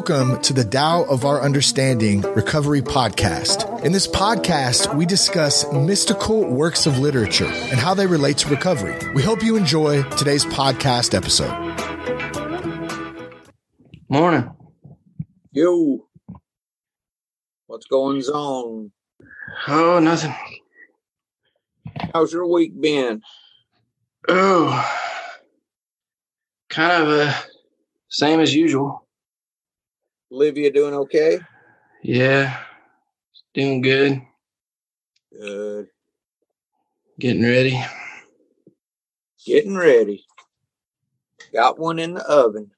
Welcome 0.00 0.40
to 0.40 0.54
the 0.54 0.64
Tao 0.64 1.02
of 1.10 1.26
Our 1.26 1.42
Understanding 1.42 2.22
Recovery 2.22 2.80
Podcast. 2.80 3.84
In 3.84 3.92
this 3.92 4.06
podcast, 4.08 4.96
we 4.96 5.04
discuss 5.04 5.70
mystical 5.74 6.42
works 6.42 6.86
of 6.86 6.98
literature 6.98 7.44
and 7.44 7.78
how 7.78 7.92
they 7.92 8.06
relate 8.06 8.38
to 8.38 8.48
recovery. 8.48 8.96
We 9.12 9.22
hope 9.22 9.42
you 9.42 9.58
enjoy 9.58 10.02
today's 10.04 10.46
podcast 10.46 11.12
episode. 11.14 11.52
Morning. 14.08 14.50
Yo, 15.52 16.08
what's 17.66 17.84
going 17.84 18.22
on? 18.22 18.92
Oh, 19.68 19.98
nothing. 19.98 20.34
How's 22.14 22.32
your 22.32 22.46
week 22.46 22.72
been? 22.80 23.20
Oh, 24.26 24.98
kind 26.70 27.02
of 27.02 27.08
uh, 27.10 27.34
same 28.08 28.40
as 28.40 28.54
usual. 28.54 29.06
Olivia 30.32 30.70
doing 30.70 30.94
okay? 30.94 31.40
Yeah, 32.02 32.56
doing 33.52 33.80
good. 33.80 34.22
Good. 35.32 35.88
Getting 37.18 37.42
ready. 37.42 37.82
Getting 39.44 39.76
ready. 39.76 40.24
Got 41.52 41.78
one 41.78 41.98
in 41.98 42.14
the 42.14 42.22
oven. 42.22 42.70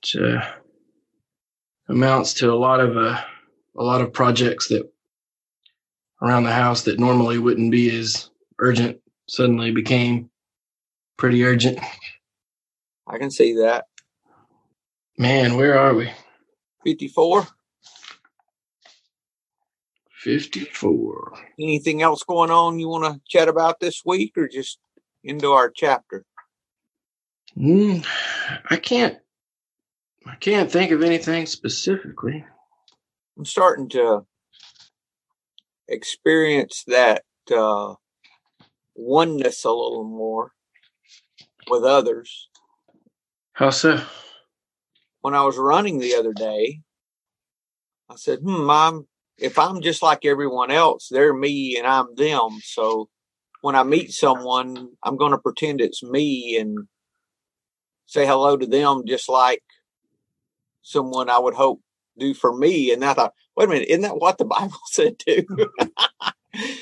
Which 0.00 0.16
uh, 0.16 0.40
amounts 1.88 2.34
to 2.34 2.50
a 2.50 2.54
lot 2.54 2.80
of 2.80 2.96
uh, 2.96 3.20
a 3.76 3.82
lot 3.82 4.00
of 4.00 4.12
projects 4.12 4.68
that 4.68 4.90
around 6.22 6.44
the 6.44 6.52
house 6.52 6.82
that 6.82 6.98
normally 6.98 7.38
wouldn't 7.38 7.70
be 7.70 7.94
as 7.94 8.30
urgent 8.58 9.00
suddenly 9.28 9.70
became 9.70 10.30
pretty 11.18 11.44
urgent. 11.44 11.78
I 13.06 13.18
can 13.18 13.30
see 13.30 13.54
that. 13.54 13.84
Man, 15.18 15.56
where 15.56 15.78
are 15.78 15.94
we? 15.94 16.10
54. 16.84 17.46
54. 20.10 21.32
Anything 21.58 22.02
else 22.02 22.22
going 22.22 22.50
on 22.50 22.78
you 22.78 22.88
want 22.88 23.04
to 23.04 23.20
chat 23.28 23.48
about 23.48 23.80
this 23.80 24.02
week 24.04 24.32
or 24.36 24.48
just 24.48 24.78
into 25.22 25.50
our 25.52 25.70
chapter? 25.70 26.24
Mm, 27.56 28.06
I 28.70 28.76
can't 28.76 29.18
I 30.26 30.36
can't 30.36 30.72
think 30.72 30.90
of 30.90 31.02
anything 31.02 31.46
specifically. 31.46 32.44
I'm 33.36 33.44
starting 33.44 33.88
to 33.90 34.24
experience 35.88 36.84
that 36.86 37.24
uh, 37.54 37.94
oneness 38.94 39.64
a 39.64 39.70
little 39.70 40.04
more 40.04 40.52
with 41.68 41.84
others. 41.84 42.48
How 43.52 43.70
so? 43.70 44.00
When 45.24 45.34
I 45.34 45.42
was 45.46 45.56
running 45.56 46.00
the 46.00 46.16
other 46.16 46.34
day, 46.34 46.82
I 48.10 48.16
said, 48.16 48.40
hmm, 48.40 48.68
I'm, 48.68 49.08
if 49.38 49.58
I'm 49.58 49.80
just 49.80 50.02
like 50.02 50.26
everyone 50.26 50.70
else, 50.70 51.08
they're 51.10 51.32
me 51.32 51.78
and 51.78 51.86
I'm 51.86 52.14
them. 52.14 52.58
So 52.62 53.08
when 53.62 53.74
I 53.74 53.84
meet 53.84 54.12
someone, 54.12 54.90
I'm 55.02 55.16
going 55.16 55.32
to 55.32 55.38
pretend 55.38 55.80
it's 55.80 56.02
me 56.02 56.58
and 56.58 56.86
say 58.04 58.26
hello 58.26 58.58
to 58.58 58.66
them 58.66 59.04
just 59.06 59.30
like 59.30 59.62
someone 60.82 61.30
I 61.30 61.38
would 61.38 61.54
hope 61.54 61.80
do 62.18 62.34
for 62.34 62.54
me. 62.54 62.92
And 62.92 63.02
I 63.02 63.14
thought, 63.14 63.32
wait 63.56 63.64
a 63.64 63.68
minute, 63.68 63.88
isn't 63.88 64.02
that 64.02 64.18
what 64.18 64.36
the 64.36 64.44
Bible 64.56 64.76
said 64.90 65.18
too? 65.18 65.46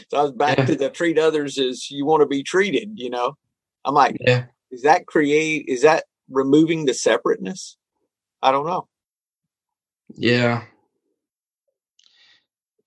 so 0.08 0.18
I 0.18 0.22
was 0.22 0.32
back 0.32 0.58
Yeah. 0.58 0.64
to 0.64 0.74
the 0.74 0.90
treat 0.90 1.16
others 1.16 1.58
as 1.58 1.92
you 1.92 2.04
want 2.06 2.22
to 2.22 2.26
be 2.26 2.42
treated, 2.42 2.94
you 2.96 3.08
know? 3.08 3.36
I'm 3.84 3.94
like, 3.94 4.16
Yeah. 4.18 4.46
is 4.72 4.82
that 4.82 5.06
create, 5.06 5.66
is 5.68 5.82
that 5.82 6.06
removing 6.28 6.86
the 6.86 6.94
separateness? 6.94 7.76
I 8.42 8.52
don't 8.52 8.66
know. 8.66 8.88
Yeah. 10.14 10.64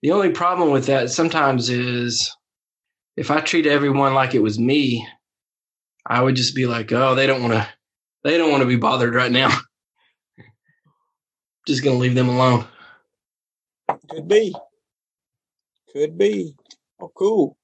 The 0.02 0.12
only 0.12 0.32
problem 0.32 0.72
with 0.72 0.86
that 0.88 1.10
sometimes 1.10 1.70
is 1.70 2.36
if 3.18 3.32
I 3.32 3.40
treat 3.40 3.66
everyone 3.66 4.14
like 4.14 4.36
it 4.36 4.44
was 4.44 4.60
me, 4.60 5.08
I 6.06 6.22
would 6.22 6.36
just 6.36 6.56
be 6.56 6.68
like, 6.68 6.92
"Oh, 6.92 7.16
they 7.16 7.26
don't 7.26 7.42
want 7.42 7.54
to 7.54 7.68
they 8.24 8.38
don't 8.38 8.52
want 8.52 8.62
to 8.62 8.68
be 8.68 8.76
bothered 8.76 9.16
right 9.16 9.32
now." 9.32 9.50
just 11.68 11.84
going 11.84 11.96
to 11.96 12.02
leave 12.02 12.16
them 12.16 12.30
alone. 12.30 12.68
Could 14.10 14.28
be. 14.28 14.54
Could 15.92 16.18
be. 16.18 16.56
Oh, 17.00 17.12
cool. 17.16 17.58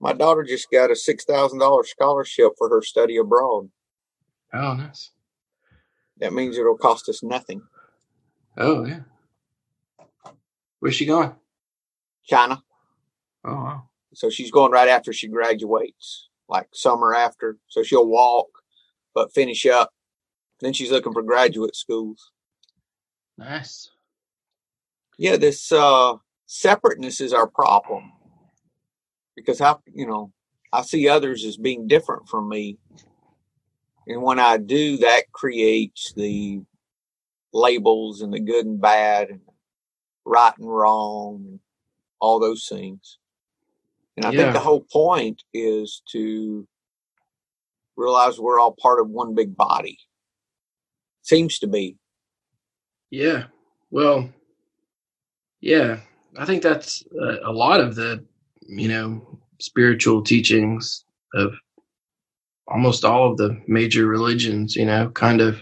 My 0.00 0.12
daughter 0.12 0.44
just 0.44 0.70
got 0.70 0.90
a 0.90 0.94
$6,000 0.94 1.86
scholarship 1.86 2.52
for 2.56 2.68
her 2.70 2.82
study 2.82 3.16
abroad. 3.16 3.70
Oh, 4.54 4.74
nice. 4.74 5.10
That 6.20 6.32
means 6.32 6.58
it'll 6.58 6.76
cost 6.76 7.08
us 7.08 7.22
nothing. 7.22 7.62
Oh, 8.56 8.84
yeah. 8.84 9.00
Where's 10.80 10.94
she 10.94 11.06
going? 11.06 11.34
China. 12.24 12.62
Oh, 13.44 13.54
wow. 13.54 13.88
So 14.14 14.28
she's 14.28 14.50
going 14.50 14.72
right 14.72 14.88
after 14.88 15.12
she 15.12 15.28
graduates, 15.28 16.28
like 16.48 16.68
summer 16.72 17.14
after. 17.14 17.58
So 17.68 17.82
she'll 17.82 18.08
walk, 18.08 18.48
but 19.14 19.32
finish 19.32 19.66
up. 19.66 19.92
Then 20.60 20.72
she's 20.72 20.90
looking 20.90 21.12
for 21.12 21.22
graduate 21.22 21.76
schools. 21.76 22.32
Nice. 23.38 23.90
Yeah, 25.16 25.36
this 25.36 25.72
uh, 25.72 26.14
separateness 26.46 27.20
is 27.20 27.32
our 27.32 27.46
problem 27.46 28.12
because 29.36 29.58
how 29.58 29.80
you 29.86 30.06
know 30.06 30.32
I 30.72 30.82
see 30.82 31.08
others 31.08 31.44
as 31.44 31.56
being 31.56 31.86
different 31.86 32.28
from 32.28 32.48
me, 32.48 32.78
and 34.10 34.22
when 34.22 34.38
I 34.40 34.56
do, 34.56 34.98
that 34.98 35.30
creates 35.32 36.12
the 36.14 36.60
labels 37.52 38.22
and 38.22 38.32
the 38.32 38.40
good 38.40 38.66
and 38.66 38.80
bad 38.80 39.30
and 39.30 39.40
right 40.24 40.52
and 40.58 40.68
wrong 40.68 41.44
and 41.46 41.60
all 42.20 42.40
those 42.40 42.66
things. 42.68 43.18
And 44.16 44.26
I 44.26 44.30
Yeah. 44.32 44.38
think 44.38 44.52
the 44.52 44.60
whole 44.60 44.84
point 44.92 45.42
is 45.54 46.02
to 46.12 46.66
realize 47.96 48.38
we're 48.38 48.60
all 48.60 48.76
part 48.80 49.00
of 49.00 49.08
one 49.08 49.34
big 49.34 49.56
body. 49.56 49.98
Seems 51.22 51.58
to 51.60 51.66
be. 51.66 51.96
Yeah. 53.10 53.44
Well, 53.90 54.30
yeah, 55.60 56.00
I 56.36 56.46
think 56.46 56.62
that's 56.62 57.04
a, 57.20 57.50
a 57.50 57.52
lot 57.52 57.80
of 57.80 57.94
the, 57.94 58.24
you 58.66 58.88
know, 58.88 59.38
spiritual 59.60 60.22
teachings 60.22 61.04
of 61.34 61.52
almost 62.70 63.04
all 63.04 63.30
of 63.30 63.38
the 63.38 63.60
major 63.68 64.06
religions, 64.06 64.76
you 64.76 64.86
know, 64.86 65.10
kind 65.10 65.40
of 65.40 65.60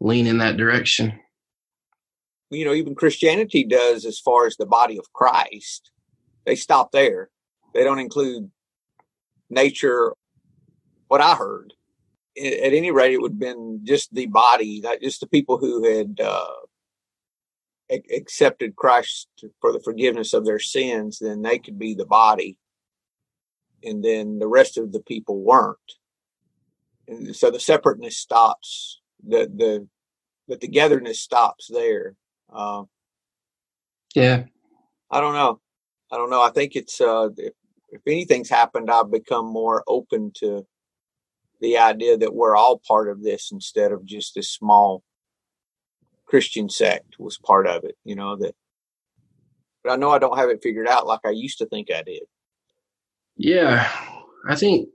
lean 0.00 0.26
in 0.26 0.38
that 0.38 0.56
direction. 0.56 1.12
you 2.50 2.64
know, 2.64 2.74
even 2.74 2.94
Christianity 2.94 3.64
does 3.64 4.04
as 4.04 4.18
far 4.20 4.46
as 4.46 4.56
the 4.56 4.66
body 4.66 4.98
of 4.98 5.12
Christ. 5.12 5.90
They 6.46 6.56
stop 6.56 6.92
there. 6.92 7.30
They 7.74 7.84
don't 7.84 7.98
include 8.00 8.50
nature. 9.50 10.14
What 11.08 11.20
I 11.20 11.34
heard, 11.36 11.74
at 12.38 12.72
any 12.74 12.90
rate, 12.92 13.14
it 13.14 13.22
would 13.22 13.32
have 13.32 13.40
been 13.40 13.80
just 13.84 14.14
the 14.14 14.26
body, 14.26 14.80
not 14.82 15.00
just 15.02 15.20
the 15.20 15.28
people 15.28 15.58
who 15.58 15.84
had 15.84 16.20
uh, 16.20 16.46
ac- 17.90 18.14
accepted 18.16 18.76
Christ 18.76 19.28
for 19.60 19.72
the 19.72 19.80
forgiveness 19.80 20.34
of 20.34 20.44
their 20.46 20.60
sins. 20.60 21.18
Then 21.20 21.42
they 21.42 21.58
could 21.58 21.78
be 21.78 21.94
the 21.94 22.06
body, 22.06 22.58
and 23.82 24.04
then 24.04 24.38
the 24.38 24.48
rest 24.48 24.78
of 24.78 24.92
the 24.92 25.00
people 25.00 25.40
weren't. 25.40 25.78
And 27.08 27.34
so 27.34 27.50
the 27.50 27.60
separateness 27.60 28.16
stops. 28.16 29.00
The 29.26 29.50
the 29.54 29.88
the 30.48 30.56
togetherness 30.56 31.20
stops 31.20 31.68
there. 31.72 32.16
Uh, 32.52 32.84
Yeah. 34.14 34.44
I 35.10 35.20
don't 35.20 35.34
know. 35.34 35.60
I 36.10 36.16
don't 36.16 36.30
know. 36.30 36.42
I 36.42 36.50
think 36.50 36.76
it's 36.76 37.00
uh, 37.00 37.28
if, 37.36 37.52
if 37.90 38.00
anything's 38.06 38.50
happened, 38.50 38.90
I've 38.90 39.10
become 39.10 39.46
more 39.46 39.84
open 39.86 40.32
to 40.36 40.66
the 41.60 41.78
idea 41.78 42.16
that 42.16 42.34
we're 42.34 42.56
all 42.56 42.80
part 42.86 43.08
of 43.08 43.22
this 43.22 43.50
instead 43.52 43.92
of 43.92 44.04
just 44.04 44.34
this 44.34 44.48
small 44.48 45.02
Christian 46.26 46.68
sect 46.68 47.16
was 47.18 47.38
part 47.38 47.66
of 47.66 47.84
it. 47.84 47.96
You 48.04 48.16
know 48.16 48.36
that. 48.36 48.54
But 49.82 49.92
I 49.92 49.96
know 49.96 50.10
I 50.10 50.18
don't 50.18 50.36
have 50.36 50.50
it 50.50 50.62
figured 50.62 50.88
out 50.88 51.06
like 51.06 51.20
I 51.24 51.30
used 51.30 51.58
to 51.58 51.66
think 51.66 51.90
I 51.90 52.02
did. 52.02 52.22
Yeah. 53.40 53.90
I 54.48 54.56
think, 54.56 54.90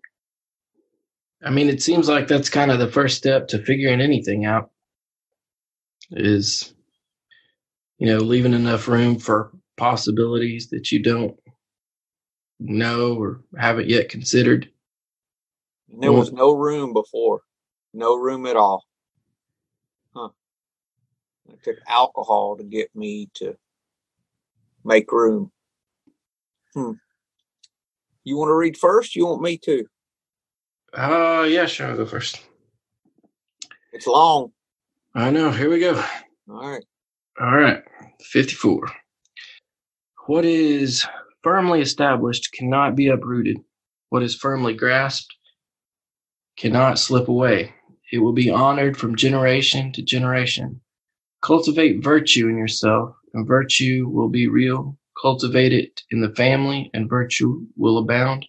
I 1.44 1.50
mean, 1.52 1.70
it 1.70 1.82
seems 1.82 2.10
like 2.10 2.28
that's 2.28 2.50
kind 2.50 2.72
of 2.72 2.80
the 2.80 2.92
first 2.92 3.18
step 3.18 3.50
to 3.50 3.64
figuring 3.64 4.02
anything 4.02 4.46
out 4.46 4.72
is, 6.12 6.74
you 8.00 8.08
know, 8.08 8.20
leaving 8.20 8.54
enough 8.54 8.88
room 8.88 9.20
for 9.20 9.52
possibilities 9.78 10.70
that 10.70 10.92
you 10.92 11.02
don't 11.04 11.38
know 12.60 13.16
or 13.16 13.42
haven't 13.58 13.90
yet 13.90 14.10
considered. 14.10 14.70
And 15.92 16.04
there 16.04 16.14
was 16.14 16.32
no 16.32 16.52
room 16.54 16.94
before, 16.94 17.42
no 17.94 18.18
room 18.18 18.46
at 18.46 18.58
all. 18.58 18.86
Huh. 20.16 20.30
It 21.50 21.64
took 21.64 21.78
alcohol 21.88 22.58
to 22.58 22.64
get 22.64 22.96
me 22.96 23.30
to 23.36 23.58
make 24.86 25.12
room. 25.12 25.52
Hmm. 26.74 26.94
You 28.25 28.38
want 28.38 28.50
to 28.50 28.56
read 28.56 28.75
first? 28.75 29.16
You 29.16 29.27
want 29.27 29.44
me 29.44 29.57
to? 29.60 29.86
Uh, 30.94 31.45
yeah, 31.48 31.68
sure. 31.68 31.88
I'll 31.88 31.98
go 31.98 32.06
first. 32.06 32.42
It's 33.94 34.07
long. 34.07 34.51
I 35.13 35.30
know. 35.30 35.51
Here 35.51 35.69
we 35.69 35.80
go. 35.80 36.04
All 36.50 36.69
right. 36.69 36.83
All 37.39 37.56
right. 37.56 37.83
54. 38.22 38.92
What 40.25 40.44
is 40.44 41.06
firmly 41.44 41.81
established 41.81 42.51
cannot 42.51 42.95
be 42.95 43.07
uprooted. 43.07 43.60
What 44.10 44.24
is 44.24 44.36
firmly 44.36 44.74
grasped 44.74 45.33
cannot 46.57 46.98
slip 46.98 47.27
away. 47.27 47.74
It 48.12 48.19
will 48.19 48.33
be 48.33 48.50
honored 48.50 48.98
from 48.98 49.16
generation 49.16 49.92
to 49.94 50.01
generation. 50.01 50.81
Cultivate 51.42 52.04
virtue 52.04 52.48
in 52.48 52.57
yourself, 52.57 53.16
and 53.33 53.48
virtue 53.48 54.10
will 54.12 54.30
be 54.30 54.48
real. 54.48 54.98
Cultivate 55.22 55.74
it 55.74 56.04
in 56.12 56.22
the 56.22 56.34
family, 56.36 56.90
and 56.94 57.10
virtue 57.10 57.66
will 57.76 57.98
abound. 57.98 58.46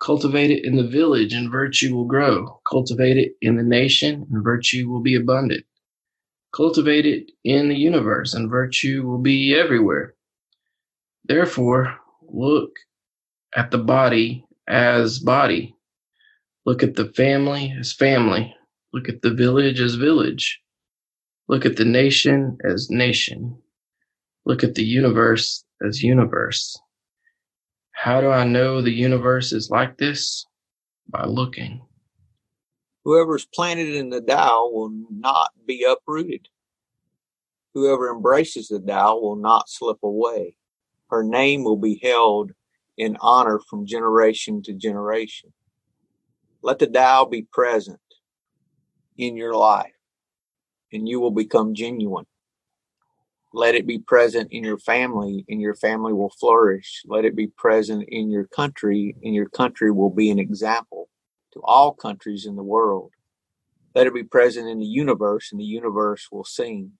Cultivate 0.00 0.50
it 0.50 0.64
in 0.64 0.76
the 0.76 0.86
village, 0.86 1.32
and 1.32 1.50
virtue 1.50 1.94
will 1.94 2.04
grow. 2.04 2.60
Cultivate 2.70 3.16
it 3.16 3.32
in 3.40 3.56
the 3.56 3.62
nation, 3.62 4.26
and 4.30 4.44
virtue 4.44 4.88
will 4.88 5.00
be 5.00 5.14
abundant. 5.16 5.64
Cultivate 6.54 7.06
it 7.06 7.32
in 7.44 7.68
the 7.68 7.76
universe, 7.76 8.34
and 8.34 8.50
virtue 8.50 9.02
will 9.06 9.18
be 9.18 9.54
everywhere. 9.54 10.14
Therefore, 11.24 11.98
look 12.22 12.76
at 13.54 13.70
the 13.70 13.78
body 13.78 14.44
as 14.68 15.18
body. 15.18 15.74
Look 16.64 16.82
at 16.82 16.94
the 16.94 17.06
family 17.06 17.74
as 17.78 17.92
family. 17.92 18.54
Look 18.92 19.08
at 19.08 19.22
the 19.22 19.34
village 19.34 19.80
as 19.80 19.96
village. 19.96 20.60
Look 21.48 21.66
at 21.66 21.76
the 21.76 21.84
nation 21.84 22.58
as 22.64 22.90
nation. 22.90 23.58
Look 24.46 24.62
at 24.62 24.76
the 24.76 24.84
universe 24.84 25.64
as 25.84 26.04
universe. 26.04 26.78
How 27.90 28.20
do 28.20 28.30
I 28.30 28.44
know 28.44 28.80
the 28.80 28.92
universe 28.92 29.52
is 29.52 29.70
like 29.70 29.98
this? 29.98 30.46
By 31.08 31.24
looking. 31.24 31.82
Whoever 33.04 33.36
is 33.36 33.44
planted 33.44 33.94
in 33.94 34.10
the 34.10 34.20
Tao 34.20 34.68
will 34.72 34.92
not 35.10 35.50
be 35.66 35.84
uprooted. 35.84 36.48
Whoever 37.74 38.08
embraces 38.08 38.68
the 38.68 38.80
Tao 38.80 39.18
will 39.18 39.34
not 39.34 39.68
slip 39.68 39.98
away. 40.04 40.56
Her 41.10 41.24
name 41.24 41.64
will 41.64 41.76
be 41.76 42.00
held 42.00 42.52
in 42.96 43.16
honor 43.20 43.60
from 43.68 43.84
generation 43.84 44.62
to 44.62 44.72
generation. 44.72 45.52
Let 46.62 46.78
the 46.78 46.86
Tao 46.86 47.24
be 47.24 47.42
present 47.52 48.00
in 49.18 49.36
your 49.36 49.56
life 49.56 49.92
and 50.92 51.08
you 51.08 51.18
will 51.18 51.32
become 51.32 51.74
genuine. 51.74 52.26
Let 53.56 53.74
it 53.74 53.86
be 53.86 53.98
present 53.98 54.52
in 54.52 54.64
your 54.64 54.76
family 54.76 55.46
and 55.48 55.62
your 55.62 55.74
family 55.74 56.12
will 56.12 56.28
flourish. 56.28 57.00
Let 57.06 57.24
it 57.24 57.34
be 57.34 57.46
present 57.46 58.04
in 58.06 58.28
your 58.28 58.44
country 58.48 59.16
and 59.24 59.34
your 59.34 59.48
country 59.48 59.90
will 59.90 60.10
be 60.10 60.30
an 60.30 60.38
example 60.38 61.08
to 61.54 61.62
all 61.64 61.94
countries 61.94 62.44
in 62.44 62.56
the 62.56 62.62
world. 62.62 63.12
Let 63.94 64.06
it 64.06 64.12
be 64.12 64.24
present 64.24 64.68
in 64.68 64.78
the 64.78 64.84
universe 64.84 65.52
and 65.52 65.58
the 65.58 65.64
universe 65.64 66.28
will 66.30 66.44
sing. 66.44 66.92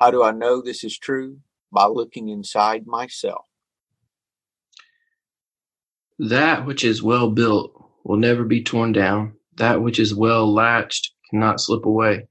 How 0.00 0.10
do 0.10 0.24
I 0.24 0.32
know 0.32 0.60
this 0.60 0.82
is 0.82 0.98
true? 0.98 1.38
By 1.70 1.86
looking 1.86 2.28
inside 2.28 2.88
myself. 2.88 3.44
That 6.18 6.66
which 6.66 6.82
is 6.82 7.04
well 7.04 7.30
built 7.30 7.70
will 8.02 8.16
never 8.16 8.42
be 8.42 8.64
torn 8.64 8.90
down. 8.90 9.34
That 9.58 9.80
which 9.80 10.00
is 10.00 10.12
well 10.12 10.52
latched 10.52 11.12
cannot 11.30 11.60
slip 11.60 11.86
away. 11.86 12.26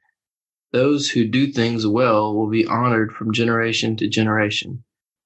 Those 0.71 1.09
who 1.09 1.25
do 1.25 1.51
things 1.51 1.87
well 1.87 2.35
will 2.35 2.49
be 2.49 2.65
honored 2.65 3.13
from 3.13 3.33
generation 3.33 3.95
to 3.97 4.07
generation. 4.07 4.83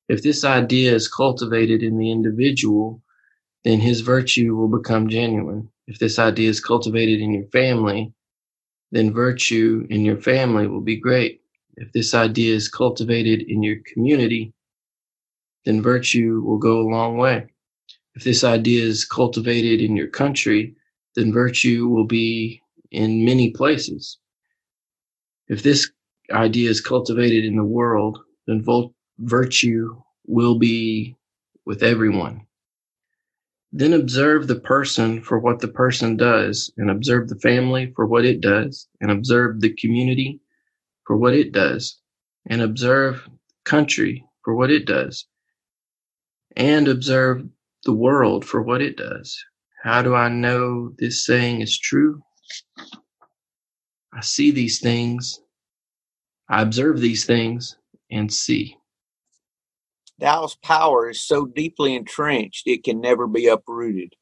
If 0.08 0.24
this 0.24 0.44
idea 0.44 0.94
is 0.94 1.08
cultivated 1.08 1.84
in 1.84 1.98
the 1.98 2.12
individual, 2.12 3.02
then 3.64 3.80
his 3.80 4.02
virtue 4.02 4.56
will 4.56 4.68
become 4.68 5.10
genuine. 5.10 5.70
If 5.88 6.00
this 6.00 6.20
idea 6.20 6.50
is 6.50 6.60
cultivated 6.60 7.20
in 7.20 7.34
your 7.34 7.48
family, 7.48 8.14
then 8.92 9.14
virtue 9.14 9.86
in 9.90 10.06
your 10.06 10.18
family 10.18 10.68
will 10.68 10.82
be 10.82 10.98
great. 10.98 11.42
If 11.78 11.92
this 11.94 12.14
idea 12.14 12.56
is 12.56 12.70
cultivated 12.70 13.44
in 13.44 13.64
your 13.64 13.78
community, 13.94 14.54
then 15.66 15.82
virtue 15.82 16.42
will 16.44 16.58
go 16.58 16.80
a 16.80 16.90
long 16.90 17.18
way. 17.18 17.48
If 18.16 18.24
this 18.24 18.44
idea 18.44 18.84
is 18.84 19.06
cultivated 19.06 19.82
in 19.82 19.96
your 19.96 20.08
country, 20.08 20.76
then 21.16 21.32
virtue 21.32 21.88
will 21.88 22.06
be 22.06 22.62
in 22.92 23.26
many 23.26 23.52
places. 23.52 24.18
If 25.50 25.64
this 25.64 25.92
idea 26.32 26.70
is 26.70 26.80
cultivated 26.80 27.44
in 27.44 27.56
the 27.56 27.64
world, 27.64 28.20
then 28.46 28.64
virtue 29.18 30.02
will 30.28 30.60
be 30.60 31.16
with 31.66 31.82
everyone. 31.84 32.46
Then 33.72 33.94
observe 33.94 34.48
the 34.48 34.60
person 34.60 35.22
for 35.22 35.40
what 35.40 35.60
the 35.60 35.68
person 35.68 36.18
does, 36.18 36.72
and 36.78 36.90
observe 36.90 37.30
the 37.30 37.40
family 37.40 37.92
for 37.96 38.06
what 38.06 38.26
it 38.26 38.42
does, 38.42 38.88
and 39.02 39.12
observe 39.12 39.62
the 39.62 39.76
community 39.76 40.40
for 41.06 41.18
what 41.18 41.34
it 41.34 41.52
does, 41.52 42.00
and 42.48 42.62
observe 42.62 43.28
country 43.66 44.24
for 44.44 44.56
what 44.56 44.72
it 44.72 44.86
does, 44.86 45.28
and 46.56 46.88
observe 46.88 47.44
the 47.86 47.94
world 47.94 48.46
for 48.46 48.62
what 48.62 48.82
it 48.82 48.98
does. 48.98 49.38
How 49.84 50.02
do 50.02 50.14
I 50.16 50.30
know 50.30 50.94
this 50.98 51.26
saying 51.26 51.62
is 51.62 51.78
true? 51.78 52.22
I 54.14 54.22
see 54.22 54.52
these 54.52 54.80
things, 54.80 55.42
I 56.50 56.62
observe 56.62 57.00
these 57.00 57.26
things, 57.26 57.78
and 58.10 58.32
see. 58.34 58.76
Tao's 60.20 60.56
power 60.56 61.10
is 61.10 61.22
so 61.22 61.46
deeply 61.46 61.96
entrenched 61.96 62.68
it 62.68 62.84
can 62.84 63.00
never 63.00 63.28
be 63.28 63.48
uprooted. 63.48 64.14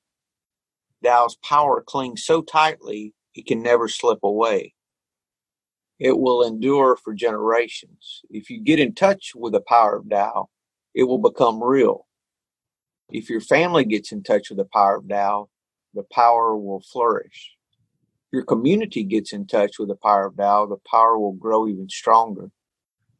Tao's 1.03 1.37
power 1.37 1.81
clings 1.81 2.25
so 2.25 2.41
tightly 2.41 3.13
it 3.33 3.45
can 3.45 3.63
never 3.63 3.87
slip 3.87 4.19
away. 4.23 4.73
It 5.99 6.19
will 6.19 6.43
endure 6.43 6.97
for 6.97 7.13
generations. 7.13 8.21
If 8.29 8.49
you 8.49 8.61
get 8.61 8.79
in 8.79 8.93
touch 8.93 9.31
with 9.35 9.53
the 9.53 9.61
power 9.61 9.95
of 9.95 10.09
Tao, 10.09 10.49
it 10.93 11.03
will 11.03 11.17
become 11.17 11.63
real. 11.63 12.05
If 13.09 13.29
your 13.29 13.41
family 13.41 13.85
gets 13.85 14.11
in 14.11 14.21
touch 14.21 14.49
with 14.49 14.57
the 14.59 14.65
power 14.65 14.97
of 14.97 15.07
Tao, 15.09 15.49
the 15.93 16.03
power 16.11 16.55
will 16.55 16.81
flourish 16.81 17.56
your 18.37 18.45
community 18.45 19.03
gets 19.03 19.33
in 19.33 19.47
touch 19.47 19.79
with 19.79 19.89
the 19.89 19.95
power 19.95 20.27
of 20.27 20.37
Tao, 20.37 20.67
the 20.67 20.77
power 20.87 21.17
will 21.17 21.33
grow 21.33 21.67
even 21.67 21.89
stronger. 21.89 22.51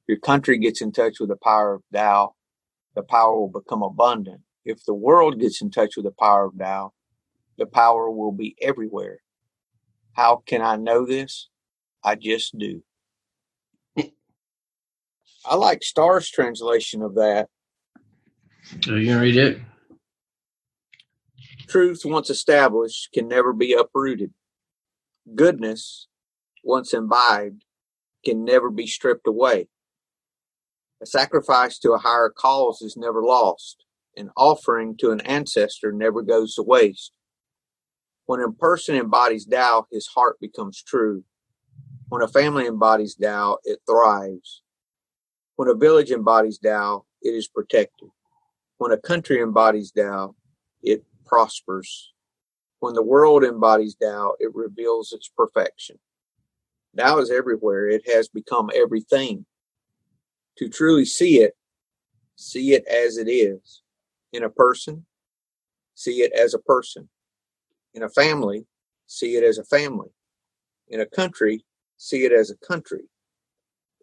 Your 0.08 0.20
country 0.20 0.60
gets 0.60 0.80
in 0.80 0.92
touch 0.92 1.20
with 1.20 1.30
the 1.30 1.38
power 1.38 1.74
of 1.74 1.82
Tao, 1.92 2.36
the 2.94 3.02
power 3.02 3.36
will 3.36 3.50
become 3.50 3.82
abundant. 3.82 4.42
If 4.64 4.86
the 4.86 4.94
world 4.94 5.40
gets 5.40 5.60
in 5.60 5.72
touch 5.72 5.96
with 5.96 6.06
the 6.06 6.12
power 6.12 6.46
of 6.46 6.60
Tao, 6.60 6.94
the 7.58 7.66
power 7.66 8.12
will 8.12 8.32
be 8.32 8.56
everywhere. 8.62 9.18
How 10.14 10.44
can 10.46 10.62
I 10.62 10.76
know 10.76 11.08
this? 11.08 11.50
I 12.04 12.14
just 12.14 12.56
do. 12.56 12.84
I 13.98 15.56
like 15.56 15.82
Star's 15.82 16.30
translation 16.30 17.02
of 17.02 17.16
that. 17.16 17.48
Are 18.88 19.00
you 19.00 19.08
gonna 19.08 19.22
read 19.22 19.38
it? 19.38 19.62
Truth 21.68 22.02
once 22.06 22.30
established 22.30 23.10
can 23.14 23.28
never 23.28 23.52
be 23.52 23.74
uprooted 23.74 24.32
goodness, 25.36 26.08
once 26.64 26.94
imbibed, 26.94 27.64
can 28.26 28.44
never 28.44 28.70
be 28.70 28.88
stripped 28.88 29.28
away. 29.28 29.68
A 31.02 31.06
sacrifice 31.06 31.78
to 31.80 31.92
a 31.92 32.00
higher 32.00 32.30
cause 32.36 32.82
is 32.82 32.98
never 32.98 33.22
lost. 33.22 33.86
An 34.16 34.32
offering 34.36 34.98
to 34.98 35.12
an 35.12 35.22
ancestor 35.22 35.92
never 35.92 36.22
goes 36.24 36.56
to 36.56 36.64
waste. 36.64 37.12
When 38.26 38.42
a 38.42 38.52
person 38.52 38.96
embodies 38.96 39.46
Tao, 39.46 39.86
his 39.92 40.08
heart 40.08 40.38
becomes 40.42 40.82
true. 40.82 41.24
When 42.10 42.22
a 42.22 42.28
family 42.28 42.66
embodies 42.66 43.16
Tao, 43.16 43.60
it 43.64 43.80
thrives. 43.88 44.64
When 45.56 45.70
a 45.70 45.76
village 45.76 46.12
embodies 46.12 46.58
Tao, 46.58 47.06
it 47.22 47.30
is 47.30 47.48
protected. 47.48 48.10
When 48.78 48.92
a 48.92 48.98
country 48.98 49.42
embodies 49.42 49.92
Tao, 49.92 50.36
it 50.82 51.04
prospers. 51.26 52.12
When 52.80 52.94
the 52.94 53.04
world 53.04 53.44
embodies 53.44 53.96
Tao, 53.96 54.34
it 54.40 54.54
reveals 54.54 55.12
its 55.12 55.30
perfection. 55.30 55.98
Tao 56.98 57.20
is 57.20 57.32
everywhere. 57.32 57.88
It 57.88 58.08
has 58.08 58.28
become 58.28 58.70
everything. 58.76 59.46
To 60.58 60.70
truly 60.70 61.06
see 61.06 61.40
it, 61.42 61.56
see 62.36 62.74
it 62.74 62.86
as 62.88 63.18
it 63.18 63.30
is. 63.30 63.82
In 64.34 64.44
a 64.44 64.50
person, 64.50 65.06
see 65.96 66.22
it 66.22 66.32
as 66.34 66.54
a 66.54 66.60
person. 66.60 67.10
In 67.94 68.04
a 68.04 68.10
family, 68.10 68.66
see 69.08 69.36
it 69.36 69.44
as 69.44 69.58
a 69.58 69.64
family. 69.64 70.10
In 70.90 71.02
a 71.02 71.06
country, 71.06 71.66
see 71.98 72.26
it 72.26 72.32
as 72.32 72.52
a 72.52 72.58
country. 72.58 73.04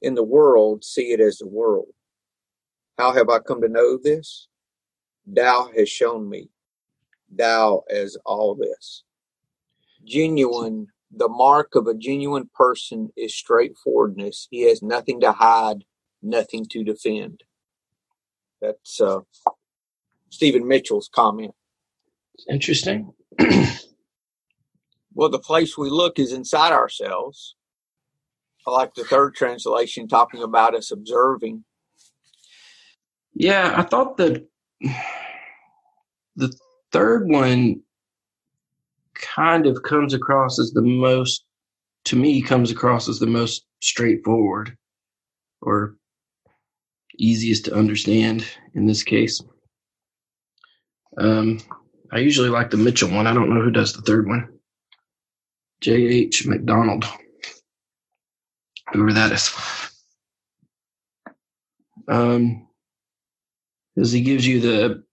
In 0.02 0.14
the 0.14 0.24
world, 0.24 0.84
see 0.84 1.12
it 1.12 1.20
as 1.20 1.38
the 1.38 1.46
world. 1.46 1.88
How 2.98 3.12
have 3.12 3.28
I 3.28 3.38
come 3.40 3.60
to 3.62 3.68
know 3.68 3.98
this? 4.02 4.48
Tao 5.34 5.70
has 5.76 5.88
shown 5.88 6.28
me. 6.28 6.50
Tao 7.36 7.82
as 7.90 8.16
all 8.24 8.54
this. 8.54 9.04
Genuine, 10.04 10.88
the 11.10 11.28
mark 11.28 11.74
of 11.74 11.86
a 11.86 11.94
genuine 11.94 12.50
person 12.54 13.10
is 13.16 13.34
straightforwardness. 13.34 14.48
He 14.50 14.62
has 14.68 14.82
nothing 14.82 15.20
to 15.20 15.32
hide, 15.32 15.84
nothing 16.22 16.66
to 16.66 16.84
defend. 16.84 17.42
That's 18.60 19.00
uh, 19.00 19.20
Stephen 20.30 20.66
Mitchell's 20.66 21.08
comment. 21.12 21.54
Interesting. 22.48 23.12
well, 25.14 25.28
the 25.28 25.38
place 25.38 25.78
we 25.78 25.90
look 25.90 26.18
is 26.18 26.32
inside 26.32 26.72
ourselves. 26.72 27.56
I 28.66 28.70
like 28.70 28.94
the 28.94 29.04
third 29.04 29.34
translation 29.34 30.08
talking 30.08 30.42
about 30.42 30.74
us 30.74 30.90
observing. 30.90 31.64
Yeah, 33.34 33.74
I 33.76 33.82
thought 33.82 34.16
that 34.16 34.46
the 36.36 36.56
third 36.94 37.28
one 37.28 37.82
kind 39.14 39.66
of 39.66 39.82
comes 39.82 40.14
across 40.14 40.60
as 40.60 40.70
the 40.70 40.80
most, 40.80 41.44
to 42.04 42.14
me, 42.14 42.40
comes 42.40 42.70
across 42.70 43.08
as 43.08 43.18
the 43.18 43.26
most 43.26 43.66
straightforward 43.82 44.78
or 45.60 45.96
easiest 47.18 47.64
to 47.64 47.74
understand 47.74 48.46
in 48.74 48.86
this 48.86 49.02
case. 49.02 49.42
Um, 51.18 51.58
I 52.12 52.18
usually 52.18 52.48
like 52.48 52.70
the 52.70 52.76
Mitchell 52.76 53.10
one. 53.10 53.26
I 53.26 53.34
don't 53.34 53.52
know 53.52 53.60
who 53.60 53.72
does 53.72 53.92
the 53.92 54.02
third 54.02 54.28
one. 54.28 54.48
J.H. 55.80 56.46
McDonald. 56.46 57.04
Whoever 58.92 59.12
that 59.14 59.32
is. 59.32 59.52
Um, 62.06 62.68
because 63.96 64.12
he 64.12 64.20
gives 64.20 64.46
you 64.46 64.60
the 64.60 65.04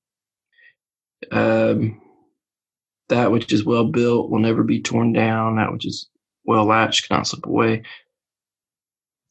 um, 1.32 2.02
that 3.10 3.32
which 3.32 3.52
is 3.52 3.66
well 3.66 3.86
built 3.86 4.30
will 4.30 4.40
never 4.40 4.64
be 4.64 4.82
torn 4.82 5.14
down. 5.14 5.58
That 5.58 5.72
which 5.72 5.86
is 5.86 6.10
well 6.46 6.66
latched 6.66 7.08
cannot 7.08 7.28
slip 7.28 7.46
away. 7.46 7.84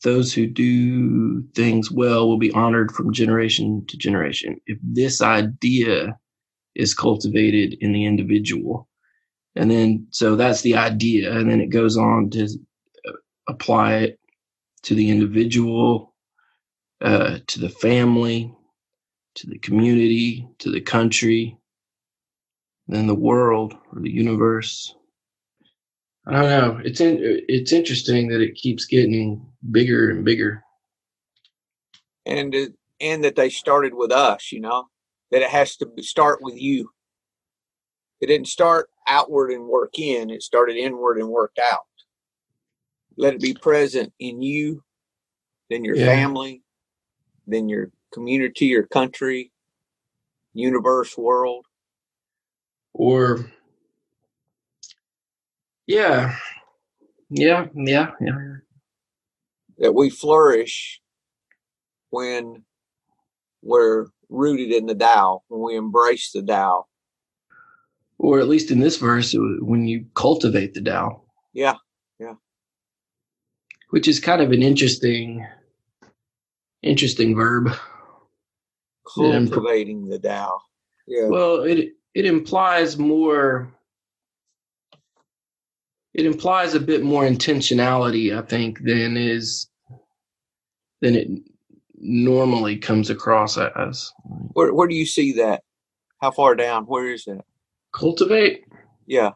Those 0.03 0.33
who 0.33 0.47
do 0.47 1.43
things 1.55 1.91
well 1.91 2.29
will 2.29 2.39
be 2.39 2.53
honored 2.53 2.93
from 2.93 3.13
generation 3.13 3.85
to 3.89 3.97
generation. 3.97 4.57
If 4.67 4.79
this 4.83 5.21
idea 5.21 6.19
is 6.75 6.95
cultivated 6.95 7.77
in 7.81 7.93
the 7.93 8.07
individual, 8.07 8.89
and 9.57 9.71
then 9.71 10.07
so 10.11 10.37
that's 10.37 10.63
the 10.63 10.77
idea, 10.77 11.37
and 11.37 11.51
then 11.51 11.61
it 11.61 11.69
goes 11.69 11.97
on 11.97 12.31
to 12.31 12.49
apply 13.49 13.95
it 13.97 14.21
to 14.85 14.95
the 14.95 15.11
individual, 15.11 16.15
uh, 17.03 17.39
to 17.47 17.61
the 17.61 17.69
family, 17.69 18.55
to 19.35 19.47
the 19.47 19.59
community, 19.59 20.49
to 20.59 20.71
the 20.71 20.81
country, 20.81 21.59
then 22.91 23.07
the 23.07 23.15
world 23.15 23.75
or 23.93 24.01
the 24.01 24.11
universe. 24.11 24.97
I 26.27 26.33
don't 26.33 26.51
know. 26.51 26.81
It's 26.85 27.01
in, 27.01 27.19
it's 27.21 27.73
interesting 27.73 28.29
that 28.29 28.41
it 28.41 28.57
keeps 28.57 28.85
getting 28.85 29.47
bigger 29.71 30.11
and 30.11 30.25
bigger. 30.25 30.63
And 32.27 32.55
it, 32.55 32.75
and 33.01 33.25
that 33.25 33.37
they 33.37 33.49
started 33.49 33.95
with 33.95 34.13
us, 34.13 34.53
you 34.53 34.61
know, 34.61 34.89
that 35.31 35.43
it 35.43 35.51
has 35.51 35.77
to 35.77 35.91
start 36.01 36.41
with 36.43 36.61
you. 36.61 36.91
It 38.21 38.27
didn't 38.27 38.49
start 38.49 38.91
outward 39.07 39.51
and 39.51 39.67
work 39.67 39.99
in, 39.99 40.29
it 40.29 40.43
started 40.43 40.77
inward 40.77 41.19
and 41.19 41.29
worked 41.29 41.59
out. 41.59 41.87
Let 43.17 43.35
it 43.35 43.41
be 43.41 43.55
present 43.55 44.13
in 44.19 44.43
you, 44.43 44.83
then 45.71 45.85
your 45.85 45.97
yeah. 45.97 46.07
family, 46.07 46.63
then 47.47 47.69
your 47.69 47.91
community, 48.13 48.67
your 48.67 48.87
country, 48.87 49.53
universe, 50.53 51.17
world 51.17 51.67
or 53.01 53.51
yeah 55.87 56.37
yeah 57.31 57.65
yeah 57.75 58.11
yeah 58.21 58.37
that 59.79 59.95
we 59.95 60.11
flourish 60.11 61.01
when 62.11 62.63
we're 63.63 64.09
rooted 64.29 64.71
in 64.71 64.85
the 64.85 64.95
Tao, 64.95 65.43
when 65.49 65.63
we 65.63 65.77
embrace 65.77 66.31
the 66.33 66.43
Tao. 66.43 66.85
Or 68.19 68.39
at 68.39 68.49
least 68.49 68.71
in 68.71 68.81
this 68.81 68.99
verse, 68.99 69.35
uh, 69.35 69.39
when 69.61 69.89
you 69.89 70.05
cultivate 70.15 70.75
the 70.75 70.83
Tao. 70.83 71.23
Yeah, 71.55 71.77
yeah. 72.19 72.35
Which 73.89 74.09
is 74.09 74.21
kind 74.21 74.43
of 74.43 74.53
an 74.53 74.63
interesting, 74.63 75.47
interesting 76.83 77.35
verb. 77.35 77.71
Cultivating 79.15 80.09
the 80.09 80.19
Tao. 80.19 80.61
Yeah. 81.07 81.29
Well, 81.29 81.63
it 81.63 81.95
it 82.15 82.27
implies 82.27 82.99
more 82.99 83.73
it 86.13 86.27
implies 86.27 86.75
a 86.75 86.81
bit 86.81 87.03
more 87.03 87.25
intentionality 87.25 88.37
i 88.37 88.43
think 88.47 88.81
than 88.83 89.17
is 89.17 89.69
than 91.01 91.15
it 91.15 91.29
normally 92.01 92.77
comes 92.77 93.11
across 93.11 93.59
as. 93.59 94.13
Where, 94.55 94.73
where 94.73 94.89
do 94.89 94.95
you 94.95 95.07
see 95.07 95.33
that? 95.35 95.63
How 96.21 96.31
far 96.31 96.55
down? 96.55 96.85
Where 96.85 97.13
is 97.13 97.25
that? 97.25 97.45
Cultivate? 97.93 98.65
Yeah. 99.07 99.31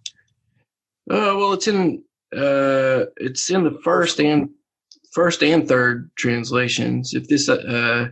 Uh, 1.10 1.36
well 1.36 1.52
it's 1.52 1.68
in 1.68 2.02
uh 2.34 3.04
it's 3.18 3.50
in 3.50 3.64
the 3.64 3.78
first 3.84 4.20
and 4.20 4.48
first 5.12 5.42
and 5.42 5.68
third 5.68 6.10
translations. 6.16 7.14
If 7.14 7.28
this 7.28 7.48
uh 7.48 8.08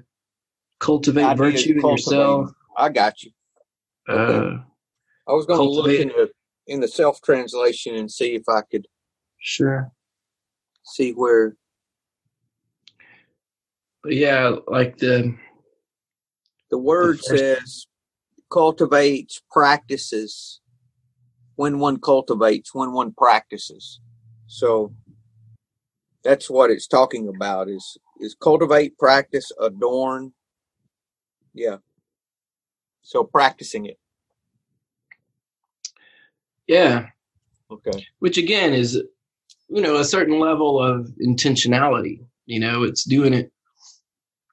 cultivate 0.78 1.37
virtue 1.37 1.78
in 1.78 1.88
yourself. 1.88 2.50
I 2.76 2.88
got 2.88 3.23
you 3.23 3.31
uh, 4.09 4.59
I 5.29 5.33
was 5.33 5.47
going 5.47 5.61
to 5.61 5.69
look 5.69 5.91
in 5.91 6.09
the 6.09 6.31
in 6.67 6.81
the 6.81 6.89
self 6.89 7.21
translation 7.23 7.95
and 7.95 8.11
see 8.11 8.35
if 8.35 8.49
I 8.49 8.63
could 8.63 8.87
sure 9.39 9.93
see 10.85 11.13
where. 11.13 11.57
But 14.03 14.15
yeah, 14.15 14.57
like 14.67 14.99
the 14.99 15.37
the 16.71 16.79
word 16.79 17.19
the 17.19 17.39
says 17.39 17.87
cultivates 18.51 19.41
practices 19.51 20.61
when 21.57 21.79
one 21.79 22.01
cultivates 22.01 22.75
when 22.75 22.93
one 22.93 23.13
practices. 23.13 24.01
So 24.47 24.93
that's 26.25 26.51
what 26.51 26.71
it's 26.71 26.87
talking 26.87 27.29
about 27.29 27.69
is 27.69 27.97
is 28.21 28.35
cultivate, 28.35 28.99
practice, 28.99 29.51
adorn. 29.61 30.33
Yeah. 31.55 31.77
So 33.03 33.25
practicing 33.25 33.87
it. 33.87 33.99
Yeah. 36.67 37.07
Okay. 37.71 38.07
Which 38.21 38.39
again 38.39 38.73
is, 38.73 38.95
you 39.69 39.83
know, 39.83 39.97
a 39.97 40.05
certain 40.05 40.39
level 40.39 40.83
of 40.83 41.11
intentionality. 41.25 42.25
You 42.47 42.61
know, 42.61 42.83
it's 42.85 43.05
doing 43.05 43.35
it. 43.35 43.53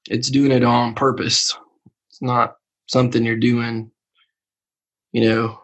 It's 0.10 0.30
doing 0.30 0.52
it 0.52 0.64
on 0.64 0.96
purpose. 0.96 1.56
It's 2.10 2.22
not 2.22 2.56
something 2.88 3.24
you're 3.24 3.36
doing. 3.36 3.92
You 5.12 5.22
know, 5.22 5.60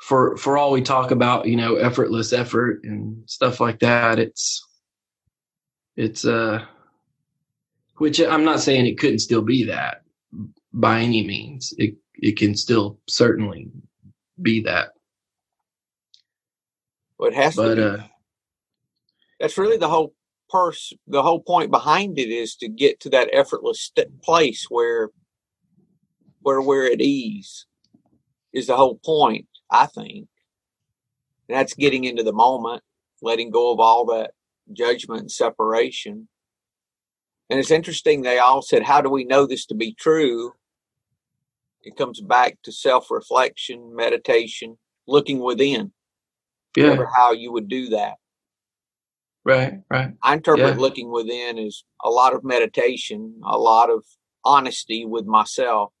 for 0.00 0.36
for 0.36 0.56
all 0.56 0.72
we 0.72 0.82
talk 0.82 1.10
about, 1.10 1.46
you 1.46 1.56
know, 1.56 1.76
effortless 1.76 2.32
effort 2.32 2.80
and 2.84 3.28
stuff 3.28 3.60
like 3.60 3.80
that. 3.80 4.18
It's 4.18 4.64
it's 5.96 6.24
uh, 6.24 6.64
which 7.96 8.20
I'm 8.20 8.44
not 8.44 8.60
saying 8.60 8.86
it 8.86 8.98
couldn't 8.98 9.20
still 9.20 9.42
be 9.42 9.64
that 9.64 10.02
by 10.72 11.00
any 11.00 11.26
means. 11.26 11.72
It 11.78 11.94
it 12.14 12.36
can 12.36 12.56
still 12.56 12.98
certainly 13.08 13.70
be 14.40 14.62
that. 14.62 14.90
Well, 17.18 17.30
it 17.30 17.34
has 17.34 17.56
but, 17.56 17.74
to 17.74 17.76
be. 17.76 17.82
Uh, 17.82 18.06
That's 19.40 19.58
really 19.58 19.76
the 19.76 19.88
whole 19.88 20.14
purse. 20.48 20.92
The 21.06 21.22
whole 21.22 21.40
point 21.40 21.70
behind 21.70 22.18
it 22.18 22.30
is 22.30 22.56
to 22.56 22.68
get 22.68 23.00
to 23.00 23.10
that 23.10 23.28
effortless 23.32 23.82
st- 23.82 24.22
place 24.22 24.66
where, 24.68 25.10
where 26.40 26.60
we're 26.60 26.90
at 26.90 27.00
ease. 27.00 27.66
Is 28.52 28.68
the 28.68 28.76
whole 28.76 28.98
point, 29.04 29.46
I 29.70 29.86
think. 29.86 30.26
And 31.48 31.58
that's 31.58 31.74
getting 31.74 32.04
into 32.04 32.22
the 32.22 32.32
moment, 32.32 32.82
letting 33.20 33.50
go 33.50 33.72
of 33.72 33.78
all 33.78 34.06
that 34.06 34.32
judgment 34.72 35.20
and 35.20 35.30
separation. 35.30 36.28
And 37.50 37.58
it's 37.58 37.70
interesting, 37.70 38.22
they 38.22 38.38
all 38.38 38.62
said, 38.62 38.82
How 38.82 39.00
do 39.00 39.08
we 39.08 39.24
know 39.24 39.46
this 39.46 39.66
to 39.66 39.74
be 39.74 39.94
true? 39.94 40.52
It 41.82 41.96
comes 41.96 42.20
back 42.20 42.58
to 42.64 42.72
self 42.72 43.10
reflection, 43.10 43.94
meditation, 43.94 44.78
looking 45.06 45.40
within. 45.40 45.92
Yeah. 46.76 47.02
how 47.16 47.32
you 47.32 47.50
would 47.52 47.68
do 47.68 47.88
that. 47.88 48.16
Right, 49.44 49.80
right. 49.90 50.12
I 50.22 50.34
interpret 50.34 50.74
yeah. 50.74 50.80
looking 50.80 51.10
within 51.10 51.58
as 51.58 51.82
a 52.04 52.10
lot 52.10 52.34
of 52.34 52.44
meditation, 52.44 53.40
a 53.44 53.56
lot 53.56 53.90
of 53.90 54.04
honesty 54.44 55.06
with 55.06 55.24
myself. 55.24 55.92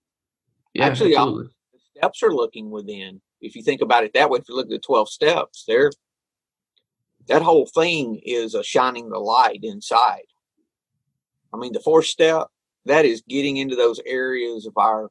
Yeah, 0.74 0.86
Actually, 0.86 1.14
the 1.14 1.48
steps 1.96 2.22
are 2.22 2.32
looking 2.32 2.70
within. 2.70 3.20
If 3.40 3.56
you 3.56 3.62
think 3.62 3.80
about 3.80 4.04
it 4.04 4.12
that 4.14 4.28
way, 4.28 4.38
if 4.38 4.48
you 4.48 4.54
look 4.54 4.66
at 4.66 4.70
the 4.70 4.78
12 4.78 5.08
steps, 5.08 5.64
there, 5.66 5.90
that 7.28 7.42
whole 7.42 7.66
thing 7.66 8.20
is 8.22 8.54
a 8.54 8.62
shining 8.62 9.08
the 9.08 9.18
light 9.18 9.60
inside. 9.62 10.26
I 11.52 11.56
mean, 11.56 11.72
the 11.72 11.80
fourth 11.80 12.06
step, 12.06 12.48
that 12.84 13.04
is 13.04 13.22
getting 13.28 13.56
into 13.56 13.76
those 13.76 14.00
areas 14.06 14.66
of 14.66 14.72
our 14.76 15.10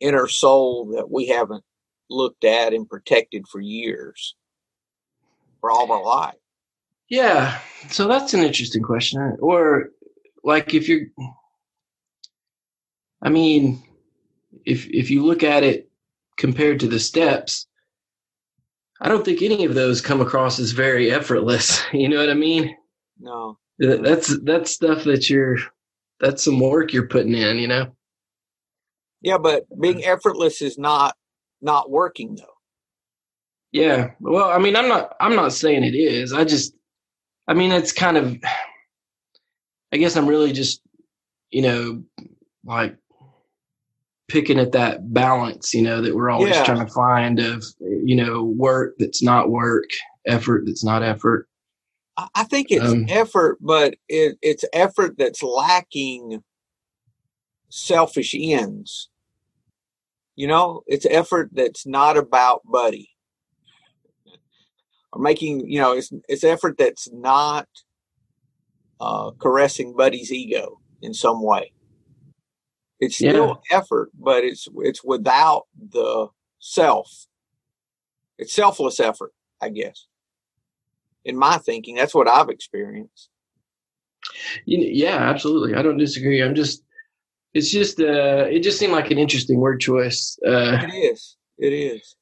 inner 0.00 0.28
soul 0.28 0.92
that 0.96 1.10
we 1.10 1.26
haven't 1.26 1.64
looked 2.10 2.44
at 2.44 2.72
and 2.72 2.88
protected 2.88 3.46
for 3.48 3.60
years, 3.60 4.34
for 5.60 5.70
all 5.70 5.84
of 5.84 5.90
our 5.90 6.04
life? 6.04 6.34
Yeah, 7.08 7.58
so 7.88 8.06
that's 8.06 8.34
an 8.34 8.40
interesting 8.40 8.82
question. 8.82 9.36
Or, 9.40 9.90
like, 10.44 10.74
if 10.74 10.88
you're, 10.88 11.06
I 13.22 13.30
mean, 13.30 13.82
if 14.64 14.86
if 14.88 15.10
you 15.10 15.24
look 15.24 15.42
at 15.42 15.64
it 15.64 15.90
compared 16.36 16.80
to 16.80 16.86
the 16.86 17.00
steps, 17.00 17.66
I 19.00 19.08
don't 19.08 19.24
think 19.24 19.42
any 19.42 19.64
of 19.64 19.74
those 19.74 20.00
come 20.00 20.20
across 20.20 20.58
as 20.58 20.72
very 20.72 21.10
effortless. 21.10 21.82
You 21.92 22.08
know 22.08 22.18
what 22.18 22.30
I 22.30 22.34
mean? 22.34 22.76
No. 23.18 23.58
That's 23.78 24.38
that's 24.42 24.72
stuff 24.72 25.04
that 25.04 25.30
you're 25.30 25.58
that's 26.20 26.44
some 26.44 26.58
work 26.60 26.92
you're 26.92 27.06
putting 27.08 27.34
in, 27.34 27.58
you 27.58 27.68
know. 27.68 27.92
Yeah, 29.22 29.38
but 29.38 29.64
being 29.80 30.04
effortless 30.04 30.62
is 30.62 30.78
not 30.78 31.16
not 31.60 31.90
working 31.90 32.36
though. 32.36 32.54
Yeah. 33.72 34.12
Well, 34.20 34.48
I 34.50 34.58
mean, 34.58 34.76
I'm 34.76 34.88
not 34.88 35.14
I'm 35.20 35.36
not 35.36 35.52
saying 35.52 35.84
it 35.84 35.94
is. 35.94 36.32
I 36.32 36.44
just 36.44 36.74
I 37.46 37.54
mean, 37.54 37.72
it's 37.72 37.92
kind 37.92 38.16
of 38.16 38.36
I 39.92 39.96
guess 39.96 40.16
I'm 40.16 40.26
really 40.26 40.52
just 40.52 40.80
you 41.50 41.62
know 41.62 42.02
like 42.64 42.96
picking 44.28 44.58
at 44.58 44.72
that 44.72 45.12
balance, 45.12 45.72
you 45.72 45.82
know, 45.82 46.02
that 46.02 46.14
we're 46.14 46.30
always 46.30 46.54
Yeah. 46.54 46.64
trying 46.64 46.86
to 46.86 46.92
find 46.92 47.40
of 47.40 47.64
you 47.80 48.16
know, 48.16 48.44
work 48.44 48.94
that's 48.98 49.22
not 49.22 49.50
work, 49.50 49.88
effort 50.26 50.64
that's 50.66 50.84
not 50.84 51.02
effort. 51.02 51.48
I 52.34 52.44
think 52.44 52.68
it's 52.70 52.84
Um, 52.84 53.06
effort, 53.08 53.58
but 53.60 53.96
it, 54.08 54.38
it's 54.42 54.64
effort 54.72 55.16
that's 55.18 55.42
lacking 55.42 56.42
selfish 57.70 58.34
ends. 58.36 59.08
You 60.34 60.48
know, 60.48 60.82
it's 60.86 61.06
effort 61.06 61.50
that's 61.52 61.86
not 61.86 62.16
about 62.16 62.62
Buddy 62.64 63.10
or 65.12 65.22
making. 65.22 65.68
You 65.70 65.80
know, 65.80 65.92
it's 65.92 66.12
it's 66.28 66.44
effort 66.44 66.76
that's 66.78 67.08
not 67.12 67.68
uh, 69.00 69.30
caressing 69.38 69.94
Buddy's 69.96 70.32
ego 70.32 70.80
in 71.02 71.14
some 71.14 71.42
way. 71.42 71.72
It's 73.00 73.20
still 73.30 73.62
effort, 73.70 74.10
but 74.18 74.42
it's 74.44 74.66
it's 74.78 75.04
without 75.04 75.66
the 75.78 76.28
self. 76.58 77.26
It's 78.38 78.52
selfless 78.52 78.98
effort, 79.00 79.32
I 79.62 79.68
guess. 79.68 80.07
In 81.28 81.36
my 81.36 81.58
thinking, 81.58 81.94
that's 81.94 82.14
what 82.14 82.26
I've 82.26 82.48
experienced. 82.48 83.28
Yeah, 84.64 85.16
absolutely. 85.16 85.74
I 85.74 85.82
don't 85.82 85.98
disagree. 85.98 86.42
I'm 86.42 86.54
just 86.54 86.82
it's 87.54 87.70
just 87.70 88.00
uh 88.00 88.46
it 88.48 88.60
just 88.60 88.78
seemed 88.78 88.92
like 88.92 89.10
an 89.10 89.18
interesting 89.18 89.60
word 89.60 89.80
choice. 89.80 90.38
Uh 90.46 90.78
It 90.82 90.94
is. 90.94 91.36
It 91.58 91.72
is. 91.72 92.16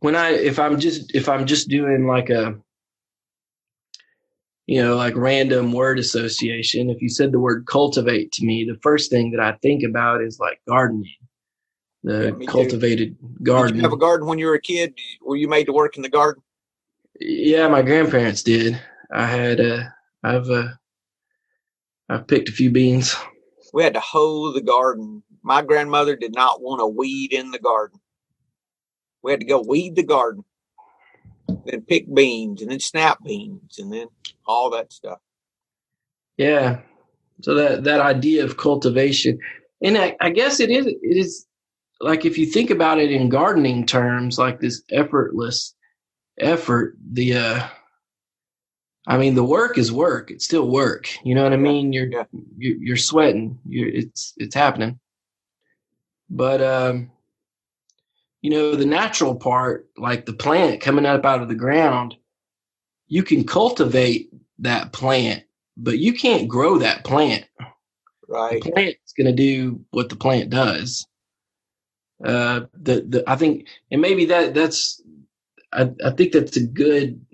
when 0.00 0.16
I 0.16 0.30
if 0.30 0.58
I'm 0.58 0.80
just 0.80 1.14
if 1.14 1.28
I'm 1.28 1.46
just 1.46 1.68
doing 1.68 2.06
like 2.06 2.30
a 2.30 2.56
you 4.66 4.82
know 4.82 4.96
like 4.96 5.14
random 5.16 5.72
word 5.72 5.98
association, 5.98 6.88
if 6.90 7.02
you 7.02 7.08
said 7.10 7.30
the 7.32 7.40
word 7.40 7.66
cultivate 7.66 8.32
to 8.32 8.44
me, 8.44 8.64
the 8.64 8.78
first 8.82 9.10
thing 9.10 9.32
that 9.32 9.40
I 9.40 9.52
think 9.60 9.82
about 9.82 10.22
is 10.22 10.38
like 10.40 10.60
gardening. 10.66 11.14
The 12.04 12.24
Yeah, 12.24 12.30
me 12.30 12.46
too. 12.46 12.52
cultivated 12.52 13.16
Did 13.20 13.42
garden. 13.42 13.76
you 13.76 13.82
have 13.82 13.92
a 13.92 13.98
garden 13.98 14.26
when 14.26 14.38
you 14.38 14.46
were 14.46 14.54
a 14.54 14.60
kid? 14.60 14.94
Were 15.20 15.36
you 15.36 15.48
made 15.48 15.64
to 15.66 15.72
work 15.72 15.96
in 15.96 16.02
the 16.02 16.08
garden? 16.08 16.42
Yeah, 17.20 17.68
my 17.68 17.82
grandparents 17.82 18.42
did. 18.42 18.80
I 19.12 19.26
had 19.26 19.60
uh 19.60 19.84
I've 20.24 20.48
uh 20.48 20.68
I've 22.08 22.26
picked 22.26 22.48
a 22.48 22.52
few 22.52 22.70
beans. 22.70 23.14
We 23.74 23.82
had 23.84 23.94
to 23.94 24.00
hoe 24.00 24.52
the 24.52 24.62
garden. 24.62 25.22
My 25.42 25.62
grandmother 25.62 26.16
did 26.16 26.34
not 26.34 26.62
want 26.62 26.80
to 26.80 26.86
weed 26.86 27.32
in 27.32 27.50
the 27.50 27.58
garden. 27.58 28.00
We 29.22 29.30
had 29.30 29.40
to 29.40 29.46
go 29.46 29.60
weed 29.60 29.96
the 29.96 30.02
garden, 30.02 30.44
then 31.66 31.82
pick 31.82 32.12
beans, 32.12 32.62
and 32.62 32.70
then 32.70 32.80
snap 32.80 33.18
beans, 33.22 33.78
and 33.78 33.92
then 33.92 34.08
all 34.46 34.70
that 34.70 34.92
stuff. 34.92 35.18
Yeah. 36.38 36.80
So 37.42 37.54
that 37.54 37.84
that 37.84 38.00
idea 38.00 38.44
of 38.44 38.56
cultivation, 38.56 39.38
and 39.82 39.98
I, 39.98 40.16
I 40.22 40.30
guess 40.30 40.58
it 40.58 40.70
is 40.70 40.86
it 40.86 40.98
is 41.02 41.46
like 42.00 42.24
if 42.24 42.38
you 42.38 42.46
think 42.46 42.70
about 42.70 42.98
it 42.98 43.12
in 43.12 43.28
gardening 43.28 43.84
terms, 43.84 44.38
like 44.38 44.60
this 44.60 44.82
effortless 44.90 45.74
effort. 46.40 46.96
The 47.12 47.34
uh, 47.34 47.68
I 49.06 49.18
mean, 49.18 49.34
the 49.34 49.44
work 49.44 49.78
is 49.78 49.90
work. 49.90 50.30
It's 50.30 50.44
still 50.44 50.68
work. 50.68 51.08
You 51.24 51.34
know 51.34 51.42
what 51.42 51.52
I 51.52 51.56
mean? 51.56 51.92
You're 51.92 52.10
yeah. 52.10 52.24
you're, 52.56 52.96
sweating. 52.96 53.58
You're, 53.66 53.88
it's 53.88 54.34
it's 54.36 54.54
happening. 54.54 55.00
But 56.28 56.62
um, 56.62 57.10
you 58.42 58.50
know, 58.50 58.74
the 58.74 58.86
natural 58.86 59.34
part, 59.34 59.88
like 59.96 60.26
the 60.26 60.32
plant 60.32 60.80
coming 60.80 61.06
up 61.06 61.24
out 61.24 61.42
of 61.42 61.48
the 61.48 61.54
ground, 61.54 62.16
you 63.08 63.22
can 63.22 63.44
cultivate 63.44 64.30
that 64.60 64.92
plant, 64.92 65.44
but 65.76 65.98
you 65.98 66.12
can't 66.12 66.48
grow 66.48 66.78
that 66.78 67.04
plant. 67.04 67.44
Right. 68.28 68.62
The 68.62 68.70
plant's 68.70 69.12
going 69.14 69.26
to 69.26 69.32
do 69.32 69.84
what 69.90 70.08
the 70.08 70.16
plant 70.16 70.50
does. 70.50 71.06
Uh, 72.24 72.60
the 72.74 73.00
the 73.08 73.24
I 73.26 73.34
think, 73.36 73.66
and 73.90 74.00
maybe 74.00 74.26
that 74.26 74.54
that's, 74.54 74.99
I 75.72 75.90
I 76.04 76.10
think 76.10 76.32
that's 76.32 76.56
a 76.56 76.66
good 76.66 77.24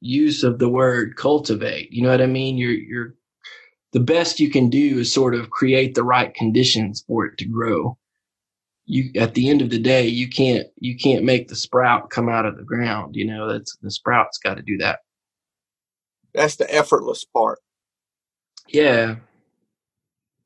use 0.00 0.44
of 0.44 0.58
the 0.58 0.68
word 0.68 1.16
cultivate. 1.16 1.92
You 1.92 2.02
know 2.02 2.10
what 2.10 2.22
I 2.22 2.26
mean? 2.26 2.58
You're 2.58 2.72
you're 2.72 3.14
the 3.92 4.00
best 4.00 4.40
you 4.40 4.50
can 4.50 4.70
do 4.70 4.98
is 5.00 5.12
sort 5.12 5.34
of 5.34 5.50
create 5.50 5.94
the 5.94 6.04
right 6.04 6.34
conditions 6.34 7.04
for 7.06 7.26
it 7.26 7.38
to 7.38 7.46
grow. 7.46 7.98
You 8.86 9.10
at 9.16 9.34
the 9.34 9.48
end 9.50 9.62
of 9.62 9.70
the 9.70 9.78
day, 9.80 10.06
you 10.08 10.28
can't 10.28 10.66
you 10.76 10.96
can't 10.96 11.24
make 11.24 11.48
the 11.48 11.56
sprout 11.56 12.10
come 12.10 12.28
out 12.28 12.46
of 12.46 12.56
the 12.56 12.64
ground. 12.64 13.16
You 13.16 13.26
know 13.26 13.48
that's 13.52 13.76
the 13.82 13.90
sprout's 13.90 14.38
got 14.38 14.56
to 14.56 14.62
do 14.62 14.78
that. 14.78 15.00
That's 16.34 16.56
the 16.56 16.72
effortless 16.74 17.24
part. 17.24 17.58
Yeah, 18.68 19.16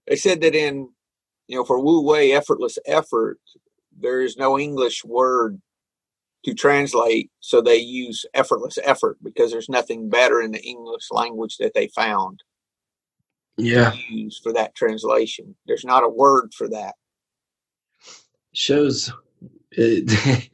They 0.06 0.16
said 0.16 0.40
that 0.42 0.54
in, 0.54 0.90
you 1.48 1.58
know, 1.58 1.64
for 1.64 1.80
Wu 1.80 2.02
Wei, 2.02 2.32
effortless 2.32 2.78
effort, 2.86 3.38
there 3.98 4.20
is 4.22 4.36
no 4.36 4.58
English 4.58 5.04
word 5.04 5.60
to 6.44 6.54
translate. 6.54 7.30
So 7.40 7.60
they 7.60 7.76
use 7.76 8.24
effortless 8.34 8.78
effort 8.84 9.16
because 9.22 9.50
there's 9.50 9.68
nothing 9.68 10.08
better 10.08 10.40
in 10.40 10.52
the 10.52 10.62
English 10.62 11.10
language 11.10 11.56
that 11.58 11.72
they 11.74 11.88
found 11.88 12.42
yeah. 13.56 13.90
to 13.90 14.14
use 14.14 14.40
for 14.42 14.52
that 14.52 14.74
translation. 14.74 15.54
There's 15.66 15.84
not 15.84 16.04
a 16.04 16.08
word 16.08 16.52
for 16.54 16.68
that. 16.68 16.94
shows 18.52 19.12
it 19.72 20.50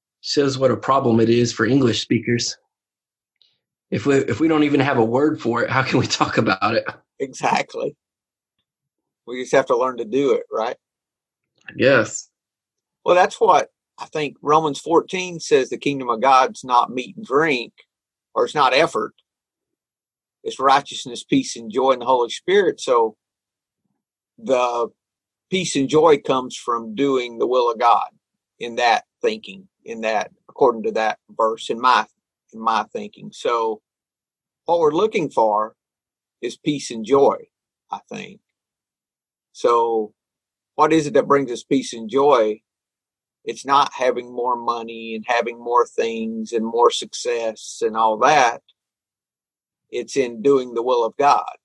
shows 0.20 0.56
what 0.58 0.70
a 0.70 0.76
problem 0.76 1.20
it 1.20 1.28
is 1.28 1.52
for 1.52 1.66
English 1.66 2.00
speakers. 2.00 2.56
If 3.90 4.06
we 4.06 4.16
if 4.16 4.40
we 4.40 4.48
don't 4.48 4.64
even 4.64 4.80
have 4.80 4.98
a 4.98 5.04
word 5.04 5.40
for 5.40 5.62
it, 5.62 5.70
how 5.70 5.82
can 5.82 5.98
we 5.98 6.06
talk 6.06 6.38
about 6.38 6.74
it? 6.74 6.84
Exactly. 7.18 7.96
We 9.26 9.42
just 9.42 9.52
have 9.52 9.66
to 9.66 9.76
learn 9.76 9.98
to 9.98 10.04
do 10.04 10.32
it, 10.32 10.44
right? 10.50 10.76
Yes. 11.76 12.28
Well, 13.04 13.14
that's 13.14 13.40
what 13.40 13.68
I 13.98 14.06
think 14.06 14.36
Romans 14.42 14.80
14 14.80 15.40
says 15.40 15.70
the 15.70 15.78
kingdom 15.78 16.08
of 16.08 16.20
God's 16.20 16.64
not 16.64 16.90
meat 16.90 17.16
and 17.16 17.24
drink, 17.24 17.72
or 18.34 18.44
it's 18.44 18.54
not 18.54 18.74
effort. 18.74 19.14
It's 20.42 20.58
righteousness, 20.58 21.22
peace, 21.24 21.56
and 21.56 21.70
joy 21.70 21.92
in 21.92 22.00
the 22.00 22.06
Holy 22.06 22.30
Spirit. 22.30 22.80
So 22.80 23.16
the 24.38 24.88
peace 25.50 25.76
and 25.76 25.88
joy 25.88 26.18
comes 26.18 26.56
from 26.56 26.94
doing 26.94 27.38
the 27.38 27.46
will 27.46 27.70
of 27.70 27.78
God 27.78 28.08
in 28.58 28.76
that 28.76 29.04
thinking, 29.20 29.68
in 29.84 30.00
that, 30.00 30.30
according 30.48 30.82
to 30.84 30.92
that 30.92 31.18
verse, 31.36 31.70
in 31.70 31.80
my 31.80 32.06
in 32.52 32.60
my 32.60 32.84
thinking. 32.92 33.30
So 33.32 33.80
what 34.64 34.80
we're 34.80 34.92
looking 34.92 35.30
for 35.30 35.74
is 36.40 36.56
peace 36.56 36.90
and 36.90 37.04
joy, 37.04 37.36
I 37.90 38.00
think. 38.08 38.40
So 39.52 40.12
what 40.74 40.92
is 40.92 41.06
it 41.06 41.14
that 41.14 41.28
brings 41.28 41.50
us 41.50 41.62
peace 41.62 41.92
and 41.92 42.08
joy? 42.10 42.60
It's 43.44 43.66
not 43.66 43.92
having 43.92 44.32
more 44.32 44.56
money 44.56 45.14
and 45.14 45.24
having 45.26 45.58
more 45.58 45.86
things 45.86 46.52
and 46.52 46.64
more 46.64 46.90
success 46.90 47.82
and 47.84 47.96
all 47.96 48.18
that. 48.18 48.62
It's 49.90 50.16
in 50.16 50.42
doing 50.42 50.74
the 50.74 50.82
will 50.82 51.04
of 51.04 51.16
God. 51.16 51.56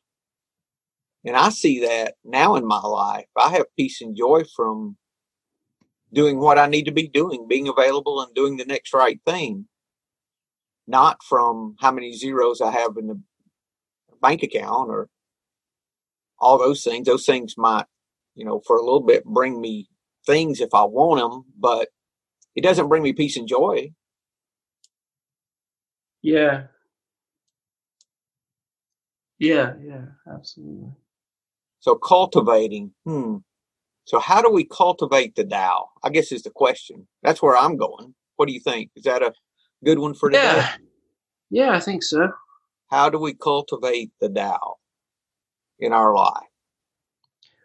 And 1.24 1.36
I 1.36 1.50
see 1.50 1.82
that 1.82 2.16
now 2.24 2.56
in 2.56 2.66
my 2.66 2.80
life. 2.80 3.28
I 3.38 3.50
have 3.52 3.76
peace 3.78 4.02
and 4.02 4.16
joy 4.16 4.44
from 4.56 4.98
doing 6.12 6.40
what 6.40 6.58
I 6.58 6.68
need 6.68 6.86
to 6.86 6.92
be 6.92 7.08
doing, 7.08 7.48
being 7.48 7.68
available 7.68 8.22
and 8.22 8.34
doing 8.34 8.58
the 8.58 8.66
next 8.66 8.94
right 8.94 9.20
thing, 9.26 9.68
not 10.88 11.22
from 11.22 11.76
how 11.80 11.92
many 11.92 12.14
zeros 12.14 12.62
I 12.62 12.72
have 12.72 12.98
in 12.98 13.08
the 13.08 13.22
bank 14.22 14.42
account 14.44 14.90
or 14.90 15.10
all 16.40 16.58
those 16.58 16.84
things. 16.84 17.08
Those 17.08 17.26
things 17.26 17.56
might, 17.58 17.86
you 18.36 18.46
know, 18.46 18.62
for 18.66 18.78
a 18.78 18.84
little 18.84 19.02
bit 19.02 19.26
bring 19.26 19.60
me 19.60 19.90
things 20.28 20.62
if 20.62 20.74
I 20.76 20.84
want 20.84 21.20
them, 21.20 21.46
but 21.58 21.90
it 22.56 22.62
doesn't 22.62 22.90
bring 22.90 23.02
me 23.02 23.14
peace 23.14 23.38
and 23.38 23.48
joy. 23.48 23.92
Yeah. 26.22 26.66
Yeah, 29.40 29.74
yeah, 29.82 30.06
absolutely. 30.32 30.92
So 31.80 31.96
cultivating, 31.96 32.92
hmm. 33.06 33.38
So 34.06 34.20
how 34.20 34.42
do 34.42 34.50
we 34.50 34.64
cultivate 34.64 35.36
the 35.36 35.44
Tao? 35.44 35.90
I 36.04 36.10
guess 36.10 36.32
is 36.32 36.44
the 36.44 36.50
question. 36.50 37.08
That's 37.24 37.42
where 37.42 37.58
I'm 37.58 37.78
going. 37.78 38.16
What 38.38 38.48
do 38.48 38.54
you 38.54 38.60
think? 38.60 38.92
Is 38.96 39.04
that 39.04 39.22
a 39.22 39.34
good 39.84 40.00
one 40.00 40.14
for 40.14 40.30
today? 40.30 40.44
Yeah. 40.44 40.76
Yeah, 41.50 41.72
I 41.72 41.80
think 41.80 42.04
so. 42.04 42.30
How 42.90 43.10
do 43.10 43.20
we 43.20 43.34
cultivate 43.34 44.12
the 44.22 44.30
Tao 44.30 44.76
in 45.80 45.94
our 45.94 46.16
life? 46.16 46.48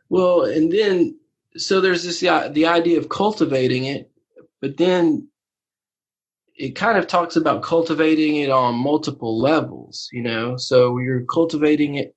Well, 0.09 0.43
and 0.43 0.71
then 0.71 1.19
so 1.57 1.81
there's 1.81 2.05
this 2.05 2.21
the, 2.21 2.67
idea 2.67 2.99
of 2.99 3.09
cultivating 3.09 3.85
it, 3.85 4.11
but 4.61 4.77
then 4.77 5.29
it 6.57 6.71
kind 6.77 6.99
of 6.99 7.07
talks 7.07 7.37
about 7.37 7.63
cultivating 7.63 8.37
it 8.37 8.51
on 8.51 8.75
multiple 8.75 9.39
levels, 9.39 10.09
you 10.13 10.23
know. 10.23 10.57
So 10.57 10.99
you're 10.99 11.25
cultivating 11.25 11.97
it. 11.97 12.15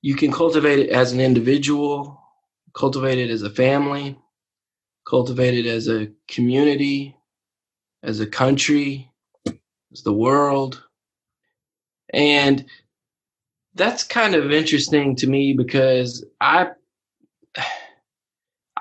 You 0.00 0.14
can 0.16 0.32
cultivate 0.32 0.80
it 0.80 0.90
as 0.90 1.12
an 1.12 1.20
individual, 1.20 2.20
cultivate 2.74 3.18
it 3.18 3.30
as 3.30 3.42
a 3.42 3.50
family, 3.50 4.18
cultivate 5.06 5.54
it 5.54 5.66
as 5.66 5.88
a 5.88 6.10
community, 6.28 7.16
as 8.02 8.20
a 8.20 8.26
country, 8.26 9.10
as 9.92 10.02
the 10.02 10.12
world. 10.12 10.82
And 12.12 12.66
that's 13.74 14.04
kind 14.04 14.34
of 14.34 14.52
interesting 14.52 15.16
to 15.16 15.26
me 15.26 15.54
because 15.54 16.24
I 16.40 16.70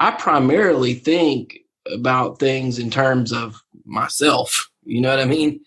I 0.02 0.10
primarily 0.10 0.96
think 0.96 1.60
about 1.86 2.40
things 2.40 2.80
in 2.80 2.90
terms 2.90 3.32
of 3.32 3.62
myself. 3.86 4.72
You 4.84 5.00
know 5.00 5.12
what 5.12 5.20
I 5.20 5.26
mean? 5.26 5.60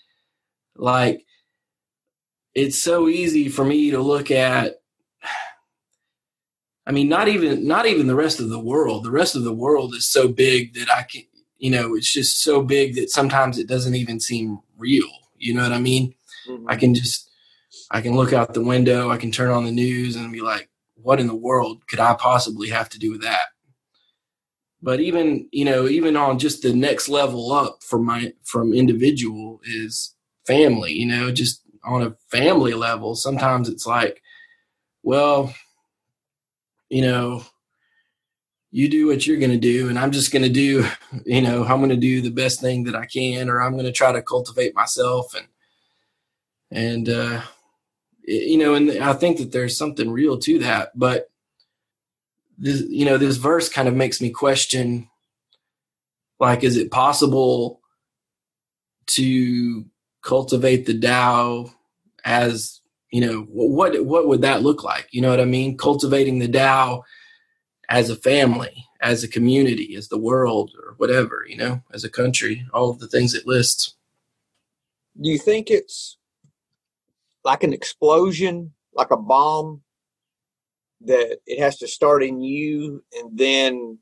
Like 0.75 1.25
it's 2.53 2.77
so 2.77 3.09
easy 3.09 3.49
for 3.49 3.65
me 3.65 3.93
to 3.93 4.01
look 4.01 4.33
at 4.33 4.75
I 6.85 6.91
mean 6.91 7.09
not 7.09 7.29
even 7.29 7.65
not 7.65 7.87
even 7.87 8.09
the 8.09 8.17
rest 8.17 8.41
of 8.41 8.49
the 8.49 8.59
world. 8.59 9.05
The 9.05 9.13
rest 9.13 9.37
of 9.37 9.45
the 9.45 9.55
world 9.55 9.95
is 9.95 10.11
so 10.11 10.27
big 10.27 10.75
that 10.75 10.91
I 10.91 11.05
can 11.05 11.23
you 11.59 11.71
know, 11.71 11.95
it's 11.95 12.13
just 12.13 12.43
so 12.43 12.61
big 12.61 12.97
that 12.97 13.11
sometimes 13.11 13.57
it 13.57 13.69
doesn't 13.69 13.95
even 13.95 14.19
seem 14.19 14.59
real. 14.77 15.09
You 15.37 15.55
know 15.55 15.63
what 15.63 15.73
I 15.73 15.79
mean? 15.79 16.13
Mm-hmm. 16.49 16.69
I 16.69 16.75
can 16.75 16.93
just 16.93 17.31
I 17.93 18.01
can 18.01 18.17
look 18.17 18.33
out 18.33 18.53
the 18.53 18.65
window, 18.65 19.13
I 19.13 19.17
can 19.17 19.31
turn 19.31 19.53
on 19.53 19.65
the 19.65 19.71
news 19.71 20.17
and 20.17 20.33
be 20.33 20.41
like, 20.41 20.71
what 20.97 21.21
in 21.21 21.29
the 21.29 21.37
world 21.37 21.87
could 21.87 22.01
I 22.01 22.15
possibly 22.15 22.71
have 22.71 22.89
to 22.89 22.99
do 22.99 23.13
with 23.13 23.23
that? 23.23 23.54
But 24.85 25.01
even, 25.01 25.49
you 25.51 25.65
know, 25.65 25.89
even 25.89 26.15
on 26.15 26.39
just 26.39 26.61
the 26.61 26.75
next 26.75 27.09
level 27.09 27.53
up 27.53 27.83
from 27.83 28.05
my 28.05 28.35
from 28.45 28.75
individual 28.75 29.61
is 29.65 30.15
family, 30.47 30.93
you 30.93 31.07
know, 31.07 31.33
just 31.33 31.63
on 31.85 32.03
a 32.03 32.15
family 32.31 32.75
level, 32.75 33.15
sometimes 33.15 33.71
it's 33.71 33.87
like, 33.87 34.23
well, 35.03 35.55
you 36.91 37.01
know, 37.01 37.43
you 38.71 38.91
do 38.91 39.07
what 39.07 39.27
you're 39.27 39.39
going 39.39 39.53
to 39.53 39.57
do 39.57 39.89
and 39.89 39.97
i'm 39.97 40.11
just 40.11 40.33
going 40.33 40.43
to 40.43 40.49
do 40.49 40.85
you 41.25 41.41
know 41.41 41.63
i'm 41.63 41.79
going 41.79 41.89
to 41.91 41.97
do 41.97 42.21
the 42.21 42.29
best 42.31 42.61
thing 42.61 42.83
that 42.83 42.97
i 42.97 43.07
can 43.07 43.49
or 43.49 43.63
i'm 43.63 43.75
going 43.75 43.85
to 43.85 43.93
try 43.93 44.11
to 44.11 44.21
cultivate 44.21 44.75
myself 44.75 45.33
and 45.37 45.47
and 46.73 47.09
uh 47.09 47.41
you 48.25 48.59
know 48.59 48.75
and 48.75 48.91
i 48.99 49.13
think 49.13 49.39
that 49.39 49.53
there's 49.53 49.77
something 49.77 50.11
real 50.11 50.37
to 50.37 50.59
that 50.59 50.91
but 50.99 51.31
this 52.59 52.83
you 52.89 53.05
know 53.05 53.19
this 53.19 53.37
verse 53.37 53.69
kind 53.69 53.89
of 53.89 53.95
makes 53.95 54.21
me 54.21 54.31
question 54.31 55.09
like 56.41 56.65
is 56.65 56.77
it 56.77 56.91
possible 56.91 57.81
to 59.07 59.85
cultivate 60.23 60.87
the 60.87 60.99
Tao 60.99 61.71
as 62.25 62.81
you 63.11 63.21
know 63.21 63.43
what 63.51 64.05
what 64.05 64.29
would 64.29 64.43
that 64.43 64.63
look 64.63 64.83
like? 64.83 65.09
You 65.11 65.23
know 65.23 65.31
what 65.31 65.41
i 65.41 65.45
mean? 65.45 65.77
Cultivating 65.77 66.39
the 66.39 66.49
Tao 66.49 67.05
as 67.89 68.11
a 68.11 68.17
family, 68.17 68.87
as 69.01 69.23
a 69.23 69.29
community, 69.29 69.95
as 69.95 70.09
the 70.09 70.19
world, 70.19 70.73
or 70.79 70.95
whatever, 70.97 71.45
you 71.47 71.57
know, 71.57 71.83
as 71.93 72.03
a 72.03 72.11
country, 72.11 72.67
all 72.73 72.91
of 72.91 72.99
the 72.99 73.09
things 73.09 73.35
it 73.35 73.47
lists. 73.47 73.95
Do 75.21 75.31
you 75.31 75.39
think 75.39 75.71
it's 75.71 76.17
like 77.45 77.63
an 77.63 77.73
explosion, 77.73 78.73
like 78.95 79.11
a 79.11 79.17
bomb, 79.17 79.83
that 81.07 81.39
it 81.47 81.61
has 81.61 81.79
to 81.79 81.89
start 81.89 82.23
in 82.23 82.41
you 82.41 83.03
and 83.19 83.37
then 83.37 83.99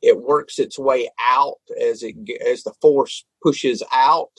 it 0.00 0.20
works 0.20 0.58
its 0.58 0.78
way 0.78 1.10
out 1.20 1.58
as 1.80 2.02
it 2.02 2.14
as 2.46 2.62
the 2.62 2.74
force 2.80 3.24
pushes 3.42 3.82
out? 3.92 4.30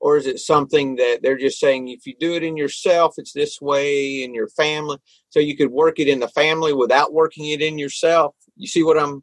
or 0.00 0.16
is 0.16 0.26
it 0.26 0.38
something 0.38 0.96
that 0.96 1.20
they're 1.22 1.38
just 1.38 1.58
saying 1.58 1.88
if 1.88 2.06
you 2.06 2.14
do 2.20 2.34
it 2.34 2.42
in 2.42 2.56
yourself 2.56 3.14
it's 3.16 3.32
this 3.32 3.60
way 3.60 4.22
in 4.22 4.34
your 4.34 4.48
family 4.48 4.98
so 5.30 5.40
you 5.40 5.56
could 5.56 5.70
work 5.70 5.98
it 5.98 6.08
in 6.08 6.20
the 6.20 6.28
family 6.28 6.72
without 6.72 7.12
working 7.12 7.48
it 7.48 7.62
in 7.62 7.78
yourself? 7.78 8.34
You 8.56 8.66
see 8.66 8.82
what 8.82 8.98
i'm 8.98 9.22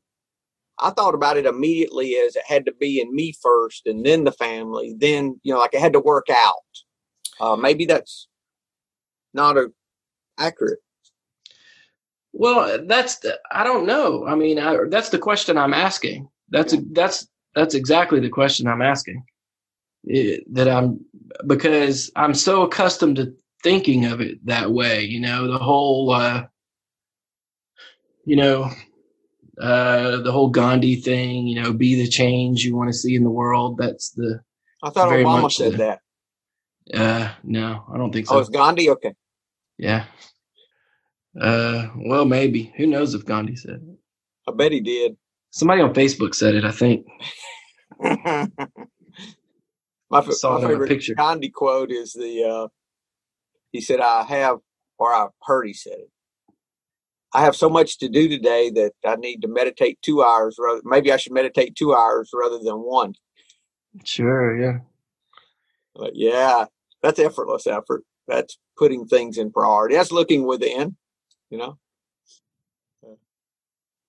i 0.79 0.89
thought 0.89 1.15
about 1.15 1.37
it 1.37 1.45
immediately 1.45 2.15
as 2.15 2.35
it 2.35 2.43
had 2.47 2.65
to 2.65 2.73
be 2.73 2.99
in 2.99 3.13
me 3.15 3.33
first 3.41 3.85
and 3.85 4.05
then 4.05 4.23
the 4.23 4.31
family 4.31 4.95
then 4.97 5.39
you 5.43 5.53
know 5.53 5.59
like 5.59 5.73
it 5.73 5.81
had 5.81 5.93
to 5.93 5.99
work 5.99 6.27
out. 6.29 6.55
Uh, 7.39 7.55
maybe 7.55 7.85
that's 7.85 8.27
not 9.33 9.57
a 9.57 9.71
accurate 10.37 10.79
well 12.33 12.79
that's 12.87 13.19
the, 13.19 13.39
i 13.51 13.63
don't 13.63 13.85
know 13.85 14.25
i 14.27 14.35
mean 14.35 14.59
I, 14.59 14.77
that's 14.89 15.09
the 15.09 15.19
question 15.19 15.57
i'm 15.57 15.73
asking 15.73 16.27
that's 16.49 16.73
a, 16.73 16.77
that's 16.91 17.27
that's 17.55 17.75
exactly 17.75 18.19
the 18.19 18.29
question 18.29 18.67
i'm 18.67 18.81
asking 18.81 19.23
that 20.05 20.67
I'm 20.67 21.05
because 21.47 22.11
I'm 22.15 22.33
so 22.33 22.63
accustomed 22.63 23.17
to 23.17 23.33
thinking 23.63 24.05
of 24.05 24.21
it 24.21 24.45
that 24.45 24.71
way. 24.71 25.03
You 25.03 25.21
know, 25.21 25.51
the 25.51 25.59
whole, 25.59 26.11
uh, 26.11 26.45
you 28.25 28.35
know, 28.35 28.69
uh, 29.59 30.17
the 30.17 30.31
whole 30.31 30.49
Gandhi 30.49 30.97
thing. 30.97 31.47
You 31.47 31.61
know, 31.61 31.73
be 31.73 31.95
the 31.95 32.07
change 32.07 32.63
you 32.63 32.75
want 32.75 32.89
to 32.89 32.97
see 32.97 33.15
in 33.15 33.23
the 33.23 33.29
world. 33.29 33.77
That's 33.77 34.11
the. 34.11 34.41
I 34.81 34.89
thought 34.89 35.09
Obama 35.09 35.51
said 35.51 35.73
the, 35.73 35.77
that. 35.77 35.99
Uh, 36.93 37.33
no, 37.43 37.85
I 37.93 37.97
don't 37.97 38.11
think 38.11 38.27
so. 38.27 38.35
Oh, 38.35 38.39
it's 38.39 38.49
Gandhi. 38.49 38.89
Okay. 38.89 39.15
Yeah. 39.77 40.05
Uh, 41.39 41.87
well, 41.95 42.25
maybe. 42.25 42.73
Who 42.77 42.87
knows 42.87 43.13
if 43.13 43.25
Gandhi 43.25 43.55
said 43.55 43.75
it? 43.75 43.97
I 44.47 44.51
bet 44.51 44.71
he 44.71 44.81
did. 44.81 45.17
Somebody 45.51 45.81
on 45.81 45.93
Facebook 45.93 46.35
said 46.35 46.55
it. 46.55 46.65
I 46.65 46.71
think. 46.71 47.07
My, 50.13 50.21
my 50.21 50.61
favorite 50.61 50.87
picture. 50.87 51.15
Gandhi 51.15 51.49
quote 51.49 51.89
is 51.91 52.13
the 52.13 52.43
uh, 52.43 52.67
he 53.71 53.81
said, 53.81 53.99
"I 53.99 54.21
have, 54.23 54.59
or 54.99 55.11
I've 55.11 55.31
heard 55.41 55.65
he 55.65 55.73
said 55.73 55.93
it. 55.93 56.11
I 57.33 57.41
have 57.41 57.55
so 57.55 57.67
much 57.67 57.97
to 57.97 58.09
do 58.09 58.29
today 58.29 58.69
that 58.69 58.91
I 59.03 59.15
need 59.15 59.41
to 59.41 59.47
meditate 59.47 59.97
two 60.03 60.21
hours. 60.21 60.57
Rather, 60.59 60.81
maybe 60.83 61.11
I 61.11 61.17
should 61.17 61.33
meditate 61.33 61.75
two 61.75 61.95
hours 61.95 62.29
rather 62.31 62.59
than 62.59 62.75
one." 62.75 63.15
Sure. 64.03 64.55
Yeah. 64.55 64.79
But 65.95 66.15
yeah, 66.15 66.65
that's 67.01 67.17
effortless 67.17 67.65
effort. 67.65 68.03
That's 68.27 68.59
putting 68.77 69.07
things 69.07 69.39
in 69.39 69.51
priority. 69.51 69.95
That's 69.95 70.11
looking 70.11 70.45
within. 70.45 70.95
You 71.53 71.59
know 71.59 71.77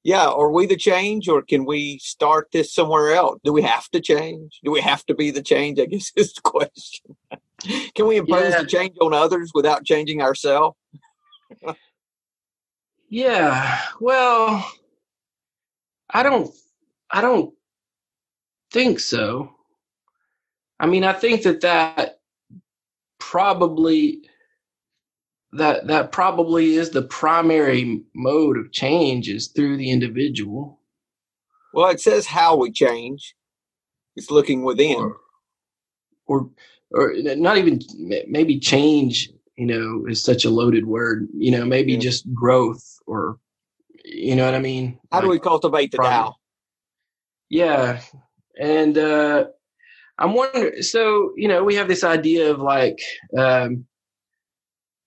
yeah, 0.05 0.29
are 0.29 0.51
we 0.51 0.67
the 0.67 0.77
change 0.77 1.29
or 1.29 1.41
can 1.41 1.65
we 1.65 1.99
start 1.99 2.49
this 2.53 2.73
somewhere 2.73 3.15
else? 3.15 3.41
Do 3.43 3.55
we 3.55 3.63
have 3.63 3.89
to 3.89 4.01
change? 4.01 4.61
Do 4.63 4.71
we 4.71 4.83
have 4.83 5.05
to 5.07 5.15
be 5.15 5.31
the 5.31 5.43
change? 5.43 5.81
I 5.81 5.87
guess 5.87 6.13
is 6.17 6.35
the 6.35 6.43
question. 6.43 7.17
can 7.95 8.07
we 8.07 8.19
impose 8.19 8.53
yeah. 8.53 8.61
the 8.61 8.67
change 8.67 8.97
on 9.01 9.15
others 9.15 9.51
without 9.55 9.85
changing 9.85 10.21
ourselves? 10.21 10.77
yeah. 13.09 13.81
Well, 13.99 14.71
I 16.11 16.23
don't 16.23 16.55
I 17.11 17.23
don't 17.23 17.55
think 18.71 19.01
so. 19.01 19.51
I 20.79 20.87
mean, 20.87 21.03
I 21.03 21.15
think 21.15 21.45
that 21.45 21.63
that 21.63 22.19
probably 23.19 24.29
that 25.57 25.87
that 25.87 26.13
probably 26.13 26.75
is 26.75 26.91
the 26.91 27.03
primary 27.03 28.03
mode 28.15 28.59
of 28.59 28.73
change 28.73 29.29
is 29.29 29.49
through 29.49 29.77
the 29.77 29.91
individual. 29.91 30.81
Well, 31.73 31.91
it 31.91 32.01
says 32.01 32.27
how 32.27 32.57
we 32.57 32.71
change. 32.71 33.35
It's 34.17 34.31
looking 34.31 34.63
within. 34.63 34.97
Or, 34.97 35.17
or, 36.27 36.51
or 36.93 37.13
not 37.17 37.59
even 37.59 37.81
maybe 38.29 38.61
change, 38.61 39.29
you 39.57 39.67
know, 39.67 40.07
is 40.09 40.23
such 40.23 40.45
a 40.45 40.51
loaded 40.51 40.87
word. 40.87 41.29
You 41.35 41.51
know, 41.51 41.65
maybe 41.65 41.93
yeah. 41.93 41.99
just 41.99 42.33
growth 42.33 42.85
or, 43.07 43.39
you 44.05 44.37
know 44.37 44.45
what 44.45 44.55
I 44.55 44.61
mean? 44.61 45.01
How 45.11 45.19
like, 45.19 45.25
do 45.25 45.31
we 45.31 45.39
cultivate 45.41 45.91
the 45.91 45.99
Tao? 45.99 46.37
Yeah. 47.49 48.01
And, 48.61 48.97
uh, 48.97 49.47
I'm 50.17 50.35
wondering, 50.35 50.81
so, 50.83 51.33
you 51.37 51.49
know, 51.49 51.65
we 51.65 51.75
have 51.75 51.89
this 51.89 52.05
idea 52.05 52.53
of 52.53 52.61
like, 52.61 53.01
um, 53.37 53.85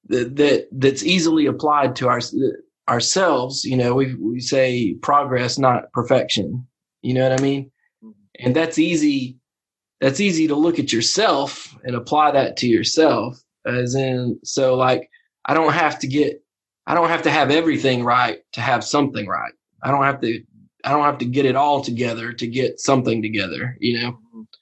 that, 0.10 0.68
that's 0.72 1.04
easily 1.04 1.46
applied 1.46 1.96
to 1.98 2.08
our 2.08 2.22
ourselves. 2.90 3.66
You 3.66 3.78
know, 3.78 3.94
we 3.94 4.16
we 4.16 4.40
say 4.40 4.94
progress, 5.02 5.58
not 5.58 5.92
perfection. 5.92 6.68
You 7.02 7.14
know 7.14 7.30
what 7.30 7.40
I 7.40 7.44
mean? 7.44 7.72
Mm-hmm. 8.04 8.46
And 8.46 8.56
that's 8.56 8.80
easy. 8.80 9.38
That's 10.00 10.20
easy 10.20 10.48
to 10.48 10.56
look 10.56 10.80
at 10.80 10.94
yourself 10.94 11.76
and 11.84 11.96
apply 11.96 12.32
that 12.32 12.58
to 12.58 12.68
yourself. 12.68 13.42
As 13.66 13.96
in, 13.96 14.40
so 14.44 14.76
like, 14.76 15.10
I 15.46 15.54
don't 15.54 15.74
have 15.74 16.00
to 16.00 16.08
get, 16.08 16.42
I 16.86 16.94
don't 16.94 17.10
have 17.10 17.24
to 17.24 17.32
have 17.32 17.52
everything 17.52 18.04
right 18.04 18.40
to 18.54 18.62
have 18.62 18.84
something 18.84 19.28
right. 19.28 19.54
I 19.84 19.92
don't 19.92 20.04
have 20.04 20.22
to, 20.22 20.42
I 20.84 20.92
don't 20.92 21.04
have 21.04 21.18
to 21.18 21.26
get 21.26 21.46
it 21.46 21.56
all 21.56 21.82
together 21.82 22.32
to 22.32 22.48
get 22.48 22.80
something 22.80 23.22
together. 23.22 23.76
You 23.80 24.00
know, 24.00 24.20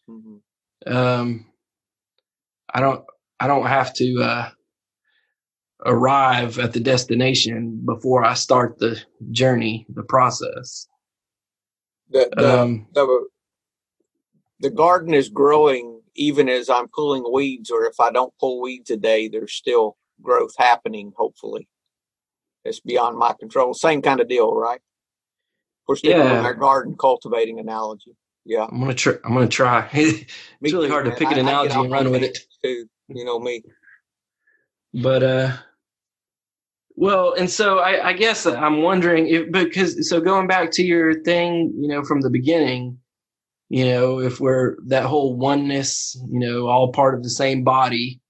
mm-hmm. 0.09 0.95
um, 0.95 1.45
I 2.73 2.79
don't, 2.79 3.03
I 3.39 3.47
don't 3.47 3.67
have 3.67 3.93
to. 3.95 4.23
uh 4.23 4.49
arrive 5.85 6.59
at 6.59 6.73
the 6.73 6.79
destination 6.79 7.81
before 7.85 8.23
I 8.23 8.33
start 8.33 8.79
the 8.79 9.01
journey, 9.31 9.85
the 9.89 10.03
process. 10.03 10.87
The, 12.09 12.29
the, 12.35 12.61
um, 12.61 12.87
the, 12.93 13.27
the 14.59 14.69
garden 14.69 15.13
is 15.13 15.29
growing 15.29 15.95
even 16.15 16.49
as 16.49 16.69
I'm 16.69 16.87
pulling 16.87 17.25
weeds, 17.31 17.69
or 17.69 17.85
if 17.85 17.99
I 17.99 18.11
don't 18.11 18.33
pull 18.39 18.61
weeds 18.61 18.89
a 18.89 18.97
day, 18.97 19.27
there's 19.27 19.53
still 19.53 19.97
growth 20.21 20.53
happening, 20.57 21.11
hopefully. 21.15 21.67
It's 22.63 22.79
beyond 22.79 23.17
my 23.17 23.33
control. 23.33 23.73
Same 23.73 24.01
kind 24.01 24.19
of 24.19 24.27
deal, 24.27 24.53
right? 24.53 24.79
We're 25.87 25.97
sticking 25.97 26.17
yeah. 26.17 26.37
with 26.37 26.45
our 26.45 26.55
garden 26.55 26.95
cultivating 26.99 27.59
analogy. 27.59 28.15
Yeah. 28.43 28.65
I'm 28.71 28.79
gonna 28.79 28.93
try 28.93 29.13
I'm 29.23 29.33
gonna 29.33 29.47
try. 29.47 29.87
it's 29.93 30.33
really 30.61 30.87
too, 30.87 30.91
hard 30.91 31.05
man. 31.05 31.13
to 31.13 31.19
pick 31.19 31.31
an 31.31 31.37
I, 31.37 31.41
analogy 31.41 31.75
I 31.75 31.81
and 31.81 31.91
run 31.91 32.11
with 32.11 32.23
it. 32.23 32.39
Too, 32.63 32.87
you 33.09 33.25
know 33.25 33.39
me. 33.39 33.63
But 34.93 35.23
uh 35.23 35.51
well, 36.95 37.33
and 37.33 37.49
so 37.49 37.79
I, 37.79 38.09
I 38.09 38.13
guess 38.13 38.45
I'm 38.45 38.81
wondering 38.81 39.27
if 39.27 39.51
because 39.51 40.09
so 40.09 40.21
going 40.21 40.47
back 40.47 40.71
to 40.71 40.83
your 40.83 41.21
thing, 41.23 41.73
you 41.77 41.87
know, 41.87 42.03
from 42.03 42.21
the 42.21 42.29
beginning, 42.29 42.97
you 43.69 43.85
know, 43.85 44.19
if 44.19 44.39
we're 44.39 44.77
that 44.87 45.03
whole 45.03 45.35
oneness, 45.35 46.17
you 46.29 46.39
know, 46.39 46.67
all 46.67 46.93
part 46.93 47.15
of 47.15 47.23
the 47.23 47.29
same 47.29 47.63
body, 47.63 48.21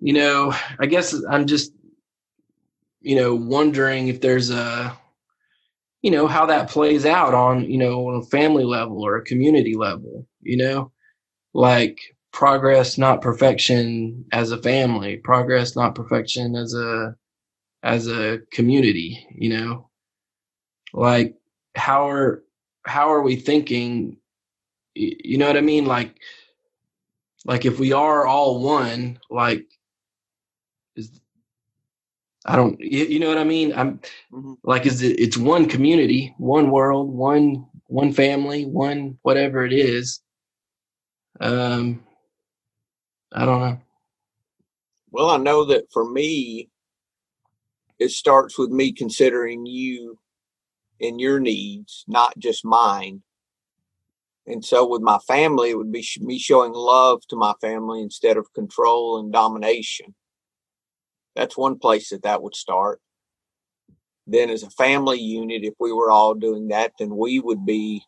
you 0.00 0.12
know, 0.12 0.52
I 0.80 0.86
guess 0.86 1.14
I'm 1.30 1.46
just, 1.46 1.72
you 3.00 3.14
know, 3.14 3.34
wondering 3.34 4.08
if 4.08 4.20
there's 4.20 4.50
a, 4.50 4.96
you 6.02 6.10
know, 6.10 6.26
how 6.26 6.46
that 6.46 6.70
plays 6.70 7.06
out 7.06 7.34
on, 7.34 7.70
you 7.70 7.78
know, 7.78 8.08
on 8.08 8.20
a 8.20 8.26
family 8.26 8.64
level 8.64 9.00
or 9.00 9.16
a 9.16 9.24
community 9.24 9.76
level, 9.76 10.26
you 10.40 10.56
know, 10.56 10.90
like 11.54 12.00
progress, 12.32 12.98
not 12.98 13.22
perfection 13.22 14.24
as 14.32 14.50
a 14.50 14.62
family, 14.62 15.16
progress, 15.18 15.76
not 15.76 15.94
perfection 15.94 16.56
as 16.56 16.74
a, 16.74 17.14
as 17.82 18.08
a 18.08 18.40
community, 18.50 19.26
you 19.34 19.50
know, 19.50 19.90
like 20.92 21.36
how 21.74 22.08
are, 22.08 22.42
how 22.84 23.12
are 23.12 23.22
we 23.22 23.36
thinking? 23.36 24.16
You 24.94 25.38
know 25.38 25.46
what 25.46 25.56
I 25.56 25.62
mean? 25.62 25.86
Like, 25.86 26.16
like 27.44 27.64
if 27.64 27.78
we 27.78 27.92
are 27.92 28.26
all 28.26 28.62
one, 28.62 29.18
like, 29.30 29.66
is 30.96 31.20
I 32.44 32.56
don't, 32.56 32.78
you 32.80 33.20
know 33.20 33.28
what 33.28 33.38
I 33.38 33.44
mean? 33.44 33.72
I'm 33.74 34.00
mm-hmm. 34.32 34.54
like, 34.64 34.86
is 34.86 35.02
it? 35.02 35.18
It's 35.18 35.36
one 35.36 35.66
community, 35.66 36.34
one 36.38 36.70
world, 36.70 37.10
one 37.10 37.66
one 37.86 38.12
family, 38.12 38.64
one 38.64 39.18
whatever 39.22 39.64
it 39.64 39.72
is. 39.72 40.20
Um, 41.40 42.02
I 43.34 43.44
don't 43.44 43.60
know. 43.60 43.78
Well, 45.10 45.30
I 45.30 45.36
know 45.36 45.64
that 45.66 45.90
for 45.92 46.08
me, 46.08 46.70
it 47.98 48.10
starts 48.10 48.58
with 48.58 48.70
me 48.70 48.92
considering 48.92 49.66
you 49.66 50.18
and 51.00 51.20
your 51.20 51.40
needs, 51.40 52.04
not 52.08 52.36
just 52.38 52.64
mine. 52.64 53.22
And 54.46 54.64
so 54.64 54.86
with 54.86 55.02
my 55.02 55.18
family, 55.18 55.70
it 55.70 55.78
would 55.78 55.92
be 55.92 56.06
me 56.20 56.38
showing 56.38 56.72
love 56.72 57.22
to 57.28 57.36
my 57.36 57.54
family 57.60 58.02
instead 58.02 58.36
of 58.36 58.52
control 58.54 59.18
and 59.18 59.32
domination. 59.32 60.14
That's 61.36 61.56
one 61.56 61.78
place 61.78 62.10
that 62.10 62.24
that 62.24 62.42
would 62.42 62.56
start. 62.56 63.00
Then 64.26 64.50
as 64.50 64.62
a 64.62 64.70
family 64.70 65.20
unit, 65.20 65.62
if 65.64 65.74
we 65.78 65.92
were 65.92 66.10
all 66.10 66.34
doing 66.34 66.68
that, 66.68 66.92
then 66.98 67.16
we 67.16 67.40
would 67.40 67.64
be, 67.64 68.04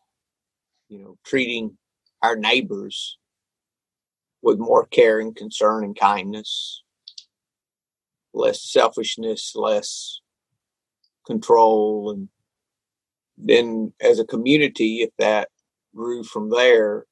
you 0.89 0.99
know, 0.99 1.17
treating 1.25 1.77
our 2.21 2.35
neighbors 2.35 3.17
with 4.45 4.59
more 4.59 4.85
care 4.85 5.19
and 5.19 5.35
concern 5.35 5.83
and 5.83 5.99
kindness, 5.99 6.83
less 8.33 8.63
selfishness, 8.63 9.53
less 9.55 10.21
control 11.25 12.11
and 12.11 12.29
then 13.37 13.93
as 14.01 14.19
a 14.19 14.25
community, 14.25 15.01
if 15.01 15.09
that 15.17 15.49
grew 15.93 16.23
from 16.23 16.49
there, 16.49 17.05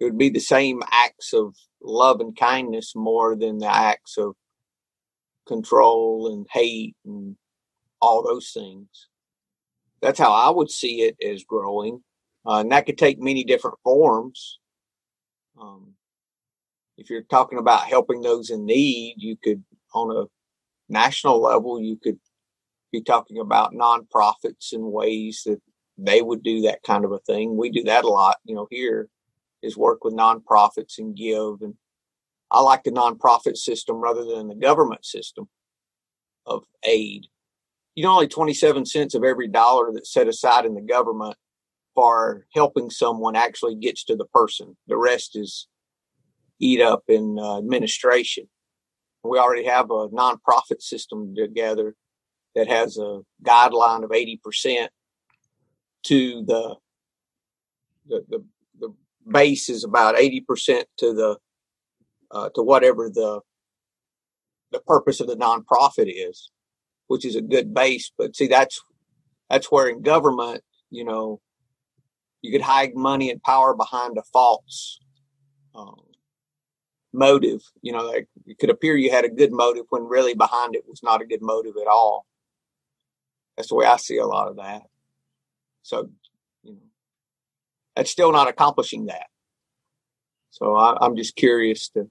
it 0.00 0.04
would 0.04 0.18
be 0.18 0.30
the 0.30 0.40
same 0.40 0.82
acts 0.90 1.32
of 1.32 1.54
love 1.82 2.20
and 2.20 2.36
kindness 2.36 2.94
more 2.96 3.36
than 3.36 3.58
the 3.58 3.72
acts 3.72 4.18
of 4.18 4.34
control 5.46 6.32
and 6.32 6.46
hate 6.50 6.96
and 7.04 7.36
all 8.00 8.22
those 8.22 8.50
things. 8.52 8.88
That's 10.02 10.18
how 10.18 10.32
I 10.32 10.50
would 10.50 10.70
see 10.70 11.02
it 11.02 11.16
as 11.24 11.44
growing. 11.44 12.02
Uh, 12.44 12.60
and 12.60 12.72
that 12.72 12.86
could 12.86 12.98
take 12.98 13.20
many 13.20 13.44
different 13.44 13.78
forms. 13.82 14.58
Um, 15.60 15.95
if 16.96 17.10
you're 17.10 17.22
talking 17.22 17.58
about 17.58 17.84
helping 17.84 18.22
those 18.22 18.50
in 18.50 18.64
need, 18.64 19.16
you 19.18 19.36
could, 19.42 19.62
on 19.94 20.16
a 20.16 20.24
national 20.88 21.40
level, 21.40 21.80
you 21.80 21.96
could 21.96 22.18
be 22.92 23.02
talking 23.02 23.38
about 23.38 23.72
nonprofits 23.72 24.72
and 24.72 24.92
ways 24.92 25.42
that 25.46 25.60
they 25.98 26.22
would 26.22 26.42
do 26.42 26.62
that 26.62 26.82
kind 26.82 27.04
of 27.04 27.12
a 27.12 27.18
thing. 27.20 27.56
We 27.56 27.70
do 27.70 27.82
that 27.84 28.04
a 28.04 28.08
lot, 28.08 28.36
you 28.44 28.54
know, 28.54 28.66
here 28.70 29.08
is 29.62 29.76
work 29.76 30.04
with 30.04 30.14
nonprofits 30.14 30.98
and 30.98 31.16
give. 31.16 31.60
And 31.62 31.74
I 32.50 32.60
like 32.60 32.84
the 32.84 32.90
nonprofit 32.90 33.56
system 33.56 33.96
rather 33.96 34.24
than 34.24 34.48
the 34.48 34.54
government 34.54 35.04
system 35.04 35.48
of 36.46 36.64
aid. 36.84 37.26
You 37.94 38.04
know, 38.04 38.12
only 38.12 38.28
27 38.28 38.84
cents 38.84 39.14
of 39.14 39.24
every 39.24 39.48
dollar 39.48 39.90
that's 39.92 40.12
set 40.12 40.28
aside 40.28 40.66
in 40.66 40.74
the 40.74 40.82
government 40.82 41.36
for 41.94 42.46
helping 42.54 42.90
someone 42.90 43.36
actually 43.36 43.74
gets 43.74 44.04
to 44.04 44.16
the 44.16 44.26
person. 44.26 44.76
The 44.86 44.98
rest 44.98 45.34
is 45.34 45.66
eat 46.60 46.80
up 46.80 47.04
in 47.08 47.36
uh, 47.38 47.58
administration. 47.58 48.48
We 49.22 49.38
already 49.38 49.64
have 49.64 49.90
a 49.90 50.08
nonprofit 50.08 50.80
system 50.80 51.34
together 51.34 51.94
that 52.54 52.68
has 52.68 52.96
a 52.96 53.20
guideline 53.44 54.04
of 54.04 54.10
80% 54.10 54.88
to 56.04 56.44
the, 56.46 56.76
the, 58.06 58.24
the, 58.28 58.44
the 58.78 58.94
base 59.30 59.68
is 59.68 59.84
about 59.84 60.16
80% 60.16 60.84
to 60.98 61.12
the, 61.12 61.36
uh, 62.30 62.48
to 62.54 62.62
whatever 62.62 63.10
the, 63.10 63.40
the 64.72 64.80
purpose 64.80 65.20
of 65.20 65.26
the 65.26 65.36
nonprofit 65.36 66.10
is, 66.12 66.50
which 67.08 67.24
is 67.24 67.36
a 67.36 67.42
good 67.42 67.74
base. 67.74 68.12
But 68.16 68.36
see, 68.36 68.46
that's, 68.46 68.80
that's 69.50 69.70
where 69.70 69.88
in 69.88 70.02
government, 70.02 70.62
you 70.90 71.04
know, 71.04 71.40
you 72.42 72.52
could 72.52 72.62
hide 72.62 72.94
money 72.94 73.30
and 73.30 73.42
power 73.42 73.74
behind 73.74 74.16
a 74.18 74.22
false 74.32 75.00
um, 75.74 76.05
motive. 77.16 77.62
You 77.82 77.92
know, 77.92 78.04
like 78.04 78.28
it 78.46 78.58
could 78.58 78.70
appear 78.70 78.96
you 78.96 79.10
had 79.10 79.24
a 79.24 79.30
good 79.30 79.52
motive 79.52 79.86
when 79.90 80.04
really 80.04 80.34
behind 80.34 80.74
it 80.74 80.84
was 80.86 81.02
not 81.02 81.22
a 81.22 81.26
good 81.26 81.42
motive 81.42 81.74
at 81.80 81.88
all. 81.88 82.26
That's 83.56 83.70
the 83.70 83.74
way 83.74 83.86
I 83.86 83.96
see 83.96 84.18
a 84.18 84.26
lot 84.26 84.48
of 84.48 84.56
that. 84.56 84.82
So, 85.82 86.10
you 86.62 86.72
know, 86.72 86.78
that's 87.94 88.10
still 88.10 88.32
not 88.32 88.48
accomplishing 88.48 89.06
that. 89.06 89.26
So 90.50 90.74
I, 90.74 91.04
am 91.04 91.16
just 91.16 91.36
curious 91.36 91.88
to. 91.90 92.10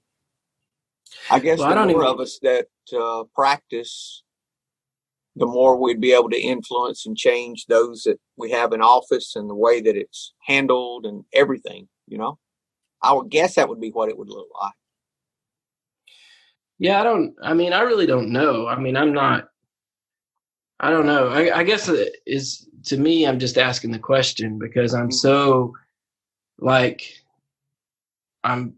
I 1.30 1.38
guess 1.38 1.58
well, 1.58 1.70
the 1.70 1.76
I 1.76 1.86
more 1.86 2.02
even... 2.02 2.06
of 2.06 2.20
us 2.20 2.38
that 2.42 2.66
uh, 2.96 3.24
practice, 3.34 4.22
the 5.36 5.46
more 5.46 5.76
we'd 5.76 6.00
be 6.00 6.12
able 6.12 6.30
to 6.30 6.40
influence 6.40 7.06
and 7.06 7.16
change 7.16 7.66
those 7.66 8.02
that 8.02 8.18
we 8.36 8.50
have 8.50 8.72
in 8.72 8.82
office 8.82 9.36
and 9.36 9.48
the 9.48 9.54
way 9.54 9.80
that 9.80 9.96
it's 9.96 10.32
handled 10.46 11.06
and 11.06 11.24
everything. 11.32 11.88
You 12.08 12.18
know, 12.18 12.38
I 13.02 13.12
would 13.12 13.30
guess 13.30 13.54
that 13.54 13.68
would 13.68 13.80
be 13.80 13.90
what 13.90 14.08
it 14.08 14.18
would 14.18 14.30
look 14.30 14.48
like. 14.60 14.74
Yeah, 16.78 17.00
I 17.00 17.04
don't. 17.04 17.34
I 17.42 17.54
mean, 17.54 17.72
I 17.72 17.80
really 17.80 18.06
don't 18.06 18.30
know. 18.30 18.66
I 18.66 18.78
mean, 18.78 18.96
I'm 18.96 19.12
not 19.12 19.48
I 20.78 20.90
don't 20.90 21.06
know. 21.06 21.28
I, 21.28 21.58
I 21.58 21.62
guess 21.62 21.88
it 21.88 22.16
is 22.26 22.68
to 22.84 22.98
me. 22.98 23.26
I'm 23.26 23.38
just 23.38 23.56
asking 23.56 23.92
the 23.92 23.98
question 23.98 24.58
because 24.58 24.94
I'm 24.94 25.04
mm-hmm. 25.08 25.12
so 25.12 25.74
like 26.58 27.02
I'm 28.44 28.74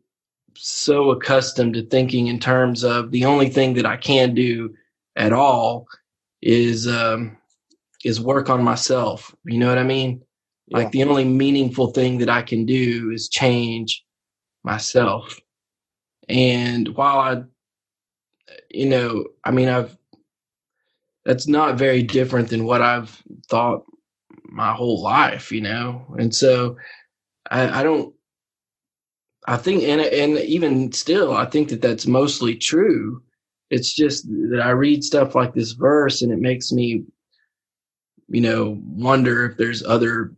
so 0.55 1.11
accustomed 1.11 1.75
to 1.75 1.87
thinking 1.87 2.29
in 2.29 2.39
terms 2.39 2.85
of 2.85 3.11
the 3.11 3.25
only 3.25 3.49
thing 3.49 3.75
that 3.75 3.87
I 3.87 3.97
can 3.97 4.35
do 4.35 4.75
at 5.17 5.33
all 5.33 5.87
is 6.41 6.87
um 6.87 7.37
is 8.05 8.21
work 8.21 8.49
on 8.49 8.63
myself. 8.63 9.35
You 9.45 9.59
know 9.59 9.69
what 9.69 9.79
I 9.79 9.85
mean? 9.85 10.23
Yeah. 10.69 10.79
Like 10.79 10.93
the 10.93 11.03
only 11.03 11.25
meaningful 11.25 11.89
thing 11.89 12.19
that 12.19 12.31
I 12.31 12.43
can 12.43 12.65
do 12.65 13.11
is 13.11 13.29
change 13.29 14.05
myself. 14.63 15.37
And 16.29 16.95
while 16.95 17.19
I 17.19 17.43
you 18.71 18.87
know, 18.87 19.27
I 19.45 19.51
mean 19.51 19.69
I've 19.69 19.97
that's 21.29 21.47
not 21.47 21.77
very 21.77 22.03
different 22.03 22.49
than 22.49 22.65
what 22.65 22.81
I've 22.81 23.23
thought 23.51 23.85
my 24.45 24.73
whole 24.73 25.03
life, 25.03 25.53
you 25.53 25.61
know? 25.61 26.07
And 26.19 26.35
so 26.35 26.79
I, 27.51 27.81
I 27.81 27.83
don't, 27.83 28.15
I 29.47 29.59
think, 29.59 29.83
and, 29.83 30.01
and 30.01 30.39
even 30.39 30.91
still, 30.93 31.37
I 31.37 31.45
think 31.45 31.69
that 31.69 31.83
that's 31.83 32.07
mostly 32.07 32.55
true. 32.57 33.23
It's 33.69 33.95
just 33.95 34.27
that 34.51 34.63
I 34.65 34.71
read 34.71 35.05
stuff 35.05 35.35
like 35.35 35.53
this 35.53 35.73
verse 35.73 36.23
and 36.23 36.33
it 36.33 36.39
makes 36.39 36.73
me, 36.73 37.05
you 38.29 38.41
know, 38.41 38.79
wonder 38.83 39.45
if 39.45 39.59
there's 39.59 39.83
other 39.85 40.33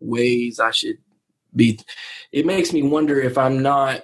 ways 0.00 0.58
I 0.58 0.72
should 0.72 0.98
be. 1.54 1.78
It 2.32 2.46
makes 2.46 2.72
me 2.72 2.82
wonder 2.82 3.20
if 3.20 3.38
I'm 3.38 3.62
not 3.62 4.02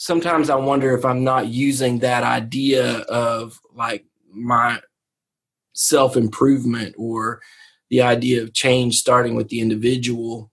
sometimes 0.00 0.48
I 0.48 0.54
wonder 0.54 0.96
if 0.96 1.04
I'm 1.04 1.24
not 1.24 1.48
using 1.48 1.98
that 1.98 2.22
idea 2.22 3.00
of 3.00 3.60
like 3.74 4.06
my 4.32 4.80
self 5.74 6.16
improvement 6.16 6.94
or 6.96 7.42
the 7.90 8.00
idea 8.00 8.42
of 8.42 8.54
change 8.54 8.96
starting 8.96 9.34
with 9.34 9.48
the 9.48 9.60
individual 9.60 10.50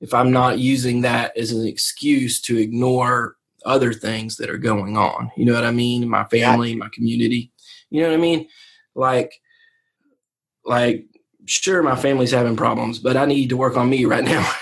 if 0.00 0.12
I'm 0.12 0.32
not 0.32 0.58
using 0.58 1.02
that 1.02 1.36
as 1.36 1.52
an 1.52 1.64
excuse 1.64 2.40
to 2.42 2.58
ignore 2.58 3.36
other 3.64 3.92
things 3.92 4.36
that 4.38 4.50
are 4.50 4.58
going 4.58 4.96
on. 4.96 5.30
You 5.36 5.44
know 5.44 5.54
what 5.54 5.64
I 5.64 5.70
mean? 5.70 6.08
My 6.08 6.24
family, 6.24 6.74
my 6.74 6.88
community. 6.92 7.52
You 7.88 8.02
know 8.02 8.08
what 8.08 8.18
I 8.18 8.20
mean? 8.20 8.48
Like, 8.96 9.32
like, 10.64 11.06
sure, 11.46 11.84
my 11.84 11.94
family's 11.94 12.32
having 12.32 12.56
problems, 12.56 12.98
but 12.98 13.16
I 13.16 13.26
need 13.26 13.50
to 13.50 13.56
work 13.56 13.76
on 13.76 13.88
me 13.88 14.06
right 14.06 14.24
now. 14.24 14.50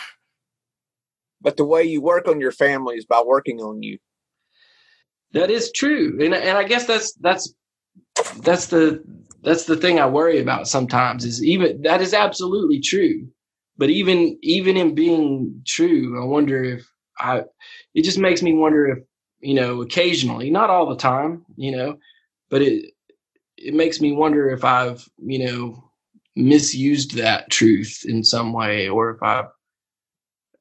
but 1.40 1.57
the 1.57 1.64
way 1.64 1.83
you 1.85 2.00
work 2.00 2.29
on 2.29 2.40
your 2.40 2.53
family 2.53 2.96
is 2.96 3.07
by 3.07 3.22
working 3.24 3.61
on 3.61 3.83
you. 3.83 3.98
That 5.33 5.50
is 5.50 5.70
true, 5.72 6.18
and 6.20 6.35
and 6.35 6.59
I 6.59 6.64
guess 6.64 6.87
that's 6.87 7.12
that's 7.14 7.55
that's 8.42 8.66
the 8.66 9.03
that's 9.42 9.64
the 9.64 9.76
thing 9.76 9.98
I 10.00 10.07
worry 10.07 10.40
about 10.40 10.68
sometimes. 10.68 11.24
Is 11.24 11.42
even 11.44 11.83
that 11.83 12.00
is 12.00 12.14
absolutely 12.14 12.81
true, 12.81 13.29
but 13.79 13.90
even 13.90 14.38
even 14.42 14.76
in 14.76 14.94
being 14.94 15.62
true, 15.66 16.20
I 16.20 16.26
wonder 16.26 16.64
if 16.64 16.87
I. 17.18 17.44
It 17.94 18.03
just 18.03 18.18
makes 18.18 18.42
me 18.42 18.55
wonder 18.55 18.88
if 18.88 18.98
you 19.40 19.55
know 19.55 19.83
occasionally, 19.83 20.50
not 20.50 20.70
all 20.70 20.88
the 20.88 20.96
time, 20.96 21.44
you 21.57 21.76
know, 21.76 21.98
but 22.50 22.62
it 22.62 22.92
it 23.57 23.74
makes 23.74 24.00
me 24.00 24.12
wonder 24.12 24.50
if 24.50 24.64
I've 24.64 25.09
you 25.18 25.46
know 25.46 25.90
misused 26.37 27.16
that 27.16 27.50
truth 27.50 28.05
in 28.05 28.24
some 28.24 28.53
way, 28.53 28.88
or 28.88 29.11
if 29.11 29.22
I've 29.22 29.46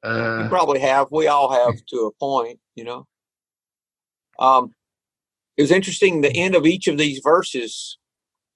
uh, 0.02 0.42
you 0.42 0.48
probably 0.48 0.80
have. 0.80 1.08
We 1.10 1.26
all 1.26 1.50
have 1.52 1.74
to 1.88 1.96
a 2.06 2.12
point, 2.12 2.58
you 2.74 2.84
know. 2.84 3.06
Um, 4.38 4.74
it 5.56 5.62
was 5.62 5.70
interesting. 5.70 6.20
The 6.20 6.34
end 6.34 6.54
of 6.54 6.66
each 6.66 6.86
of 6.86 6.96
these 6.96 7.20
verses 7.22 7.98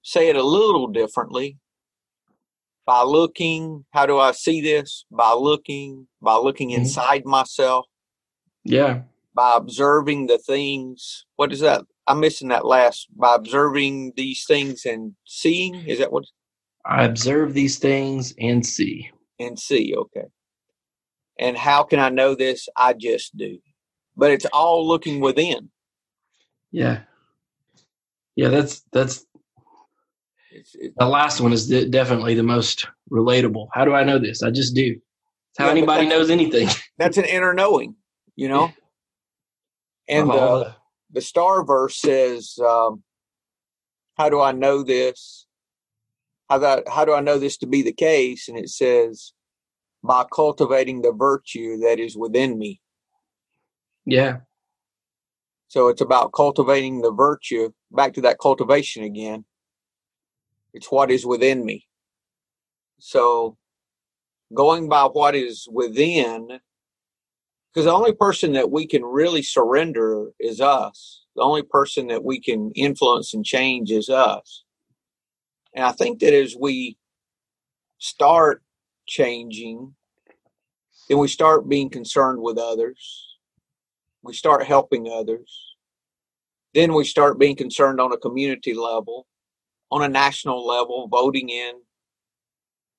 say 0.02 0.28
it 0.28 0.36
a 0.36 0.42
little 0.42 0.86
differently. 0.86 1.58
By 2.86 3.02
looking, 3.02 3.84
how 3.92 4.06
do 4.06 4.18
I 4.18 4.32
see 4.32 4.60
this? 4.60 5.06
By 5.10 5.32
looking, 5.32 6.06
by 6.20 6.36
looking 6.36 6.70
mm-hmm. 6.70 6.82
inside 6.82 7.24
myself. 7.24 7.86
Yeah. 8.64 9.02
By 9.34 9.54
observing 9.56 10.26
the 10.26 10.38
things. 10.38 11.24
What 11.36 11.52
is 11.52 11.60
that? 11.60 11.82
I'm 12.06 12.20
missing 12.20 12.48
that 12.48 12.66
last. 12.66 13.08
By 13.16 13.34
observing 13.34 14.12
these 14.16 14.44
things 14.46 14.84
and 14.84 15.14
seeing. 15.26 15.74
Is 15.86 15.98
that 15.98 16.12
what? 16.12 16.24
I 16.86 17.04
observe 17.04 17.54
these 17.54 17.78
things 17.78 18.34
and 18.38 18.64
see. 18.64 19.10
And 19.40 19.58
see. 19.58 19.94
Okay. 19.96 20.28
And 21.38 21.56
how 21.56 21.82
can 21.82 21.98
I 21.98 22.10
know 22.10 22.34
this? 22.34 22.68
I 22.76 22.92
just 22.92 23.36
do. 23.36 23.58
But 24.16 24.30
it's 24.30 24.46
all 24.46 24.86
looking 24.86 25.20
within. 25.20 25.70
Yeah. 26.70 27.00
Yeah, 28.36 28.48
that's 28.48 28.82
that's 28.92 29.24
it's, 30.50 30.74
it's, 30.74 30.94
the 30.96 31.06
last 31.06 31.40
one 31.40 31.52
is 31.52 31.68
definitely 31.68 32.34
the 32.34 32.42
most 32.42 32.86
relatable. 33.10 33.68
How 33.72 33.84
do 33.84 33.94
I 33.94 34.04
know 34.04 34.18
this? 34.18 34.42
I 34.42 34.50
just 34.50 34.74
do. 34.74 34.96
It's 35.50 35.58
how 35.58 35.66
yeah, 35.66 35.72
anybody 35.72 36.06
knows 36.06 36.30
anything. 36.30 36.68
That's 36.98 37.16
an 37.16 37.24
inner 37.24 37.54
knowing, 37.54 37.96
you 38.36 38.48
know. 38.48 38.72
Yeah. 40.08 40.20
And 40.20 40.30
uh, 40.30 40.72
the 41.12 41.20
Star 41.20 41.64
verse 41.64 41.96
says, 41.96 42.58
um, 42.64 43.02
"How 44.16 44.28
do 44.28 44.40
I 44.40 44.52
know 44.52 44.82
this? 44.82 45.46
How 46.48 46.58
that? 46.58 46.88
How 46.88 47.04
do 47.04 47.14
I 47.14 47.20
know 47.20 47.38
this 47.38 47.56
to 47.58 47.66
be 47.66 47.82
the 47.82 47.92
case?" 47.92 48.48
And 48.48 48.58
it 48.58 48.68
says, 48.68 49.32
by 50.04 50.24
cultivating 50.30 51.00
the 51.00 51.12
virtue 51.12 51.78
that 51.78 51.98
is 51.98 52.14
within 52.14 52.58
me. 52.58 52.80
Yeah. 54.04 54.40
So 55.68 55.88
it's 55.88 56.02
about 56.02 56.34
cultivating 56.34 57.00
the 57.00 57.10
virtue. 57.10 57.72
Back 57.90 58.12
to 58.14 58.20
that 58.20 58.38
cultivation 58.38 59.02
again. 59.02 59.46
It's 60.74 60.92
what 60.92 61.10
is 61.10 61.24
within 61.24 61.64
me. 61.64 61.86
So 62.98 63.56
going 64.52 64.90
by 64.90 65.04
what 65.04 65.34
is 65.34 65.66
within, 65.72 66.60
because 67.72 67.86
the 67.86 67.92
only 67.92 68.12
person 68.12 68.52
that 68.52 68.70
we 68.70 68.86
can 68.86 69.04
really 69.04 69.42
surrender 69.42 70.32
is 70.38 70.60
us. 70.60 71.24
The 71.34 71.42
only 71.42 71.62
person 71.62 72.08
that 72.08 72.24
we 72.24 72.40
can 72.40 72.72
influence 72.72 73.32
and 73.32 73.44
change 73.44 73.90
is 73.90 74.10
us. 74.10 74.64
And 75.74 75.84
I 75.84 75.92
think 75.92 76.20
that 76.20 76.34
as 76.34 76.54
we 76.54 76.98
start 77.98 78.62
changing, 79.06 79.94
then 81.08 81.18
we 81.18 81.28
start 81.28 81.68
being 81.68 81.90
concerned 81.90 82.40
with 82.40 82.58
others. 82.58 83.36
We 84.22 84.32
start 84.34 84.64
helping 84.64 85.08
others. 85.08 85.74
Then 86.72 86.94
we 86.94 87.04
start 87.04 87.38
being 87.38 87.56
concerned 87.56 88.00
on 88.00 88.12
a 88.12 88.18
community 88.18 88.74
level, 88.74 89.26
on 89.90 90.02
a 90.02 90.08
national 90.08 90.66
level, 90.66 91.08
voting 91.08 91.50
in 91.50 91.74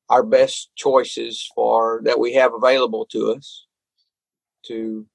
our 0.09 0.23
best 0.23 0.69
choices 0.75 1.49
for 1.55 2.01
that 2.05 2.19
we 2.19 2.33
have 2.33 2.53
available 2.53 3.05
to 3.07 3.33
us 3.33 3.65
to 4.67 5.05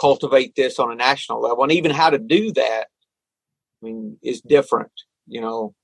cultivate 0.00 0.54
this 0.54 0.78
on 0.78 0.90
a 0.90 0.96
national 0.96 1.40
level. 1.40 1.62
And 1.64 1.72
even 1.72 1.90
how 1.90 2.10
to 2.10 2.18
do 2.18 2.52
that, 2.52 2.86
I 3.82 3.86
mean, 3.86 4.16
is 4.22 4.40
different, 4.40 4.92
you 5.26 5.40
know, 5.40 5.74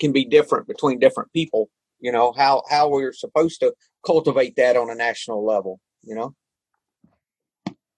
can 0.00 0.12
be 0.12 0.24
different 0.24 0.66
between 0.66 0.98
different 0.98 1.32
people 1.32 1.70
you 2.04 2.12
know 2.12 2.32
how 2.36 2.62
how 2.68 2.88
we're 2.88 3.12
supposed 3.12 3.58
to 3.60 3.72
cultivate 4.04 4.54
that 4.56 4.76
on 4.76 4.90
a 4.90 4.94
national 4.94 5.44
level 5.44 5.80
you 6.06 6.14
know? 6.14 6.34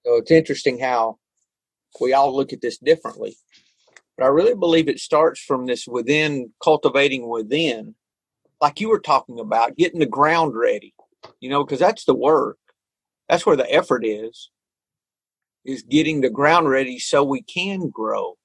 So 0.05 0.15
it's 0.15 0.31
interesting 0.31 0.79
how 0.79 1.17
we 1.99 2.13
all 2.13 2.33
look 2.35 2.53
at 2.53 2.61
this 2.61 2.77
differently. 2.77 3.35
But 4.17 4.25
i 4.25 4.29
really 4.29 4.55
believe 4.55 4.87
it 4.87 4.99
starts 4.99 5.39
from 5.41 5.65
this 5.65 5.85
within 5.87 6.51
cultivating 6.63 7.29
within 7.29 7.95
like 8.61 8.79
you 8.79 8.89
were 8.89 8.99
talking 8.99 9.39
about 9.39 9.77
getting 9.77 9.99
the 9.99 10.07
ground 10.07 10.55
ready 10.55 10.95
you 11.39 11.49
know 11.49 11.63
because 11.63 11.79
that's 11.79 12.05
the 12.05 12.15
work. 12.15 12.57
That's 13.29 13.45
where 13.45 13.57
the 13.57 13.71
effort 13.71 14.05
is 14.05 14.49
is 15.65 15.83
getting 15.83 16.21
the 16.21 16.29
ground 16.29 16.69
ready 16.69 16.97
so 16.97 17.23
we 17.23 17.41
can 17.41 17.89
grow 17.89 18.37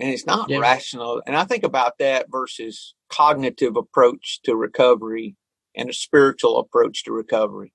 and 0.00 0.10
it's 0.10 0.26
not 0.26 0.48
yeah. 0.48 0.58
rational. 0.58 1.22
And 1.26 1.36
I 1.36 1.44
think 1.44 1.62
about 1.62 1.98
that 1.98 2.26
versus 2.30 2.94
cognitive 3.10 3.76
approach 3.76 4.40
to 4.44 4.56
recovery 4.56 5.36
and 5.76 5.90
a 5.90 5.92
spiritual 5.92 6.58
approach 6.58 7.04
to 7.04 7.12
recovery. 7.12 7.72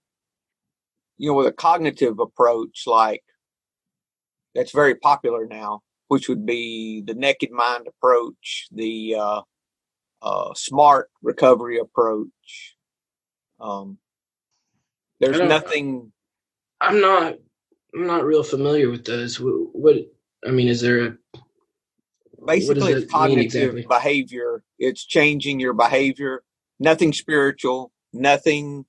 You 1.17 1.29
know, 1.29 1.35
with 1.35 1.47
a 1.47 1.51
cognitive 1.53 2.19
approach, 2.19 2.83
like 2.87 3.23
that's 4.55 4.71
very 4.71 4.95
popular 4.95 5.45
now, 5.45 5.81
which 6.07 6.27
would 6.27 6.45
be 6.45 7.03
the 7.05 7.13
naked 7.13 7.51
mind 7.51 7.87
approach, 7.87 8.67
the 8.71 9.15
uh, 9.17 9.41
uh, 10.21 10.53
smart 10.55 11.09
recovery 11.21 11.77
approach. 11.77 12.75
Um, 13.59 13.99
there's 15.19 15.39
nothing. 15.39 16.11
I'm 16.81 16.99
not. 16.99 17.35
I'm 17.93 18.07
not 18.07 18.25
real 18.25 18.43
familiar 18.43 18.89
with 18.89 19.05
those. 19.05 19.39
What, 19.39 19.53
what 19.73 19.95
I 20.45 20.51
mean, 20.51 20.67
is 20.67 20.81
there 20.81 21.05
a 21.05 21.17
basically 22.45 22.93
it's 22.93 23.11
cognitive 23.11 23.45
exactly? 23.45 23.85
behavior. 23.87 24.63
It's 24.79 25.05
changing 25.05 25.59
your 25.59 25.73
behavior. 25.73 26.43
Nothing 26.79 27.13
spiritual 27.13 27.91
nothing. 28.15 28.85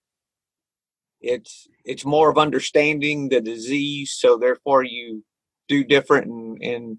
It's 1.20 1.66
it's 1.84 2.04
more 2.04 2.30
of 2.30 2.38
understanding 2.38 3.28
the 3.28 3.40
disease 3.40 4.14
so 4.16 4.36
therefore 4.36 4.82
you 4.82 5.24
do 5.68 5.82
different 5.84 6.26
and, 6.26 6.62
and 6.62 6.98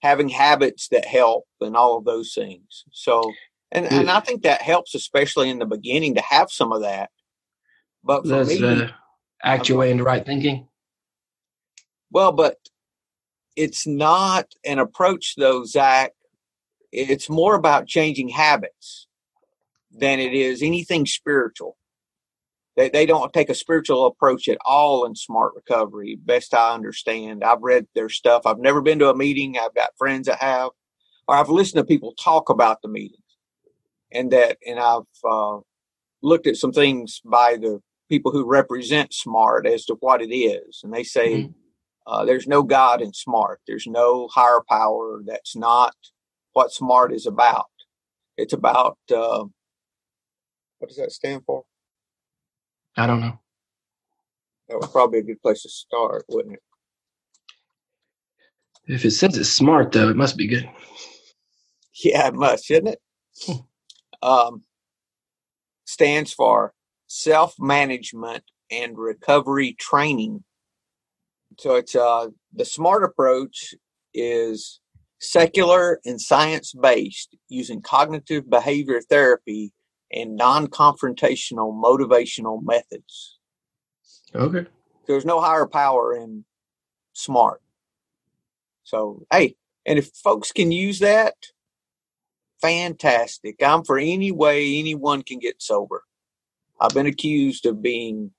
having 0.00 0.28
habits 0.28 0.88
that 0.88 1.04
help 1.04 1.44
and 1.60 1.76
all 1.76 1.96
of 1.96 2.04
those 2.04 2.32
things. 2.34 2.84
So 2.92 3.32
and, 3.70 3.84
and 3.86 4.10
i 4.10 4.20
think 4.20 4.42
that 4.42 4.62
helps 4.62 4.94
especially 4.94 5.50
in 5.50 5.58
the 5.58 5.66
beginning 5.66 6.14
to 6.16 6.22
have 6.22 6.50
some 6.50 6.72
of 6.72 6.82
that. 6.82 7.10
But 8.02 8.22
for 8.22 8.44
That's, 8.44 8.48
me 8.48 8.64
uh, 8.64 8.88
act 9.42 9.68
your 9.68 9.78
way 9.78 9.90
into 9.90 10.04
right 10.04 10.24
thinking? 10.24 10.68
Well 12.10 12.32
but 12.32 12.56
it's 13.58 13.88
not 13.88 14.52
an 14.64 14.78
approach 14.78 15.34
though, 15.36 15.64
Zach. 15.64 16.12
It's 16.92 17.28
more 17.28 17.56
about 17.56 17.88
changing 17.88 18.28
habits 18.28 19.08
than 19.90 20.20
it 20.20 20.32
is 20.32 20.62
anything 20.62 21.06
spiritual. 21.06 21.76
They, 22.76 22.88
they 22.88 23.04
don't 23.04 23.32
take 23.32 23.50
a 23.50 23.54
spiritual 23.54 24.06
approach 24.06 24.46
at 24.46 24.58
all 24.64 25.04
in 25.04 25.16
smart 25.16 25.54
recovery, 25.56 26.16
best 26.24 26.54
I 26.54 26.72
understand. 26.72 27.42
I've 27.42 27.62
read 27.62 27.88
their 27.96 28.08
stuff. 28.08 28.42
I've 28.46 28.60
never 28.60 28.80
been 28.80 29.00
to 29.00 29.10
a 29.10 29.16
meeting. 29.16 29.58
I've 29.58 29.74
got 29.74 29.98
friends 29.98 30.28
that 30.28 30.40
have, 30.40 30.70
or 31.26 31.34
I've 31.34 31.50
listened 31.50 31.82
to 31.82 31.84
people 31.84 32.14
talk 32.14 32.50
about 32.50 32.80
the 32.80 32.88
meetings 32.88 33.18
and 34.12 34.30
that, 34.30 34.58
and 34.64 34.78
I've 34.78 35.02
uh, 35.28 35.58
looked 36.22 36.46
at 36.46 36.56
some 36.56 36.72
things 36.72 37.20
by 37.24 37.56
the 37.60 37.82
people 38.08 38.30
who 38.30 38.46
represent 38.46 39.12
smart 39.12 39.66
as 39.66 39.84
to 39.86 39.96
what 39.98 40.22
it 40.22 40.32
is. 40.32 40.80
And 40.84 40.94
they 40.94 41.02
say, 41.02 41.34
mm-hmm 41.34 41.52
uh, 42.08 42.24
there's 42.24 42.46
no 42.46 42.62
God 42.62 43.02
in 43.02 43.12
smart. 43.12 43.60
There's 43.66 43.86
no 43.86 44.28
higher 44.28 44.62
power. 44.68 45.20
That's 45.26 45.54
not 45.54 45.94
what 46.54 46.72
smart 46.72 47.12
is 47.12 47.26
about. 47.26 47.66
It's 48.38 48.54
about 48.54 48.96
uh, 49.14 49.44
what 50.78 50.88
does 50.88 50.96
that 50.96 51.12
stand 51.12 51.42
for? 51.44 51.64
I 52.96 53.06
don't 53.06 53.20
know. 53.20 53.38
That 54.68 54.80
would 54.80 54.90
probably 54.90 55.20
be 55.20 55.32
a 55.32 55.34
good 55.34 55.42
place 55.42 55.62
to 55.62 55.68
start, 55.68 56.24
wouldn't 56.28 56.54
it? 56.54 56.62
If 58.86 59.04
it 59.04 59.10
says 59.10 59.36
it's 59.36 59.50
smart, 59.50 59.92
though, 59.92 60.08
it 60.08 60.16
must 60.16 60.36
be 60.36 60.46
good. 60.46 60.68
Yeah, 62.04 62.28
it 62.28 62.34
must, 62.34 62.64
shouldn't 62.64 62.96
it? 63.48 63.60
Um, 64.20 64.62
stands 65.84 66.32
for 66.32 66.72
self 67.06 67.54
management 67.58 68.42
and 68.70 68.98
recovery 68.98 69.76
training. 69.78 70.42
So 71.58 71.74
it's 71.74 71.96
uh, 71.96 72.28
the 72.54 72.64
SMART 72.64 73.02
approach 73.02 73.74
is 74.14 74.80
secular 75.18 76.00
and 76.04 76.20
science 76.20 76.72
based 76.72 77.36
using 77.48 77.82
cognitive 77.82 78.48
behavior 78.48 79.00
therapy 79.00 79.72
and 80.12 80.36
non 80.36 80.68
confrontational 80.68 81.72
motivational 81.74 82.62
methods. 82.62 83.38
Okay. 84.34 84.66
There's 85.06 85.24
no 85.24 85.40
higher 85.40 85.66
power 85.66 86.14
in 86.14 86.44
SMART. 87.14 87.60
So, 88.84 89.26
hey, 89.32 89.56
and 89.84 89.98
if 89.98 90.10
folks 90.14 90.52
can 90.52 90.70
use 90.70 91.00
that, 91.00 91.34
fantastic. 92.62 93.56
I'm 93.62 93.84
for 93.84 93.98
any 93.98 94.30
way 94.30 94.78
anyone 94.78 95.22
can 95.22 95.40
get 95.40 95.60
sober. 95.60 96.04
I've 96.80 96.94
been 96.94 97.06
accused 97.06 97.66
of 97.66 97.82
being 97.82 98.30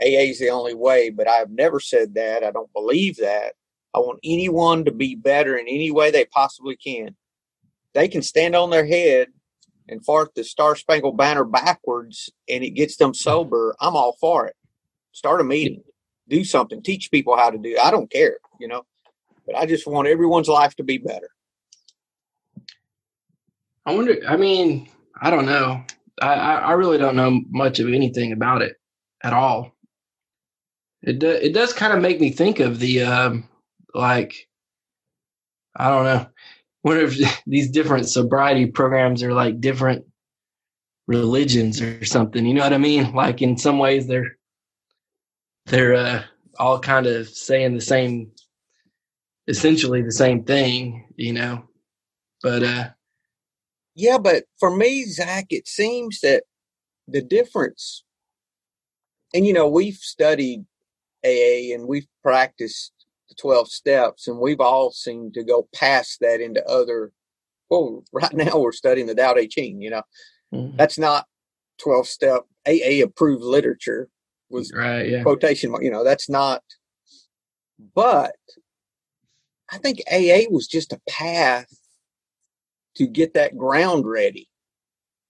AA 0.00 0.30
is 0.30 0.38
the 0.38 0.50
only 0.50 0.74
way, 0.74 1.10
but 1.10 1.28
I've 1.28 1.50
never 1.50 1.80
said 1.80 2.14
that. 2.14 2.42
I 2.42 2.50
don't 2.50 2.72
believe 2.72 3.16
that. 3.18 3.54
I 3.94 3.98
want 3.98 4.18
anyone 4.24 4.84
to 4.86 4.92
be 4.92 5.14
better 5.14 5.56
in 5.56 5.68
any 5.68 5.90
way 5.90 6.10
they 6.10 6.24
possibly 6.24 6.76
can. 6.76 7.14
They 7.92 8.08
can 8.08 8.22
stand 8.22 8.56
on 8.56 8.70
their 8.70 8.86
head 8.86 9.28
and 9.88 10.04
fart 10.04 10.34
the 10.34 10.42
Star 10.42 10.74
Spangled 10.74 11.16
Banner 11.16 11.44
backwards 11.44 12.30
and 12.48 12.64
it 12.64 12.70
gets 12.70 12.96
them 12.96 13.14
sober. 13.14 13.76
I'm 13.80 13.94
all 13.94 14.16
for 14.20 14.46
it. 14.46 14.56
Start 15.12 15.40
a 15.40 15.44
meeting, 15.44 15.84
do 16.28 16.42
something, 16.42 16.82
teach 16.82 17.10
people 17.10 17.36
how 17.36 17.50
to 17.50 17.58
do. 17.58 17.70
It. 17.70 17.78
I 17.78 17.92
don't 17.92 18.10
care, 18.10 18.38
you 18.58 18.66
know, 18.66 18.82
but 19.46 19.54
I 19.54 19.66
just 19.66 19.86
want 19.86 20.08
everyone's 20.08 20.48
life 20.48 20.74
to 20.76 20.82
be 20.82 20.98
better. 20.98 21.28
I 23.86 23.94
wonder. 23.94 24.16
I 24.26 24.36
mean, 24.36 24.88
I 25.20 25.30
don't 25.30 25.46
know. 25.46 25.84
I, 26.20 26.34
I 26.34 26.72
really 26.72 26.98
don't 26.98 27.16
know 27.16 27.42
much 27.50 27.80
of 27.80 27.88
anything 27.88 28.32
about 28.32 28.62
it 28.62 28.76
at 29.22 29.32
all. 29.32 29.73
It 31.06 31.18
do, 31.18 31.30
it 31.30 31.52
does 31.52 31.72
kind 31.74 31.92
of 31.92 32.00
make 32.00 32.18
me 32.18 32.30
think 32.30 32.60
of 32.60 32.78
the 32.78 33.02
um, 33.02 33.48
like 33.94 34.48
I 35.76 35.90
don't 35.90 36.04
know. 36.04 36.26
Wonder 36.82 37.02
if 37.02 37.42
these 37.46 37.70
different 37.70 38.08
sobriety 38.08 38.66
programs 38.66 39.22
are 39.22 39.34
like 39.34 39.60
different 39.60 40.04
religions 41.06 41.82
or 41.82 42.04
something. 42.04 42.46
You 42.46 42.54
know 42.54 42.62
what 42.62 42.72
I 42.72 42.78
mean? 42.78 43.12
Like 43.12 43.42
in 43.42 43.58
some 43.58 43.78
ways 43.78 44.06
they're 44.06 44.36
they're 45.66 45.94
uh, 45.94 46.22
all 46.58 46.78
kind 46.78 47.06
of 47.06 47.28
saying 47.28 47.74
the 47.74 47.82
same, 47.82 48.30
essentially 49.46 50.00
the 50.00 50.12
same 50.12 50.44
thing. 50.44 51.06
You 51.16 51.34
know, 51.34 51.64
but 52.42 52.62
uh, 52.62 52.88
yeah, 53.94 54.16
but 54.16 54.44
for 54.58 54.74
me, 54.74 55.04
Zach, 55.04 55.46
it 55.50 55.68
seems 55.68 56.20
that 56.20 56.44
the 57.06 57.20
difference, 57.20 58.04
and 59.34 59.46
you 59.46 59.52
know, 59.52 59.68
we've 59.68 59.96
studied 59.96 60.64
AA 61.24 61.74
and 61.74 61.86
we've 61.86 62.06
practiced 62.22 62.92
the 63.28 63.34
12 63.36 63.68
steps 63.68 64.28
and 64.28 64.38
we've 64.38 64.60
all 64.60 64.90
seemed 64.90 65.34
to 65.34 65.44
go 65.44 65.68
past 65.74 66.18
that 66.20 66.40
into 66.40 66.64
other, 66.66 67.12
well, 67.70 68.04
right 68.12 68.32
now 68.34 68.58
we're 68.58 68.72
studying 68.72 69.06
the 69.06 69.14
Tao 69.14 69.34
Te 69.34 69.48
Ching, 69.48 69.80
you 69.80 69.90
know, 69.90 70.02
mm-hmm. 70.52 70.76
that's 70.76 70.98
not 70.98 71.26
12 71.78 72.06
step 72.06 72.42
AA 72.66 73.02
approved 73.02 73.42
literature 73.42 74.08
was 74.50 74.72
right, 74.74 75.08
yeah. 75.08 75.22
quotation, 75.22 75.74
you 75.80 75.90
know, 75.90 76.04
that's 76.04 76.28
not, 76.28 76.62
but 77.94 78.36
I 79.72 79.78
think 79.78 80.00
AA 80.10 80.50
was 80.50 80.68
just 80.68 80.92
a 80.92 81.00
path 81.08 81.66
to 82.96 83.06
get 83.06 83.34
that 83.34 83.56
ground 83.56 84.06
ready. 84.06 84.48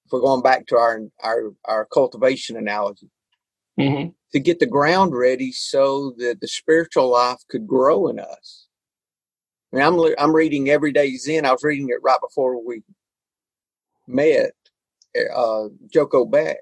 If 0.04 0.12
we're 0.12 0.20
going 0.20 0.42
back 0.42 0.66
to 0.66 0.76
our, 0.76 1.00
our, 1.22 1.54
our 1.64 1.86
cultivation 1.86 2.56
analogy. 2.56 3.08
Mm-hmm 3.80 4.10
to 4.34 4.40
get 4.40 4.58
the 4.58 4.66
ground 4.66 5.14
ready 5.14 5.52
so 5.52 6.12
that 6.18 6.40
the 6.40 6.48
spiritual 6.48 7.08
life 7.08 7.38
could 7.48 7.68
grow 7.68 8.08
in 8.08 8.18
us. 8.18 8.66
I 9.72 9.76
mean, 9.76 9.86
I'm 9.86 10.14
I'm 10.18 10.34
reading 10.34 10.68
Everyday 10.68 11.16
Zen. 11.16 11.46
I 11.46 11.52
was 11.52 11.62
reading 11.62 11.88
it 11.88 12.02
right 12.02 12.18
before 12.20 12.62
we 12.64 12.82
met, 14.08 14.50
uh, 15.34 15.68
Joko 15.92 16.24
Beck, 16.24 16.58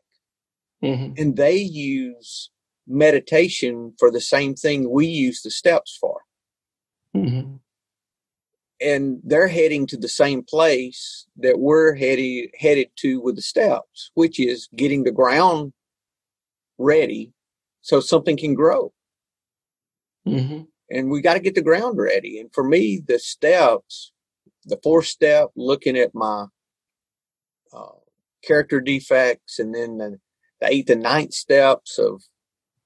mm-hmm. 0.85 1.15
and 1.17 1.35
they 1.35 1.57
use 1.57 2.51
meditation 2.87 3.95
for 3.99 4.11
the 4.11 4.21
same 4.21 4.55
thing 4.55 4.91
we 4.91 5.07
use 5.07 5.41
the 5.41 5.51
steps 5.51 5.97
for. 5.99 6.21
Mm-hmm. 7.17 7.55
And 8.83 9.21
they're 9.25 9.49
heading 9.49 9.87
to 9.87 9.97
the 9.97 10.09
same 10.09 10.43
place 10.43 11.27
that 11.39 11.59
we're 11.59 11.95
headed 11.95 12.51
headed 12.59 12.89
to 12.97 13.23
with 13.23 13.37
the 13.37 13.43
steps, 13.43 14.11
which 14.13 14.39
is 14.39 14.69
getting 14.77 15.05
the 15.05 15.13
ground 15.13 15.73
ready 16.77 17.33
so 17.83 18.01
something 18.01 18.37
can 18.37 18.55
grow. 18.55 18.93
Mm-hmm. 20.27 20.63
And 20.91 21.11
we 21.11 21.21
got 21.21 21.35
to 21.35 21.41
get 21.41 21.55
the 21.55 21.63
ground 21.63 21.99
ready. 21.99 22.39
And 22.39 22.53
for 22.53 22.65
me, 22.65 23.03
the 23.07 23.19
steps, 23.19 24.13
the 24.65 24.79
fourth 24.83 25.07
step, 25.07 25.51
looking 25.57 25.99
at 25.99 26.15
my 26.15 26.47
uh, 27.73 27.99
character 28.45 28.81
defects, 28.81 29.59
and 29.59 29.75
then 29.75 29.99
the, 29.99 30.19
the 30.61 30.69
eighth 30.73 30.91
and 30.91 31.03
ninth 31.03 31.35
steps 31.35 31.99
of 31.99 32.23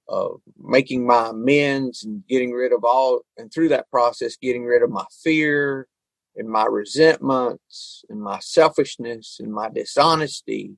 of 0.09 0.41
making 0.57 1.05
my 1.05 1.31
amends 1.31 2.05
and 2.05 2.25
getting 2.29 2.53
rid 2.53 2.73
of 2.73 2.85
all, 2.85 3.23
and 3.37 3.53
through 3.53 3.69
that 3.69 3.91
process, 3.91 4.37
getting 4.37 4.65
rid 4.65 4.83
of 4.83 4.89
my 4.91 5.05
fear 5.25 5.89
and 6.37 6.49
my 6.49 6.65
resentments 6.65 8.05
and 8.09 8.21
my 8.21 8.39
selfishness 8.39 9.39
and 9.41 9.53
my 9.53 9.69
dishonesty, 9.69 10.77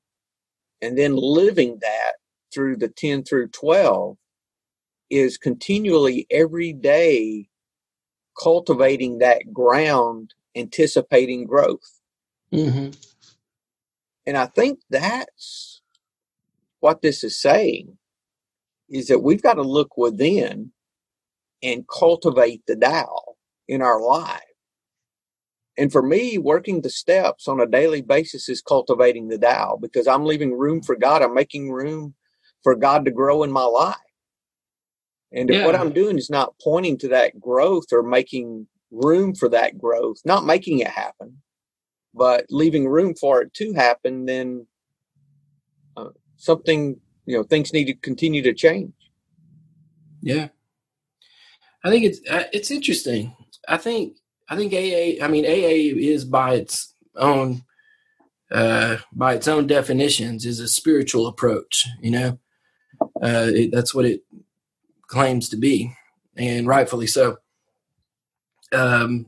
and 0.81 0.97
then 0.97 1.15
living 1.15 1.77
that 1.83 2.13
through 2.53 2.77
the 2.77 2.89
10 2.89 3.25
through 3.25 3.49
12 3.49 4.17
is 5.11 5.39
continually 5.39 6.27
every 6.31 6.73
day 6.73 7.49
cultivating 8.41 9.19
that 9.19 9.53
ground, 9.53 10.35
anticipating 10.55 11.45
growth. 11.45 12.01
Mm-hmm. 12.53 12.91
And 14.27 14.37
I 14.37 14.47
think 14.47 14.81
that's 14.91 15.81
what 16.81 17.03
this 17.03 17.25
is 17.25 17.41
saying 17.41 17.97
is 18.89 19.09
that 19.09 19.21
we've 19.21 19.43
got 19.43 19.55
to 19.55 19.63
look 19.63 19.97
within 19.97 20.73
and 21.63 21.87
cultivate 21.89 22.63
the 22.67 22.77
Tao 22.77 23.21
in 23.67 23.83
our 23.83 24.01
life. 24.01 24.43
And 25.77 25.93
for 25.93 26.03
me, 26.03 26.39
working 26.39 26.81
the 26.81 26.91
steps 26.91 27.47
on 27.47 27.61
a 27.61 27.67
daily 27.67 28.03
basis 28.03 28.49
is 28.49 28.61
cultivating 28.61 29.29
the 29.29 29.39
Tao 29.39 29.79
because 29.81 30.07
I'm 30.07 30.25
leaving 30.25 30.57
room 30.57 30.83
for 30.83 30.97
God. 30.97 31.23
I'm 31.23 31.35
making 31.35 31.71
room 31.71 32.15
for 32.63 32.75
God 32.75 33.05
to 33.05 33.11
grow 33.11 33.43
in 33.43 33.51
my 33.51 33.65
life. 33.65 33.97
And 35.33 35.51
if 35.51 35.57
yeah. 35.57 35.67
what 35.67 35.77
I'm 35.77 35.93
doing 35.93 36.17
is 36.17 36.31
not 36.31 36.55
pointing 36.63 36.97
to 36.99 37.09
that 37.09 37.39
growth 37.39 37.93
or 37.93 38.03
making 38.03 38.67
room 38.91 39.35
for 39.35 39.49
that 39.51 39.79
growth, 39.79 40.17
not 40.25 40.47
making 40.47 40.79
it 40.79 40.89
happen, 40.89 41.43
but 42.15 42.47
leaving 42.51 42.89
room 42.89 43.15
for 43.15 43.43
it 43.43 43.53
to 43.55 43.75
happen, 43.75 44.25
then 44.25 44.67
uh, 45.97 46.11
something, 46.37 46.99
you 47.27 47.37
know, 47.37 47.43
things 47.43 47.73
need 47.73 47.87
to 47.87 47.95
continue 47.95 48.43
to 48.43 48.55
change. 48.55 48.93
Yeah. 50.23 50.49
I 51.85 51.91
think 51.91 52.05
it's, 52.05 52.21
uh, 52.29 52.45
it's 52.53 52.71
interesting. 52.71 53.37
I 53.69 53.77
think, 53.77 54.17
I 54.49 54.57
think 54.57 54.73
AA, 54.73 55.23
I 55.23 55.29
mean, 55.29 55.45
AA 55.45 55.95
is 55.95 56.25
by 56.25 56.55
its 56.55 56.95
own, 57.17 57.65
uh, 58.51 58.97
by 59.13 59.35
its 59.35 59.47
own 59.47 59.67
definitions 59.67 60.47
is 60.47 60.59
a 60.59 60.69
spiritual 60.69 61.27
approach, 61.27 61.87
you 62.01 62.11
know? 62.11 62.39
Uh, 63.01 63.51
it, 63.55 63.71
that's 63.73 63.95
what 63.95 64.05
it 64.05 64.23
claims 65.07 65.49
to 65.49 65.57
be, 65.57 65.95
and 66.37 66.67
rightfully 66.67 67.07
so. 67.07 67.39
Um, 68.73 69.27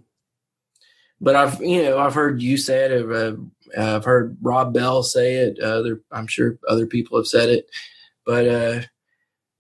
but 1.21 1.37
I've 1.37 1.61
you 1.63 1.83
know 1.83 1.99
I've 1.99 2.15
heard 2.15 2.43
you 2.43 2.57
say 2.57 2.85
it. 2.85 3.11
Uh, 3.11 3.37
I've 3.77 4.05
heard 4.05 4.37
Rob 4.41 4.73
Bell 4.73 5.03
say 5.03 5.37
it. 5.37 5.59
Other 5.61 6.03
I'm 6.13 6.27
sure 6.27 6.59
other 6.69 6.87
people 6.87 7.19
have 7.19 7.27
said 7.27 7.49
it, 7.49 7.71
but 8.25 8.49
uh, 8.49 8.81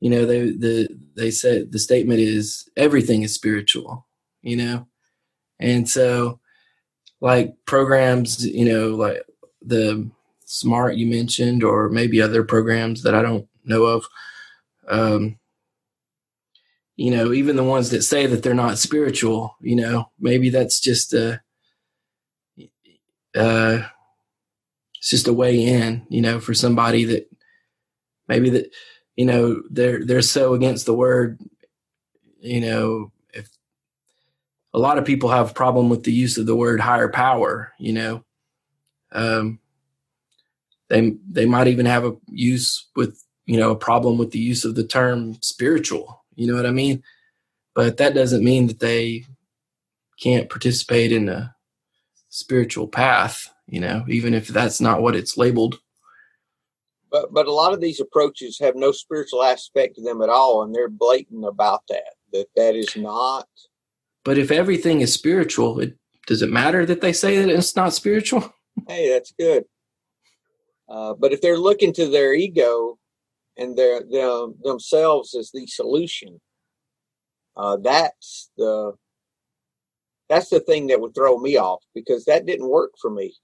you 0.00 0.10
know 0.10 0.24
they 0.24 0.50
the 0.50 0.88
they 1.16 1.30
said 1.30 1.72
the 1.72 1.78
statement 1.78 2.20
is 2.20 2.68
everything 2.76 3.22
is 3.22 3.34
spiritual. 3.34 4.06
You 4.42 4.56
know, 4.56 4.86
and 5.58 5.88
so 5.88 6.40
like 7.20 7.54
programs, 7.66 8.46
you 8.46 8.64
know, 8.64 8.88
like 8.96 9.22
the 9.62 10.10
smart 10.46 10.96
you 10.96 11.06
mentioned, 11.06 11.62
or 11.62 11.90
maybe 11.90 12.22
other 12.22 12.42
programs 12.42 13.02
that 13.02 13.14
I 13.14 13.22
don't 13.22 13.46
know 13.64 13.84
of. 13.84 14.04
Um, 14.88 15.38
you 17.00 17.10
know, 17.10 17.32
even 17.32 17.56
the 17.56 17.64
ones 17.64 17.88
that 17.90 18.02
say 18.02 18.26
that 18.26 18.42
they're 18.42 18.52
not 18.52 18.76
spiritual, 18.76 19.56
you 19.62 19.74
know, 19.74 20.10
maybe 20.18 20.50
that's 20.50 20.78
just 20.80 21.14
a, 21.14 21.40
uh, 23.34 23.78
it's 24.98 25.08
just 25.08 25.26
a 25.26 25.32
way 25.32 25.64
in, 25.64 26.06
you 26.10 26.20
know, 26.20 26.40
for 26.40 26.52
somebody 26.52 27.04
that 27.06 27.26
maybe 28.28 28.50
that, 28.50 28.70
you 29.16 29.24
know, 29.24 29.62
they're, 29.70 30.04
they're 30.04 30.20
so 30.20 30.52
against 30.52 30.84
the 30.84 30.92
word, 30.92 31.40
you 32.38 32.60
know, 32.60 33.12
if 33.32 33.48
a 34.74 34.78
lot 34.78 34.98
of 34.98 35.06
people 35.06 35.30
have 35.30 35.52
a 35.52 35.54
problem 35.54 35.88
with 35.88 36.04
the 36.04 36.12
use 36.12 36.36
of 36.36 36.44
the 36.44 36.54
word 36.54 36.80
higher 36.80 37.08
power, 37.08 37.72
you 37.78 37.94
know, 37.94 38.24
um, 39.12 39.58
they, 40.88 41.14
they 41.30 41.46
might 41.46 41.68
even 41.68 41.86
have 41.86 42.04
a 42.04 42.14
use 42.28 42.88
with 42.94 43.24
you 43.50 43.56
know, 43.56 43.72
a 43.72 43.76
problem 43.76 44.16
with 44.16 44.30
the 44.30 44.38
use 44.38 44.64
of 44.64 44.76
the 44.76 44.84
term 44.84 45.36
spiritual. 45.42 46.24
You 46.36 46.46
know 46.46 46.54
what 46.54 46.66
I 46.66 46.70
mean? 46.70 47.02
But 47.74 47.96
that 47.96 48.14
doesn't 48.14 48.44
mean 48.44 48.68
that 48.68 48.78
they 48.78 49.24
can't 50.20 50.48
participate 50.48 51.10
in 51.10 51.28
a 51.28 51.52
spiritual 52.28 52.86
path, 52.86 53.52
you 53.66 53.80
know, 53.80 54.04
even 54.08 54.34
if 54.34 54.46
that's 54.46 54.80
not 54.80 55.02
what 55.02 55.16
it's 55.16 55.36
labeled. 55.36 55.80
But 57.10 57.34
but 57.34 57.48
a 57.48 57.52
lot 57.52 57.72
of 57.72 57.80
these 57.80 57.98
approaches 57.98 58.56
have 58.60 58.76
no 58.76 58.92
spiritual 58.92 59.42
aspect 59.42 59.96
to 59.96 60.02
them 60.02 60.22
at 60.22 60.28
all, 60.28 60.62
and 60.62 60.72
they're 60.72 60.88
blatant 60.88 61.44
about 61.44 61.82
that. 61.88 62.14
That 62.32 62.46
that 62.54 62.76
is 62.76 62.94
not. 62.94 63.48
But 64.24 64.38
if 64.38 64.52
everything 64.52 65.00
is 65.00 65.12
spiritual, 65.12 65.80
it 65.80 65.98
does 66.28 66.42
it 66.42 66.52
matter 66.52 66.86
that 66.86 67.00
they 67.00 67.12
say 67.12 67.38
that 67.38 67.48
it's 67.48 67.74
not 67.74 67.94
spiritual? 67.94 68.54
Hey, 68.86 69.10
that's 69.10 69.32
good. 69.36 69.64
Uh, 70.88 71.14
but 71.14 71.32
if 71.32 71.40
they're 71.40 71.58
looking 71.58 71.92
to 71.94 72.08
their 72.08 72.32
ego 72.32 72.99
and 73.56 73.76
their 73.76 74.02
them, 74.02 74.54
themselves 74.62 75.34
as 75.34 75.50
the 75.52 75.66
solution, 75.66 76.40
uh, 77.56 77.76
that's 77.76 78.50
the 78.56 78.92
that's 80.28 80.48
the 80.48 80.60
thing 80.60 80.86
that 80.86 81.00
would 81.00 81.14
throw 81.14 81.38
me 81.38 81.56
off 81.56 81.82
because 81.94 82.24
that 82.24 82.46
didn't 82.46 82.68
work 82.68 82.92
for 83.00 83.10
me. 83.10 83.34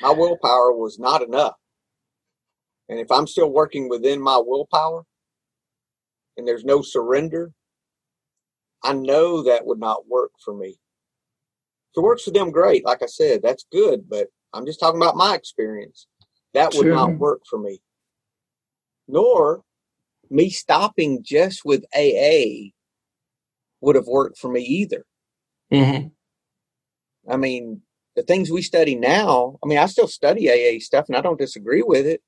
My 0.00 0.12
willpower 0.12 0.72
was 0.72 0.98
not 0.98 1.22
enough. 1.22 1.56
And 2.88 3.00
if 3.00 3.10
I'm 3.10 3.26
still 3.26 3.50
working 3.50 3.88
within 3.88 4.20
my 4.20 4.40
willpower 4.40 5.04
and 6.36 6.46
there's 6.46 6.64
no 6.64 6.82
surrender, 6.82 7.52
I 8.84 8.92
know 8.92 9.42
that 9.42 9.66
would 9.66 9.80
not 9.80 10.06
work 10.08 10.30
for 10.44 10.54
me. 10.54 10.68
If 10.68 11.98
it 11.98 12.00
works 12.00 12.22
for 12.22 12.30
them, 12.30 12.52
great. 12.52 12.84
Like 12.84 13.02
I 13.02 13.06
said, 13.06 13.42
that's 13.42 13.66
good, 13.72 14.08
but 14.08 14.28
I'm 14.52 14.66
just 14.66 14.78
talking 14.78 15.00
about 15.00 15.16
my 15.16 15.34
experience. 15.34 16.06
That 16.54 16.74
would 16.74 16.84
sure. 16.84 16.94
not 16.94 17.18
work 17.18 17.42
for 17.48 17.58
me. 17.58 17.80
Nor 19.08 19.62
me 20.30 20.50
stopping 20.50 21.22
just 21.22 21.64
with 21.64 21.84
AA 21.94 22.70
would 23.80 23.96
have 23.96 24.06
worked 24.06 24.38
for 24.38 24.50
me 24.50 24.62
either. 24.62 25.04
Mm-hmm. 25.72 26.08
I 27.30 27.36
mean, 27.36 27.82
the 28.14 28.22
things 28.22 28.50
we 28.50 28.62
study 28.62 28.94
now, 28.94 29.58
I 29.62 29.66
mean, 29.66 29.78
I 29.78 29.86
still 29.86 30.08
study 30.08 30.50
AA 30.50 30.80
stuff 30.80 31.06
and 31.08 31.16
I 31.16 31.20
don't 31.20 31.38
disagree 31.38 31.82
with 31.82 32.06
it. 32.06 32.22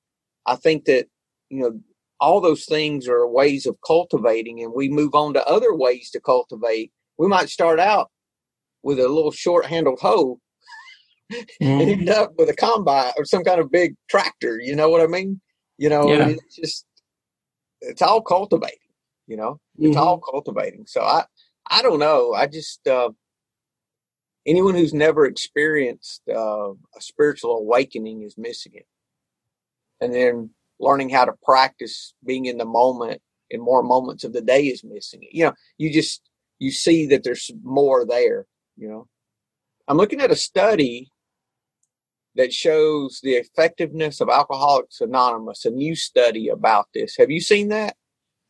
I 0.47 0.57
think 0.57 0.85
that, 0.85 1.07
you 1.49 1.61
know, 1.61 1.81
all 2.20 2.41
those 2.41 2.64
things 2.64 3.09
are 3.09 3.26
ways 3.26 3.64
of 3.66 3.76
cultivating 3.87 4.62
and 4.62 4.72
we 4.74 4.89
move 4.89 5.14
on 5.14 5.35
to 5.35 5.47
other 5.47 5.74
ways 5.74 6.11
to 6.11 6.20
cultivate. 6.20 6.93
We 7.16 7.29
might 7.29 7.49
start 7.49 7.81
out 7.81 8.11
with 8.83 8.99
a 8.99 9.09
little 9.09 9.31
short 9.31 9.66
handled 9.66 10.01
hoe 10.01 10.41
mm-hmm. 11.33 11.64
and 11.64 11.91
end 11.91 12.09
up 12.09 12.33
with 12.37 12.49
a 12.49 12.55
combine 12.57 13.12
or 13.16 13.24
some 13.24 13.45
kind 13.45 13.61
of 13.61 13.70
big 13.70 13.95
tractor. 14.11 14.61
You 14.61 14.76
know 14.76 14.89
what 14.89 15.01
I 15.01 15.07
mean? 15.07 15.41
You 15.79 15.89
know, 15.89 16.12
yeah. 16.12 16.29
it's 16.29 16.57
just, 16.57 16.87
it's 17.81 18.03
all 18.03 18.20
cultivating, 18.20 18.79
you 19.26 19.37
know, 19.37 19.61
it's 19.79 19.91
mm-hmm. 19.91 19.99
all 19.99 20.18
cultivating. 20.18 20.85
So 20.87 21.03
I, 21.03 21.24
I 21.70 21.83
don't 21.83 22.01
know. 22.01 22.35
I 22.35 22.47
just, 22.47 22.87
uh, 22.87 23.11
anyone 24.45 24.74
who's 24.74 24.93
never 24.93 25.24
experienced 25.26 26.22
uh, 26.29 26.70
a 26.70 27.01
spiritual 27.01 27.59
awakening 27.59 28.22
is 28.22 28.37
missing 28.37 28.72
it. 28.74 28.87
And 30.01 30.12
then 30.12 30.51
learning 30.81 31.11
how 31.11 31.24
to 31.24 31.35
practice 31.45 32.14
being 32.24 32.47
in 32.47 32.59
the 32.59 32.64
moment 32.64 33.20
in 33.51 33.61
more 33.61 33.83
moments 33.83 34.24
of 34.24 34.33
the 34.33 34.43
day 34.43 34.66
is 34.66 34.85
missing 34.85 35.22
it. 35.22 35.31
You 35.33 35.47
know, 35.47 35.53
you 35.76 35.93
just 35.93 36.22
you 36.59 36.70
see 36.70 37.07
that 37.07 37.24
there's 37.24 37.51
more 37.62 38.05
there. 38.05 38.47
You 38.76 38.89
know, 38.89 39.09
I'm 39.87 39.97
looking 39.97 40.20
at 40.20 40.31
a 40.31 40.37
study 40.37 41.11
that 42.35 42.53
shows 42.53 43.20
the 43.22 43.35
effectiveness 43.35 44.20
of 44.20 44.29
Alcoholics 44.29 45.01
Anonymous. 45.01 45.64
A 45.64 45.70
new 45.70 45.97
study 45.97 46.49
about 46.49 46.87
this. 46.95 47.16
Have 47.16 47.31
you 47.31 47.41
seen 47.41 47.68
that? 47.68 47.97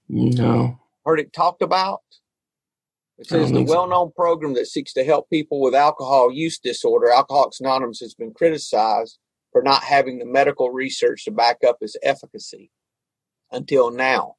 No. 0.09 0.79
Heard 1.05 1.20
it 1.20 1.33
talked 1.33 1.62
about? 1.62 2.01
It 3.18 3.26
says 3.26 3.51
the 3.51 3.62
well 3.62 3.89
known 3.89 4.09
so. 4.09 4.12
program 4.16 4.55
that 4.55 4.68
seeks 4.68 4.93
to 4.93 5.05
help 5.05 5.29
people 5.29 5.61
with 5.61 5.74
alcohol 5.74 6.31
use 6.33 6.59
disorder, 6.59 7.11
Alcoholics 7.11 7.61
Anonymous, 7.61 7.99
has 8.01 8.14
been 8.14 8.33
criticized 8.33 9.18
for 9.51 9.62
not 9.62 9.83
having 9.83 10.18
the 10.18 10.24
medical 10.24 10.70
research 10.70 11.24
to 11.24 11.33
back 11.33 11.59
up 11.66 11.79
its 11.81 11.97
efficacy 12.03 12.70
until 13.51 13.91
now. 13.91 14.37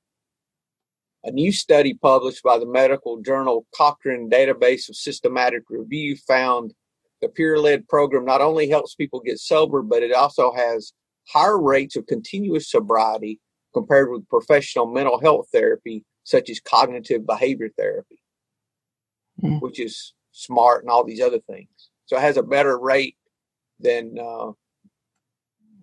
A 1.26 1.32
new 1.32 1.52
study 1.52 1.94
published 1.94 2.42
by 2.42 2.58
the 2.58 2.66
medical 2.66 3.22
journal 3.22 3.66
Cochrane 3.76 4.30
Database 4.30 4.88
of 4.88 4.96
Systematic 4.96 5.64
Review 5.70 6.16
found 6.16 6.74
the 7.22 7.30
peer 7.30 7.60
led 7.60 7.88
program 7.88 8.26
not 8.26 8.42
only 8.42 8.70
helps 8.70 8.96
people 8.96 9.20
get 9.20 9.40
sober, 9.40 9.82
but 9.82 10.04
it 10.04 10.14
also 10.14 10.54
has 10.54 10.94
higher 11.28 11.62
rates 11.62 11.96
of 11.96 12.08
continuous 12.08 12.72
sobriety 12.72 13.40
compared 13.74 14.10
with 14.10 14.28
professional 14.30 14.88
mental 14.88 15.20
health 15.20 15.48
therapy, 15.52 16.04
such 16.24 16.50
as 16.50 16.60
cognitive 16.60 17.26
behavior 17.26 17.70
therapy 17.78 18.20
mm. 19.42 19.62
which 19.62 19.80
is 19.80 20.14
smart 20.32 20.84
and 20.84 20.90
all 20.90 21.04
these 21.04 21.22
other 21.22 21.40
things. 21.40 21.70
So 22.06 22.18
it 22.18 22.22
has 22.22 22.38
a 22.38 22.44
better 22.44 22.78
rate 22.78 23.16
than 23.80 24.18
uh, 24.20 24.52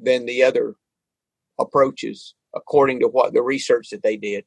than 0.01 0.27
the 0.27 0.43
other 0.43 0.75
approaches, 1.59 2.35
according 2.55 3.01
to 3.01 3.09
what 3.09 3.33
the 3.33 3.43
research 3.43 3.91
that 3.91 4.03
they 4.03 4.17
did. 4.17 4.45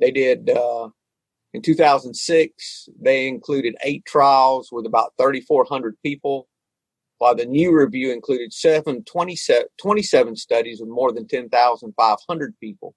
They 0.00 0.10
did 0.10 0.50
uh, 0.50 0.88
in 1.54 1.62
2006. 1.62 2.88
They 3.00 3.28
included 3.28 3.76
eight 3.84 4.04
trials 4.04 4.70
with 4.72 4.86
about 4.86 5.12
3,400 5.18 5.96
people, 6.02 6.48
while 7.18 7.34
the 7.34 7.46
new 7.46 7.76
review 7.76 8.12
included 8.12 8.52
seven, 8.52 9.04
27, 9.04 9.66
27 9.80 10.36
studies 10.36 10.80
with 10.80 10.88
more 10.88 11.12
than 11.12 11.26
10,500 11.26 12.54
people. 12.60 12.94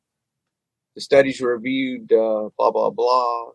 The 0.95 1.01
studies 1.01 1.41
reviewed 1.41 2.11
uh, 2.11 2.49
blah 2.57 2.71
blah 2.71 2.89
blah 2.89 3.51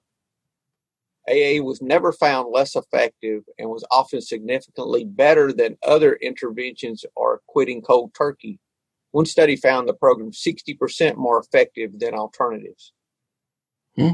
AA 1.28 1.61
was 1.61 1.82
never 1.82 2.12
found 2.12 2.53
less 2.53 2.76
effective 2.76 3.42
and 3.59 3.68
was 3.68 3.84
often 3.90 4.20
significantly 4.20 5.05
better 5.05 5.53
than 5.53 5.76
other 5.86 6.14
interventions 6.14 7.05
or 7.16 7.40
quitting 7.49 7.82
cold 7.82 8.14
turkey. 8.14 8.61
One 9.11 9.26
study 9.26 9.57
found 9.57 9.88
the 9.88 9.94
program 9.94 10.30
60% 10.30 11.16
more 11.16 11.40
effective 11.40 11.99
than 11.99 12.14
alternatives. 12.14 12.92
Hmm. 13.97 14.12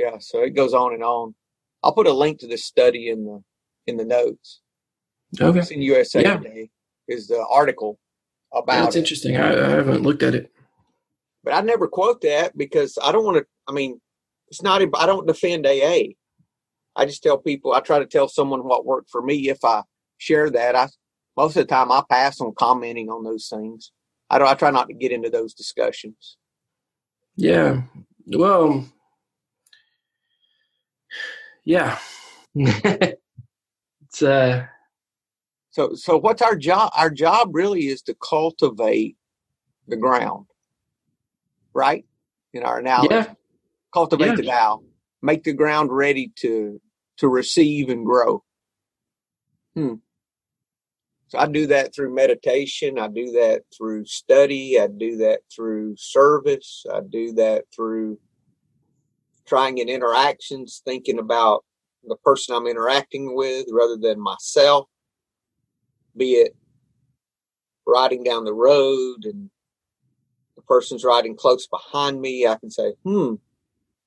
Yeah, 0.00 0.16
so 0.18 0.42
it 0.42 0.50
goes 0.50 0.72
on 0.72 0.94
and 0.94 1.02
on. 1.02 1.34
I'll 1.82 1.92
put 1.92 2.06
a 2.06 2.12
link 2.12 2.38
to 2.40 2.46
this 2.46 2.64
study 2.64 3.10
in 3.10 3.24
the 3.24 3.42
in 3.86 3.98
the 3.98 4.04
notes. 4.04 4.60
Okay. 5.38 5.58
It's 5.58 5.70
in 5.70 5.82
USA 5.82 6.22
yeah. 6.22 6.38
Today 6.38 6.70
is 7.06 7.28
the 7.28 7.44
article 7.50 7.98
about. 8.52 8.72
Yeah, 8.74 8.80
that's 8.84 8.96
it. 8.96 9.00
interesting. 9.00 9.36
I, 9.36 9.52
I 9.52 9.68
haven't 9.68 10.02
looked 10.02 10.22
at 10.22 10.34
it, 10.34 10.50
but 11.44 11.52
I 11.52 11.60
never 11.60 11.86
quote 11.86 12.22
that 12.22 12.56
because 12.56 12.96
I 13.02 13.12
don't 13.12 13.24
want 13.24 13.38
to. 13.38 13.46
I 13.68 13.72
mean, 13.72 14.00
it's 14.48 14.62
not. 14.62 14.80
I 14.80 15.06
don't 15.06 15.26
defend 15.26 15.66
AA. 15.66 16.14
I 16.96 17.04
just 17.04 17.22
tell 17.22 17.36
people, 17.36 17.72
I 17.74 17.80
try 17.80 17.98
to 17.98 18.06
tell 18.06 18.28
someone 18.28 18.60
what 18.60 18.86
worked 18.86 19.10
for 19.10 19.20
me. 19.20 19.50
If 19.50 19.64
I 19.64 19.82
share 20.16 20.48
that, 20.50 20.74
I 20.74 20.88
most 21.36 21.56
of 21.56 21.66
the 21.66 21.74
time 21.74 21.92
I 21.92 22.02
pass 22.08 22.40
on 22.40 22.54
commenting 22.58 23.10
on 23.10 23.22
those 23.22 23.48
things. 23.48 23.92
I 24.30 24.38
don't. 24.38 24.48
I 24.48 24.54
try 24.54 24.70
not 24.70 24.88
to 24.88 24.94
get 24.94 25.12
into 25.12 25.28
those 25.28 25.52
discussions. 25.52 26.38
Yeah. 27.36 27.82
Well. 28.26 28.86
Yeah. 31.64 31.98
it's 32.54 34.22
uh. 34.22 34.66
So 35.70 35.94
so 35.94 36.18
what's 36.18 36.42
our 36.42 36.56
job? 36.56 36.90
Our 36.96 37.10
job 37.10 37.50
really 37.52 37.86
is 37.86 38.02
to 38.02 38.14
cultivate 38.14 39.16
the 39.86 39.96
ground, 39.96 40.46
right? 41.72 42.04
In 42.52 42.64
our 42.64 42.78
analogy, 42.78 43.14
yeah. 43.14 43.34
cultivate 43.92 44.26
yeah. 44.26 44.34
the 44.34 44.42
Tao 44.42 44.82
make 45.22 45.44
the 45.44 45.52
ground 45.52 45.90
ready 45.92 46.32
to 46.36 46.80
to 47.18 47.28
receive 47.28 47.88
and 47.88 48.04
grow. 48.04 48.42
Hmm. 49.74 49.94
So 51.28 51.38
I 51.38 51.46
do 51.46 51.66
that 51.68 51.94
through 51.94 52.14
meditation. 52.14 52.98
I 52.98 53.06
do 53.08 53.26
that 53.32 53.62
through 53.76 54.06
study. 54.06 54.80
I 54.80 54.88
do 54.88 55.18
that 55.18 55.40
through 55.54 55.94
service. 55.96 56.84
I 56.92 57.00
do 57.08 57.32
that 57.34 57.66
through 57.74 58.18
trying 59.50 59.78
in 59.78 59.88
interactions, 59.88 60.80
thinking 60.84 61.18
about 61.18 61.64
the 62.04 62.14
person 62.24 62.54
I'm 62.54 62.68
interacting 62.68 63.34
with 63.34 63.66
rather 63.72 63.96
than 63.96 64.20
myself. 64.20 64.86
Be 66.16 66.34
it 66.34 66.54
riding 67.84 68.22
down 68.22 68.44
the 68.44 68.54
road 68.54 69.24
and 69.24 69.50
the 70.54 70.62
person's 70.62 71.04
riding 71.04 71.36
close 71.36 71.66
behind 71.66 72.20
me, 72.20 72.46
I 72.46 72.56
can 72.58 72.70
say, 72.70 72.92
hmm, 73.02 73.34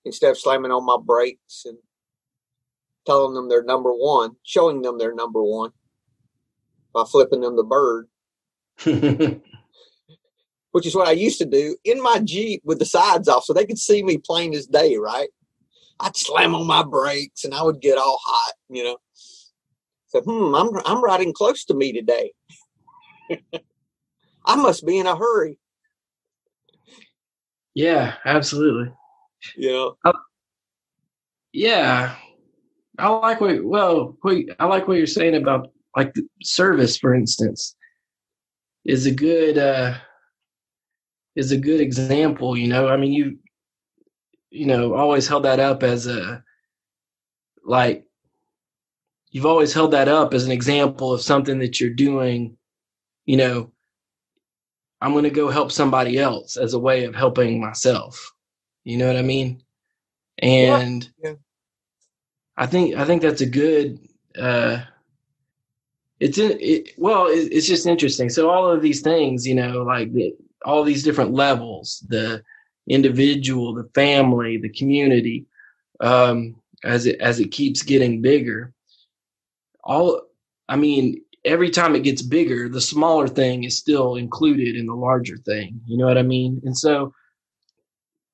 instead 0.06 0.32
of 0.32 0.40
slamming 0.40 0.72
on 0.72 0.86
my 0.86 0.98
brakes 1.04 1.64
and 1.66 1.78
telling 3.06 3.34
them 3.34 3.50
they're 3.50 3.64
number 3.64 3.92
one, 3.92 4.38
showing 4.44 4.82
them 4.82 4.98
they're 4.98 5.14
number 5.14 5.44
one 5.44 5.72
by 6.94 7.04
flipping 7.04 7.42
them 7.42 7.58
the 7.58 7.64
bird, 7.64 8.08
which 10.74 10.88
is 10.88 10.96
what 10.96 11.08
I 11.08 11.12
used 11.12 11.38
to 11.38 11.46
do 11.46 11.78
in 11.86 12.02
my 12.02 12.20
Jeep 12.20 12.62
with 12.66 12.80
the 12.80 12.86
sides 12.86 13.30
off 13.30 13.46
so 13.46 13.54
they 13.54 13.66
could 13.66 13.78
see 13.78 14.02
me 14.02 14.18
plain 14.18 14.56
as 14.56 14.66
day, 14.66 14.98
right? 14.98 15.30
I'd 16.00 16.18
slam 16.18 16.56
on 16.56 16.66
my 16.66 16.84
brakes 16.84 17.46
and 17.46 17.54
I 17.54 17.62
would 17.62 17.80
get 17.80 18.00
all 18.00 18.20
hot, 18.22 18.54
you 18.70 18.84
know. 18.84 18.98
So, 20.08 20.22
hmm, 20.22 20.56
I'm, 20.56 20.70
I'm 20.86 21.04
riding 21.04 21.32
close 21.32 21.64
to 21.66 21.76
me 21.76 21.94
today. 21.94 22.34
I 24.46 24.56
must 24.56 24.84
be 24.86 24.98
in 24.98 25.06
a 25.06 25.16
hurry. 25.16 25.60
Yeah, 27.76 28.16
absolutely. 28.26 28.92
Yeah. 29.56 29.90
Uh, 30.04 30.14
yeah. 31.52 32.16
I 32.98 33.10
like 33.10 33.42
what 33.42 33.64
well, 33.64 34.18
what, 34.22 34.38
I 34.60 34.66
like 34.66 34.88
what 34.88 34.98
you're 34.98 35.08
saying 35.08 35.36
about 35.36 35.70
like 35.96 36.14
service, 36.42 36.98
for 36.98 37.14
instance, 37.14 37.76
is 38.86 39.06
a 39.06 39.12
good 39.12 39.58
uh 39.60 39.96
is 41.36 41.52
a 41.52 41.58
good 41.58 41.82
example. 41.82 42.58
You 42.58 42.68
know, 42.68 42.90
I 42.90 42.98
mean, 42.98 43.14
you 43.14 43.38
you 44.50 44.66
know 44.66 44.94
always 44.94 45.28
held 45.28 45.44
that 45.44 45.60
up 45.60 45.84
as 45.84 46.08
a 46.08 46.44
like 47.66 48.06
you've 49.32 49.46
always 49.46 49.74
held 49.74 49.92
that 49.92 50.08
up 50.08 50.34
as 50.34 50.46
an 50.46 50.52
example 50.52 51.14
of 51.14 51.22
something 51.22 51.60
that 51.60 51.80
you're 51.80 51.90
doing. 51.90 52.58
You 53.26 53.38
know, 53.38 53.72
I'm 55.02 55.12
going 55.14 55.24
to 55.24 55.30
go 55.30 55.50
help 55.50 55.72
somebody 55.72 56.20
else 56.20 56.58
as 56.58 56.74
a 56.74 56.80
way 56.80 57.06
of 57.06 57.16
helping 57.16 57.60
myself. 57.62 58.34
You 58.84 58.98
know 58.98 59.08
what 59.08 59.18
I 59.18 59.22
mean? 59.22 59.64
And 60.40 61.10
yeah. 61.24 61.30
Yeah. 61.32 61.36
I 62.58 62.68
think 62.68 62.96
I 62.96 63.06
think 63.06 63.22
that's 63.22 63.42
a 63.42 63.46
good. 63.48 64.00
uh 64.38 64.82
It's 66.20 66.38
in, 66.38 66.58
it, 66.60 66.92
well, 66.98 67.28
it, 67.28 67.50
it's 67.52 67.68
just 67.68 67.88
interesting. 67.88 68.30
So 68.30 68.50
all 68.50 68.70
of 68.70 68.82
these 68.82 69.02
things, 69.02 69.48
you 69.48 69.56
know, 69.56 69.84
like 69.84 70.14
the, 70.14 70.36
all 70.66 70.84
these 70.84 71.04
different 71.04 71.34
levels, 71.34 72.06
the 72.08 72.44
individual, 72.88 73.74
the 73.74 73.90
family, 73.94 74.58
the 74.58 74.70
community, 74.70 75.46
um, 76.00 76.56
as 76.84 77.06
it 77.06 77.20
as 77.22 77.40
it 77.40 77.52
keeps 77.52 77.82
getting 77.82 78.22
bigger. 78.22 78.74
All, 79.84 80.22
I 80.70 80.76
mean, 80.76 81.22
every 81.46 81.70
time 81.70 81.96
it 81.96 82.04
gets 82.04 82.22
bigger, 82.22 82.70
the 82.70 82.82
smaller 82.82 83.28
thing 83.28 83.64
is 83.64 83.78
still 83.78 84.16
included 84.16 84.76
in 84.76 84.86
the 84.86 84.94
larger 84.94 85.38
thing. 85.38 85.82
You 85.86 85.98
know 85.98 86.06
what 86.06 86.18
I 86.18 86.24
mean? 86.24 86.62
And 86.64 86.78
so, 86.78 87.14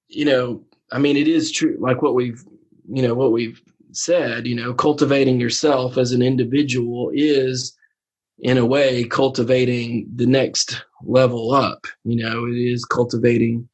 you 0.08 0.26
know, 0.26 0.64
I 0.92 1.00
mean, 1.00 1.18
it 1.18 1.28
is 1.28 1.52
true, 1.52 1.78
like 1.80 2.02
what 2.02 2.16
we've, 2.16 2.44
you 2.92 3.02
know, 3.02 3.14
what 3.14 3.32
we've 3.32 3.62
said, 3.92 4.48
you 4.48 4.56
know, 4.56 4.74
cultivating 4.74 5.40
yourself 5.40 5.98
as 5.98 6.12
an 6.12 6.22
individual 6.22 7.12
is 7.14 7.76
in 8.42 8.58
a 8.58 8.66
way 8.66 9.04
cultivating 9.04 10.10
the 10.16 10.26
next 10.26 10.84
level 11.04 11.52
up. 11.52 11.86
You 12.04 12.24
know, 12.24 12.46
it 12.46 12.56
is 12.56 12.86
cultivating 12.86 13.68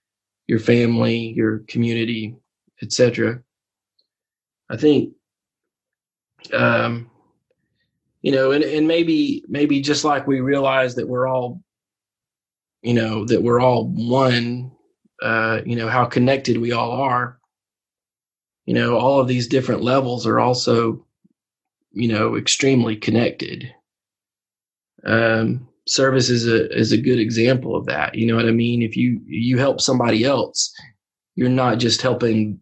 your 0.48 0.60
family, 0.60 1.34
your 1.36 1.60
community, 1.68 2.36
etc. 2.82 3.42
I 4.70 4.78
think 4.78 5.14
um 6.54 7.10
you 8.26 8.32
know, 8.32 8.52
and, 8.52 8.64
and 8.64 8.88
maybe 8.88 9.44
maybe 9.48 9.82
just 9.82 10.04
like 10.04 10.26
we 10.26 10.40
realize 10.40 10.96
that 10.96 11.08
we're 11.08 11.28
all, 11.28 11.62
you 12.82 12.96
know, 12.96 13.24
that 13.26 13.44
we're 13.44 13.60
all 13.60 13.86
one, 13.86 14.72
uh, 15.22 15.62
you 15.64 15.76
know, 15.76 15.88
how 15.88 16.06
connected 16.06 16.58
we 16.58 16.72
all 16.72 16.92
are. 16.92 17.38
You 18.66 18.74
know, 18.74 18.98
all 18.98 19.20
of 19.20 19.28
these 19.28 19.46
different 19.46 19.84
levels 19.84 20.26
are 20.26 20.40
also, 20.40 21.06
you 21.92 22.08
know, 22.08 22.36
extremely 22.36 22.96
connected. 22.96 23.72
Um, 25.06 25.68
service 25.88 26.30
is 26.30 26.48
a 26.48 26.72
is 26.76 26.92
a 26.92 26.98
good 26.98 27.20
example 27.20 27.76
of 27.76 27.86
that. 27.86 28.16
You 28.16 28.28
know 28.28 28.36
what 28.36 28.48
I 28.48 28.52
mean? 28.52 28.82
If 28.82 28.98
you 28.98 29.22
you 29.26 29.58
help 29.58 29.82
somebody 29.82 30.24
else, 30.24 30.74
you're 31.36 31.50
not 31.50 31.80
just 31.80 32.02
helping 32.02 32.60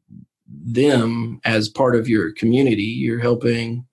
them 0.48 1.40
as 1.46 1.70
part 1.70 1.96
of 1.96 2.08
your 2.08 2.32
community. 2.34 2.84
You're 2.84 3.20
helping 3.20 3.86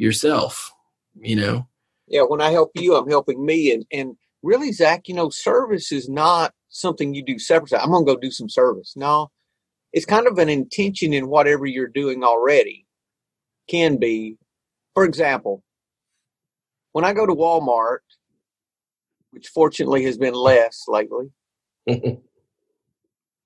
yourself 0.00 0.72
you 1.20 1.36
know 1.36 1.66
yeah 2.08 2.22
when 2.22 2.40
i 2.40 2.50
help 2.50 2.70
you 2.74 2.96
i'm 2.96 3.08
helping 3.08 3.44
me 3.44 3.72
and 3.72 3.84
and 3.92 4.16
really 4.42 4.72
zach 4.72 5.06
you 5.06 5.14
know 5.14 5.28
service 5.28 5.92
is 5.92 6.08
not 6.08 6.52
something 6.70 7.14
you 7.14 7.22
do 7.22 7.38
separately 7.38 7.78
i'm 7.78 7.90
gonna 7.90 8.04
go 8.04 8.16
do 8.16 8.30
some 8.30 8.48
service 8.48 8.94
no 8.96 9.30
it's 9.92 10.06
kind 10.06 10.26
of 10.26 10.38
an 10.38 10.48
intention 10.48 11.12
in 11.12 11.28
whatever 11.28 11.66
you're 11.66 11.86
doing 11.86 12.24
already 12.24 12.86
can 13.68 13.98
be 13.98 14.36
for 14.94 15.04
example 15.04 15.62
when 16.92 17.04
i 17.04 17.12
go 17.12 17.26
to 17.26 17.34
walmart 17.34 17.98
which 19.30 19.48
fortunately 19.48 20.04
has 20.04 20.18
been 20.18 20.34
less 20.34 20.84
lately 20.88 21.30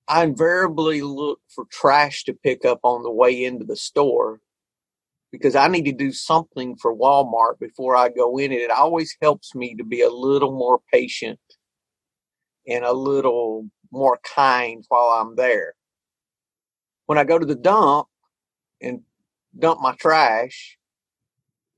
I 0.06 0.24
invariably 0.24 1.00
look 1.00 1.40
for 1.48 1.64
trash 1.70 2.24
to 2.24 2.34
pick 2.34 2.64
up 2.64 2.80
on 2.82 3.02
the 3.02 3.10
way 3.10 3.44
into 3.44 3.64
the 3.64 3.76
store 3.76 4.40
because 5.32 5.56
I 5.56 5.66
need 5.68 5.86
to 5.86 5.92
do 5.92 6.12
something 6.12 6.76
for 6.76 6.94
Walmart 6.94 7.58
before 7.58 7.96
I 7.96 8.10
go 8.10 8.38
in 8.38 8.52
it. 8.52 8.60
It 8.60 8.70
always 8.70 9.16
helps 9.22 9.54
me 9.54 9.74
to 9.76 9.84
be 9.84 10.02
a 10.02 10.10
little 10.10 10.52
more 10.52 10.80
patient 10.92 11.40
and 12.68 12.84
a 12.84 12.92
little 12.92 13.68
more 13.90 14.18
kind 14.22 14.84
while 14.88 15.08
I'm 15.08 15.36
there. 15.36 15.74
When 17.06 17.18
I 17.18 17.24
go 17.24 17.38
to 17.38 17.46
the 17.46 17.54
dump 17.54 18.08
and 18.80 19.00
dump 19.58 19.80
my 19.80 19.94
trash, 19.94 20.78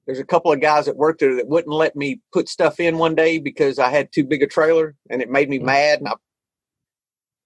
there's 0.06 0.20
a 0.20 0.24
couple 0.24 0.52
of 0.52 0.60
guys 0.60 0.86
that 0.86 0.96
worked 0.96 1.20
there 1.20 1.34
that 1.34 1.48
wouldn't 1.48 1.74
let 1.74 1.96
me 1.96 2.20
put 2.32 2.48
stuff 2.48 2.78
in 2.78 2.98
one 2.98 3.14
day 3.14 3.38
because 3.38 3.78
I 3.78 3.90
had 3.90 4.12
too 4.12 4.24
big 4.24 4.42
a 4.42 4.46
trailer 4.46 4.94
and 5.10 5.20
it 5.20 5.28
made 5.28 5.48
me 5.48 5.58
mm-hmm. 5.58 5.66
mad 5.66 5.98
and 5.98 6.08
I 6.08 6.14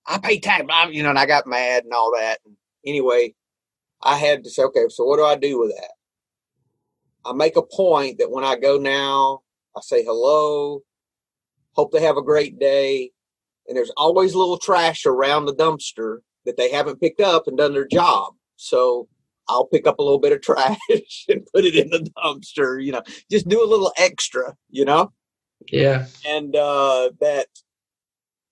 I 0.06 0.18
pay 0.18 0.40
tax, 0.40 0.64
you 0.90 1.02
know, 1.02 1.10
and 1.10 1.18
I 1.18 1.26
got 1.26 1.46
mad 1.46 1.84
and 1.84 1.92
all 1.92 2.12
that. 2.16 2.40
Anyway, 2.84 3.34
I 4.02 4.16
had 4.16 4.44
to 4.44 4.50
say, 4.50 4.62
okay, 4.64 4.86
so 4.88 5.04
what 5.04 5.18
do 5.18 5.24
I 5.24 5.36
do 5.36 5.60
with 5.60 5.70
that? 5.76 5.92
I 7.24 7.32
make 7.32 7.56
a 7.56 7.62
point 7.62 8.18
that 8.18 8.30
when 8.30 8.42
I 8.42 8.56
go 8.56 8.78
now, 8.78 9.40
I 9.76 9.80
say 9.82 10.02
hello, 10.02 10.80
hope 11.72 11.92
they 11.92 12.02
have 12.02 12.16
a 12.16 12.22
great 12.22 12.58
day. 12.58 13.10
And 13.68 13.76
there's 13.76 13.92
always 13.96 14.34
a 14.34 14.38
little 14.38 14.58
trash 14.58 15.06
around 15.06 15.44
the 15.44 15.54
dumpster 15.54 16.18
that 16.44 16.56
they 16.56 16.70
haven't 16.70 17.00
picked 17.00 17.20
up 17.20 17.46
and 17.46 17.56
done 17.56 17.74
their 17.74 17.86
job. 17.86 18.34
So 18.56 19.06
I'll 19.50 19.66
pick 19.66 19.86
up 19.86 19.98
a 19.98 20.02
little 20.02 20.18
bit 20.18 20.32
of 20.32 20.40
trash 20.40 20.78
and 21.28 21.46
put 21.52 21.64
it 21.64 21.74
in 21.74 21.90
the 21.90 22.08
dumpster, 22.16 22.82
you 22.82 22.92
know, 22.92 23.02
just 23.30 23.48
do 23.48 23.62
a 23.62 23.68
little 23.68 23.92
extra, 23.98 24.54
you 24.70 24.84
know? 24.84 25.12
Yeah. 25.70 26.06
And 26.26 26.56
uh, 26.56 27.10
that 27.20 27.48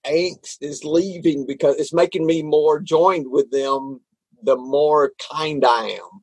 angst 0.06 0.58
is 0.60 0.84
leaving 0.84 1.46
because 1.46 1.76
it's 1.76 1.92
making 1.92 2.26
me 2.26 2.42
more 2.42 2.80
joined 2.80 3.30
with 3.30 3.50
them 3.50 4.00
the 4.42 4.56
more 4.56 5.12
kind 5.32 5.64
I 5.64 5.98
am. 6.00 6.22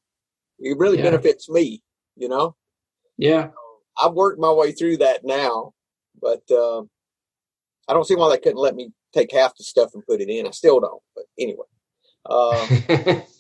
It 0.60 0.78
really 0.78 0.98
yeah. 0.98 1.04
benefits 1.04 1.50
me 1.50 1.82
you 2.16 2.30
know? 2.30 2.56
Yeah. 3.18 3.50
I've 4.02 4.14
worked 4.14 4.40
my 4.40 4.52
way 4.52 4.72
through 4.72 4.98
that 4.98 5.22
now, 5.24 5.74
but 6.22 6.44
uh, 6.52 6.82
I 7.88 7.94
don't 7.94 8.06
see 8.06 8.16
why 8.16 8.30
they 8.30 8.42
couldn't 8.42 8.58
let 8.62 8.76
me 8.76 8.92
take 9.14 9.32
half 9.32 9.56
the 9.58 9.64
stuff 9.64 9.92
and 9.94 10.06
put 10.06 10.22
it 10.22 10.30
in. 10.30 10.48
I 10.48 10.52
still 10.52 10.80
don't, 10.80 11.02
but 11.16 11.26
anyway. 11.40 11.66
Uh, 12.26 13.22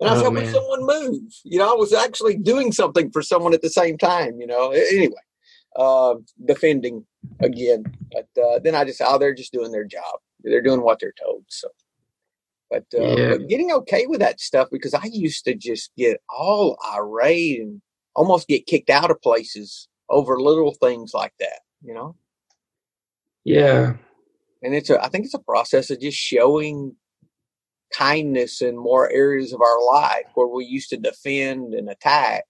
and 0.00 0.08
I 0.08 0.12
was 0.12 0.22
oh, 0.22 0.24
helping 0.24 0.44
man. 0.44 0.54
someone 0.54 0.86
move. 0.86 1.32
You 1.44 1.58
know, 1.58 1.70
I 1.70 1.76
was 1.76 1.92
actually 1.92 2.36
doing 2.36 2.72
something 2.72 3.10
for 3.10 3.22
someone 3.22 3.54
at 3.54 3.62
the 3.62 3.70
same 3.70 3.98
time. 3.98 4.40
You 4.40 4.46
know, 4.46 4.70
anyway, 4.70 5.14
uh, 5.76 6.14
defending 6.44 7.04
again. 7.40 7.84
But 8.12 8.42
uh, 8.42 8.58
then 8.62 8.74
I 8.74 8.84
just, 8.84 9.00
oh, 9.04 9.18
they're 9.18 9.34
just 9.34 9.52
doing 9.52 9.72
their 9.72 9.84
job. 9.84 10.20
They're 10.42 10.62
doing 10.62 10.82
what 10.82 10.98
they're 11.00 11.14
told. 11.22 11.44
So, 11.48 11.68
but, 12.70 12.84
uh, 12.94 13.02
yeah. 13.02 13.28
but 13.30 13.48
getting 13.48 13.72
okay 13.72 14.06
with 14.06 14.20
that 14.20 14.40
stuff 14.40 14.68
because 14.70 14.94
I 14.94 15.04
used 15.04 15.44
to 15.44 15.54
just 15.54 15.90
get 15.96 16.20
all 16.28 16.78
irate 16.94 17.60
and 17.60 17.82
almost 18.14 18.48
get 18.48 18.66
kicked 18.66 18.90
out 18.90 19.10
of 19.10 19.20
places 19.22 19.88
over 20.08 20.40
little 20.40 20.74
things 20.74 21.12
like 21.14 21.34
that, 21.40 21.60
you 21.82 21.94
know? 21.94 22.16
Yeah. 23.44 23.94
And 24.62 24.74
it's 24.74 24.90
a, 24.90 25.02
I 25.02 25.08
think 25.08 25.24
it's 25.24 25.34
a 25.34 25.40
process 25.40 25.90
of 25.90 26.00
just 26.00 26.18
showing 26.18 26.96
kindness 27.92 28.62
in 28.62 28.76
more 28.76 29.10
areas 29.10 29.52
of 29.52 29.60
our 29.60 29.84
life 29.84 30.26
where 30.34 30.46
we 30.46 30.64
used 30.64 30.90
to 30.90 30.96
defend 30.96 31.74
and 31.74 31.88
attack. 31.88 32.44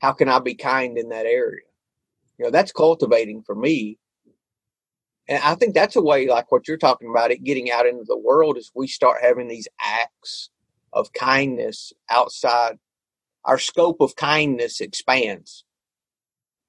How 0.00 0.12
can 0.12 0.28
I 0.28 0.38
be 0.38 0.54
kind 0.54 0.98
in 0.98 1.10
that 1.10 1.26
area? 1.26 1.62
You 2.38 2.46
know, 2.46 2.50
that's 2.50 2.72
cultivating 2.72 3.42
for 3.42 3.54
me. 3.54 3.98
And 5.28 5.42
I 5.42 5.54
think 5.54 5.74
that's 5.74 5.96
a 5.96 6.02
way, 6.02 6.26
like 6.26 6.50
what 6.50 6.66
you're 6.66 6.76
talking 6.76 7.08
about, 7.08 7.30
it 7.30 7.44
getting 7.44 7.70
out 7.70 7.86
into 7.86 8.04
the 8.06 8.18
world 8.18 8.58
is 8.58 8.72
we 8.74 8.88
start 8.88 9.22
having 9.22 9.48
these 9.48 9.68
acts 9.80 10.50
of 10.92 11.12
kindness 11.12 11.92
outside 12.10 12.78
our 13.44 13.58
scope 13.58 14.00
of 14.00 14.16
kindness 14.16 14.80
expands. 14.80 15.64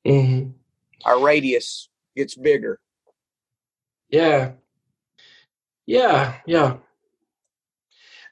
Mm-hmm. 0.06 0.52
Our 1.06 1.20
radius 1.20 1.90
gets 2.16 2.36
bigger. 2.36 2.80
Yeah. 4.10 4.52
Yeah. 5.86 6.36
Yeah. 6.46 6.78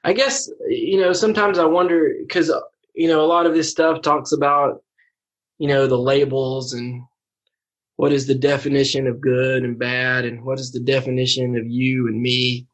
I 0.04 0.12
guess, 0.12 0.50
you 0.68 1.00
know, 1.00 1.12
sometimes 1.12 1.58
I 1.58 1.64
wonder 1.64 2.14
because, 2.20 2.50
you 2.94 3.08
know, 3.08 3.22
a 3.22 3.26
lot 3.26 3.46
of 3.46 3.54
this 3.54 3.70
stuff 3.70 4.02
talks 4.02 4.32
about, 4.32 4.82
you 5.58 5.68
know, 5.68 5.86
the 5.86 5.98
labels 5.98 6.72
and 6.72 7.02
what 7.96 8.12
is 8.12 8.26
the 8.26 8.34
definition 8.34 9.06
of 9.06 9.20
good 9.20 9.62
and 9.62 9.78
bad 9.78 10.24
and 10.24 10.44
what 10.44 10.58
is 10.58 10.72
the 10.72 10.80
definition 10.80 11.56
of 11.56 11.66
you 11.66 12.08
and 12.08 12.20
me. 12.20 12.66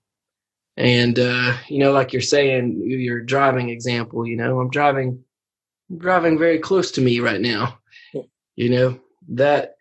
And, 0.77 1.19
uh, 1.19 1.55
you 1.69 1.81
know, 1.81 1.93
like 1.93 2.13
you're 2.13 2.23
saying, 2.23 2.83
your 2.87 3.21
driving 3.21 3.69
example, 3.69 4.27
you 4.27 4.37
know, 4.37 4.61
I'm 4.61 4.71
driving 4.71 5.25
driving 5.97 6.39
very 6.39 6.59
close 6.59 6.91
to 6.93 7.01
me 7.01 7.21
right 7.21 7.41
now. 7.41 7.79
You 8.57 8.71
know 8.71 9.01
that 9.29 9.77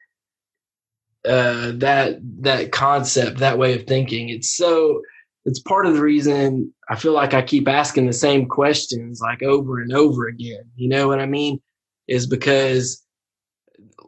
uh, 1.25 1.71
that 1.75 2.19
that 2.41 2.71
concept, 2.71 3.39
that 3.39 3.57
way 3.57 3.73
of 3.73 3.85
thinking. 3.85 4.29
It's 4.29 4.55
so 4.55 5.01
it's 5.47 5.59
part 5.59 5.85
of 5.85 5.95
the 5.95 6.01
reason 6.01 6.73
I 6.89 6.97
feel 6.97 7.13
like 7.13 7.33
I 7.33 7.41
keep 7.41 7.69
asking 7.69 8.05
the 8.05 8.13
same 8.13 8.47
questions 8.47 9.21
like 9.21 9.41
over 9.41 9.79
and 9.79 9.93
over 9.93 10.27
again. 10.27 10.69
You 10.75 10.89
know 10.89 11.07
what 11.07 11.21
I 11.21 11.25
mean? 11.25 11.61
Is 12.07 12.27
because 12.27 13.01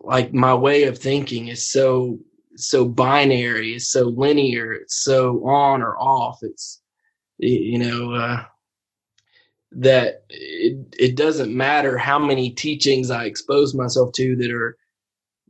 like 0.02 0.34
my 0.34 0.54
way 0.54 0.84
of 0.84 0.98
thinking 0.98 1.48
is 1.48 1.72
so 1.72 2.20
so 2.58 2.86
binary, 2.86 3.76
it's 3.76 3.90
so 3.90 4.10
linear, 4.10 4.74
it's 4.74 5.02
so 5.02 5.48
on 5.48 5.82
or 5.82 5.98
off. 5.98 6.40
It's 6.42 6.82
you 7.38 7.80
know 7.80 8.12
uh, 8.12 8.44
that 9.72 10.24
it 10.30 10.94
it 11.00 11.16
doesn't 11.16 11.56
matter 11.56 11.98
how 11.98 12.20
many 12.20 12.50
teachings 12.50 13.12
I 13.12 13.24
expose 13.24 13.74
myself 13.74 14.12
to 14.16 14.36
that 14.36 14.52
are 14.52 14.76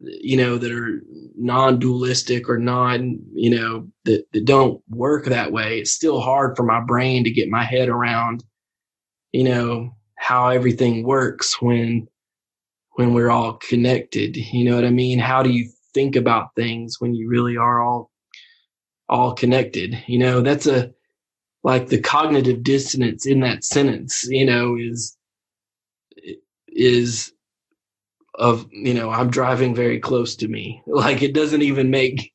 you 0.02 0.38
know 0.38 0.58
that 0.58 0.72
are 0.72 1.04
non-dualistic 1.36 2.50
or 2.50 2.58
non 2.58 3.20
you 3.34 3.50
know 3.50 3.88
that, 4.06 4.26
that 4.32 4.46
don't 4.46 4.82
work 4.90 5.26
that 5.26 5.52
way. 5.52 5.80
It's 5.80 5.92
still 5.92 6.22
hard 6.22 6.56
for 6.56 6.64
my 6.64 6.82
brain 6.82 7.24
to 7.24 7.32
get 7.32 7.50
my 7.50 7.64
head 7.64 7.90
around 7.90 8.44
you 9.32 9.44
know 9.44 9.96
how 10.16 10.50
everything 10.50 11.04
works 11.04 11.62
when 11.62 12.08
when 12.92 13.14
we're 13.14 13.32
all 13.32 13.54
connected. 13.54 14.36
You 14.38 14.66
know 14.66 14.76
what 14.76 14.86
i 14.86 14.90
mean? 14.90 15.20
How 15.20 15.44
do 15.44 15.50
you 15.50 15.70
think 15.94 16.16
about 16.16 16.56
things 16.56 16.98
when 17.00 17.14
you 17.14 17.30
really 17.30 17.58
are 17.58 17.82
all 17.82 18.12
all 19.08 19.34
connected? 19.34 20.02
You 20.08 20.20
know 20.20 20.42
that's 20.42 20.68
a 20.68 20.92
like 21.64 21.90
the 21.90 22.00
cognitive 22.00 22.64
dissonance 22.64 23.26
in 23.26 23.42
that 23.42 23.66
sentence 23.66 24.26
you 24.30 24.46
know 24.46 24.78
is 24.78 25.18
is 26.68 27.34
of 28.40 28.66
you 28.72 28.94
know 28.94 29.10
i'm 29.12 29.30
driving 29.30 29.76
very 29.76 30.00
close 30.00 30.36
to 30.38 30.48
me. 30.48 30.82
Like 30.88 31.22
it 31.22 31.34
doesn't 31.34 31.62
even 31.62 31.92
make 31.92 32.34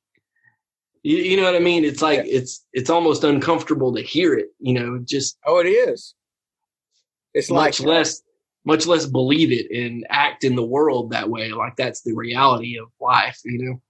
you, 1.02 1.16
you 1.16 1.36
know 1.36 1.44
what 1.44 1.56
i 1.56 1.58
mean? 1.58 1.84
It's 1.84 2.02
like 2.02 2.18
yeah. 2.18 2.38
it's 2.38 2.64
it's 2.72 2.90
almost 2.90 3.24
uncomfortable 3.24 3.94
to 3.94 4.02
hear 4.02 4.34
it 4.34 4.48
you 4.60 4.74
know 4.74 5.00
just 5.04 5.38
oh 5.46 5.58
it 5.58 5.66
is. 5.66 6.14
It's 7.32 7.50
much 7.50 7.80
like 7.80 7.88
less 7.88 8.22
much 8.64 8.86
less 8.86 9.06
believe 9.06 9.50
it 9.50 9.66
and 9.76 10.06
act 10.08 10.44
in 10.44 10.54
the 10.54 10.64
world 10.64 11.10
that 11.10 11.28
way. 11.28 11.50
Like 11.50 11.76
that's 11.76 12.02
the 12.02 12.14
reality 12.14 12.78
of 12.78 12.88
life 13.00 13.40
you 13.44 13.64
know? 13.64 13.80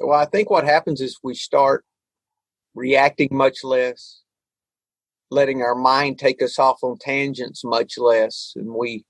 Well 0.00 0.18
i 0.18 0.24
think 0.24 0.50
what 0.50 0.64
happens 0.64 1.00
is 1.00 1.18
we 1.22 1.34
start 1.34 1.84
reacting 2.74 3.28
much 3.32 3.64
less 3.64 4.22
letting 5.30 5.62
our 5.62 5.74
mind 5.74 6.18
take 6.18 6.42
us 6.42 6.58
off 6.58 6.78
on 6.82 6.96
tangents 6.98 7.64
much 7.64 7.98
less 7.98 8.52
and 8.56 8.72
we 8.72 9.04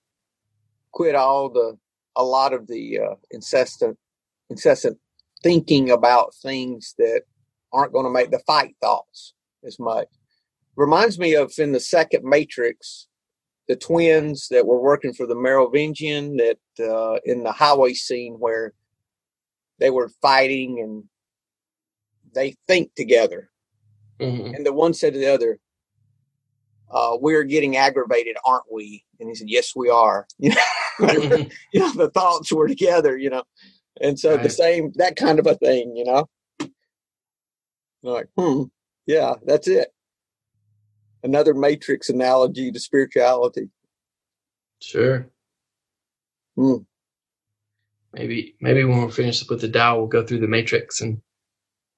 quit 0.92 1.14
all 1.14 1.48
the 1.48 1.78
a 2.20 2.22
lot 2.22 2.52
of 2.52 2.66
the 2.66 2.98
uh, 2.98 3.14
incessant 3.30 3.96
incessant 4.50 4.98
thinking 5.42 5.90
about 5.90 6.34
things 6.34 6.94
that 6.98 7.22
aren't 7.72 7.92
going 7.92 8.04
to 8.04 8.10
make 8.10 8.30
the 8.30 8.42
fight 8.46 8.74
thoughts 8.80 9.32
as 9.64 9.78
much. 9.78 10.08
Reminds 10.76 11.18
me 11.18 11.34
of 11.34 11.52
in 11.58 11.72
the 11.72 11.80
second 11.80 12.24
Matrix, 12.24 13.06
the 13.68 13.76
twins 13.76 14.48
that 14.50 14.66
were 14.66 14.80
working 14.80 15.12
for 15.12 15.26
the 15.26 15.34
Merovingian 15.34 16.36
that 16.36 16.58
uh, 16.80 17.18
in 17.24 17.42
the 17.42 17.52
highway 17.52 17.94
scene 17.94 18.34
where 18.34 18.74
they 19.78 19.90
were 19.90 20.10
fighting 20.20 20.80
and 20.80 21.04
they 22.34 22.56
think 22.66 22.94
together. 22.94 23.50
Mm-hmm. 24.20 24.54
And 24.54 24.66
the 24.66 24.72
one 24.72 24.92
said 24.92 25.14
to 25.14 25.18
the 25.18 25.32
other, 25.32 25.58
uh, 26.90 27.16
we're 27.20 27.44
getting 27.44 27.76
aggravated, 27.76 28.36
aren't 28.44 28.72
we? 28.72 29.04
And 29.18 29.28
he 29.28 29.34
said, 29.34 29.48
yes, 29.48 29.72
we 29.76 29.88
are. 29.88 30.26
You 30.38 30.50
know, 31.00 31.46
you 31.72 31.80
know 31.80 31.92
the 31.94 32.10
thoughts 32.12 32.52
were 32.52 32.68
together, 32.68 33.16
you 33.16 33.30
know. 33.30 33.44
And 34.00 34.18
so 34.18 34.34
right. 34.34 34.42
the 34.42 34.50
same, 34.50 34.92
that 34.96 35.16
kind 35.16 35.38
of 35.38 35.46
a 35.46 35.54
thing, 35.54 35.96
you 35.96 36.04
know. 36.04 36.28
Like, 38.02 38.26
hmm, 38.36 38.64
yeah, 39.06 39.34
that's 39.44 39.68
it. 39.68 39.88
Another 41.22 41.54
matrix 41.54 42.08
analogy 42.08 42.72
to 42.72 42.80
spirituality. 42.80 43.70
Sure. 44.80 45.30
Hmm. 46.56 46.76
Maybe, 48.12 48.56
maybe 48.60 48.84
when 48.84 49.02
we're 49.02 49.10
finished 49.10 49.48
with 49.48 49.60
the 49.60 49.68
Tao, 49.68 49.98
we'll 49.98 50.06
go 50.06 50.24
through 50.24 50.40
the 50.40 50.48
matrix 50.48 51.00
and 51.00 51.20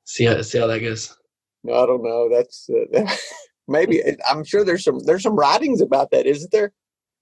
see 0.04 0.24
how 0.24 0.42
see 0.42 0.58
how 0.58 0.66
that 0.66 0.80
goes. 0.80 1.16
No, 1.64 1.74
I 1.74 1.86
don't 1.86 2.02
know. 2.02 2.28
That's 2.30 2.68
uh, 2.68 3.16
maybe 3.68 4.02
I'm 4.28 4.44
sure 4.44 4.64
there's 4.64 4.84
some 4.84 5.00
there's 5.04 5.22
some 5.22 5.36
writings 5.36 5.80
about 5.80 6.10
that, 6.10 6.26
isn't 6.26 6.50
there? 6.50 6.72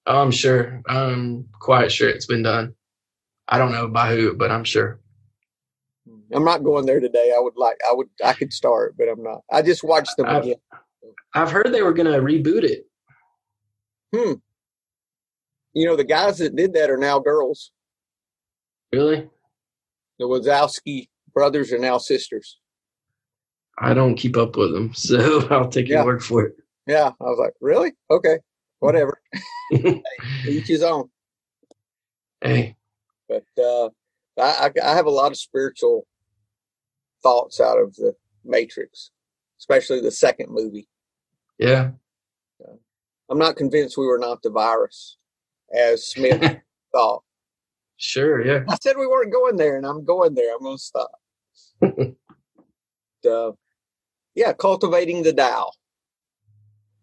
Oh, 0.06 0.20
I'm 0.20 0.30
sure. 0.30 0.82
I'm 0.88 1.48
quite 1.60 1.92
sure 1.92 2.08
it's 2.08 2.26
been 2.26 2.42
done. 2.42 2.74
I 3.48 3.58
don't 3.58 3.72
know 3.72 3.88
by 3.88 4.14
who, 4.14 4.34
but 4.34 4.50
I'm 4.50 4.64
sure. 4.64 5.00
I'm 6.32 6.44
not 6.44 6.64
going 6.64 6.86
there 6.86 7.00
today. 7.00 7.32
I 7.36 7.40
would 7.40 7.56
like 7.56 7.76
I 7.88 7.94
would 7.94 8.08
I 8.24 8.32
could 8.32 8.52
start, 8.52 8.94
but 8.96 9.08
I'm 9.08 9.22
not. 9.22 9.42
I 9.50 9.62
just 9.62 9.82
watched 9.82 10.16
them 10.16 10.26
I've, 10.26 10.42
again. 10.44 10.56
I've 11.34 11.50
heard 11.50 11.72
they 11.72 11.82
were 11.82 11.92
going 11.94 12.10
to 12.10 12.20
reboot 12.20 12.64
it. 12.64 12.86
Hmm. 14.14 14.34
You 15.72 15.86
know 15.86 15.96
the 15.96 16.04
guys 16.04 16.38
that 16.38 16.56
did 16.56 16.72
that 16.74 16.90
are 16.90 16.96
now 16.96 17.18
girls. 17.18 17.72
Really? 18.92 19.28
The 20.18 20.26
Wachowski 20.26 21.08
brothers 21.32 21.72
are 21.72 21.78
now 21.78 21.98
sisters. 21.98 22.59
I 23.80 23.94
don't 23.94 24.14
keep 24.14 24.36
up 24.36 24.56
with 24.56 24.72
them, 24.72 24.92
so 24.94 25.46
I'll 25.50 25.68
take 25.68 25.88
your 25.88 26.04
word 26.04 26.22
for 26.22 26.44
it. 26.44 26.56
Yeah, 26.86 27.08
I 27.20 27.24
was 27.24 27.38
like, 27.38 27.54
really? 27.60 27.92
Okay, 28.10 28.38
whatever. 28.80 29.20
hey, 29.70 30.02
each 30.48 30.68
his 30.68 30.82
own. 30.82 31.08
Hey, 32.42 32.76
but 33.28 33.44
uh, 33.62 33.90
I, 34.38 34.70
I 34.82 34.94
have 34.94 35.06
a 35.06 35.10
lot 35.10 35.32
of 35.32 35.38
spiritual 35.38 36.06
thoughts 37.22 37.60
out 37.60 37.78
of 37.78 37.94
the 37.96 38.14
Matrix, 38.44 39.10
especially 39.58 40.00
the 40.00 40.10
second 40.10 40.50
movie. 40.50 40.88
Yeah. 41.58 41.90
I'm 43.30 43.38
not 43.38 43.56
convinced 43.56 43.96
we 43.96 44.06
were 44.06 44.18
not 44.18 44.42
the 44.42 44.50
virus, 44.50 45.16
as 45.72 46.08
Smith 46.08 46.42
thought. 46.92 47.22
Sure, 47.96 48.44
yeah. 48.44 48.64
I 48.68 48.76
said 48.82 48.96
we 48.98 49.06
weren't 49.06 49.32
going 49.32 49.56
there, 49.56 49.76
and 49.76 49.86
I'm 49.86 50.04
going 50.04 50.34
there. 50.34 50.52
I'm 50.52 50.62
going 50.62 50.76
to 50.76 50.82
stop. 50.82 51.10
uh, 53.30 53.52
yeah, 54.40 54.54
cultivating 54.54 55.22
the 55.22 55.34
Tao. 55.34 55.70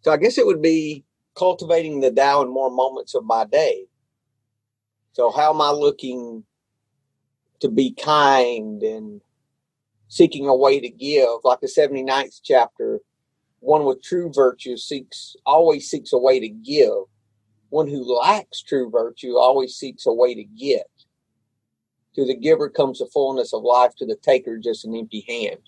So 0.01 0.11
I 0.11 0.17
guess 0.17 0.39
it 0.39 0.45
would 0.47 0.61
be 0.61 1.05
cultivating 1.35 1.99
the 1.99 2.09
Tao 2.09 2.41
in 2.41 2.49
more 2.49 2.71
moments 2.71 3.13
of 3.13 3.25
my 3.25 3.45
day. 3.45 3.85
So 5.11 5.29
how 5.29 5.53
am 5.53 5.61
I 5.61 5.69
looking 5.69 6.43
to 7.59 7.69
be 7.69 7.93
kind 7.93 8.81
and 8.81 9.21
seeking 10.07 10.47
a 10.47 10.55
way 10.55 10.79
to 10.79 10.89
give? 10.89 11.29
Like 11.43 11.59
the 11.59 11.67
79th 11.67 12.39
chapter, 12.43 13.01
one 13.59 13.85
with 13.85 14.01
true 14.01 14.31
virtue 14.33 14.75
seeks 14.75 15.35
always 15.45 15.88
seeks 15.88 16.13
a 16.13 16.17
way 16.17 16.39
to 16.39 16.49
give. 16.49 17.03
One 17.69 17.88
who 17.88 18.19
lacks 18.19 18.63
true 18.63 18.89
virtue 18.89 19.38
always 19.38 19.75
seeks 19.75 20.07
a 20.07 20.13
way 20.13 20.33
to 20.33 20.43
get. 20.43 20.89
To 22.15 22.25
the 22.25 22.35
giver 22.35 22.67
comes 22.67 22.97
the 22.97 23.05
fullness 23.05 23.53
of 23.53 23.61
life, 23.61 23.93
to 23.97 24.07
the 24.07 24.15
taker 24.15 24.57
just 24.57 24.85
an 24.85 24.95
empty 24.95 25.23
hand. 25.29 25.59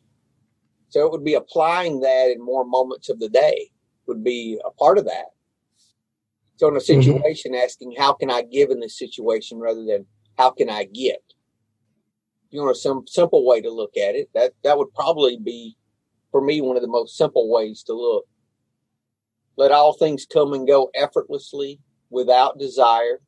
So 0.89 1.05
it 1.05 1.11
would 1.11 1.23
be 1.23 1.35
applying 1.35 1.99
that 2.01 2.31
in 2.31 2.43
more 2.43 2.65
moments 2.65 3.09
of 3.09 3.19
the 3.19 3.29
day 3.29 3.69
would 4.07 4.23
be 4.23 4.59
a 4.65 4.71
part 4.71 4.97
of 4.97 5.05
that. 5.05 5.27
So 6.57 6.67
in 6.67 6.75
a 6.75 6.79
mm-hmm. 6.79 7.01
situation, 7.01 7.53
mm-hmm. 7.53 7.63
asking 7.63 7.95
how 7.97 8.13
can 8.13 8.29
I 8.29 8.41
give 8.41 8.69
in 8.69 8.79
this 8.79 8.97
situation 8.97 9.59
rather 9.59 9.85
than 9.85 10.05
how 10.37 10.51
can 10.51 10.69
I 10.69 10.85
get? 10.85 11.21
You 12.49 12.65
know, 12.65 12.73
some 12.73 13.05
simple 13.07 13.45
way 13.45 13.61
to 13.61 13.71
look 13.71 13.95
at 13.95 14.15
it. 14.15 14.29
That 14.33 14.53
that 14.63 14.77
would 14.77 14.93
probably 14.93 15.37
be 15.37 15.77
for 16.31 16.41
me 16.41 16.61
one 16.61 16.75
of 16.75 16.81
the 16.81 16.87
most 16.87 17.15
simple 17.15 17.49
ways 17.49 17.83
to 17.83 17.93
look. 17.93 18.25
Let 19.55 19.71
all 19.71 19.93
things 19.93 20.25
come 20.25 20.53
and 20.53 20.67
go 20.67 20.89
effortlessly 20.95 21.79
without 22.09 22.57
desire. 22.57 23.21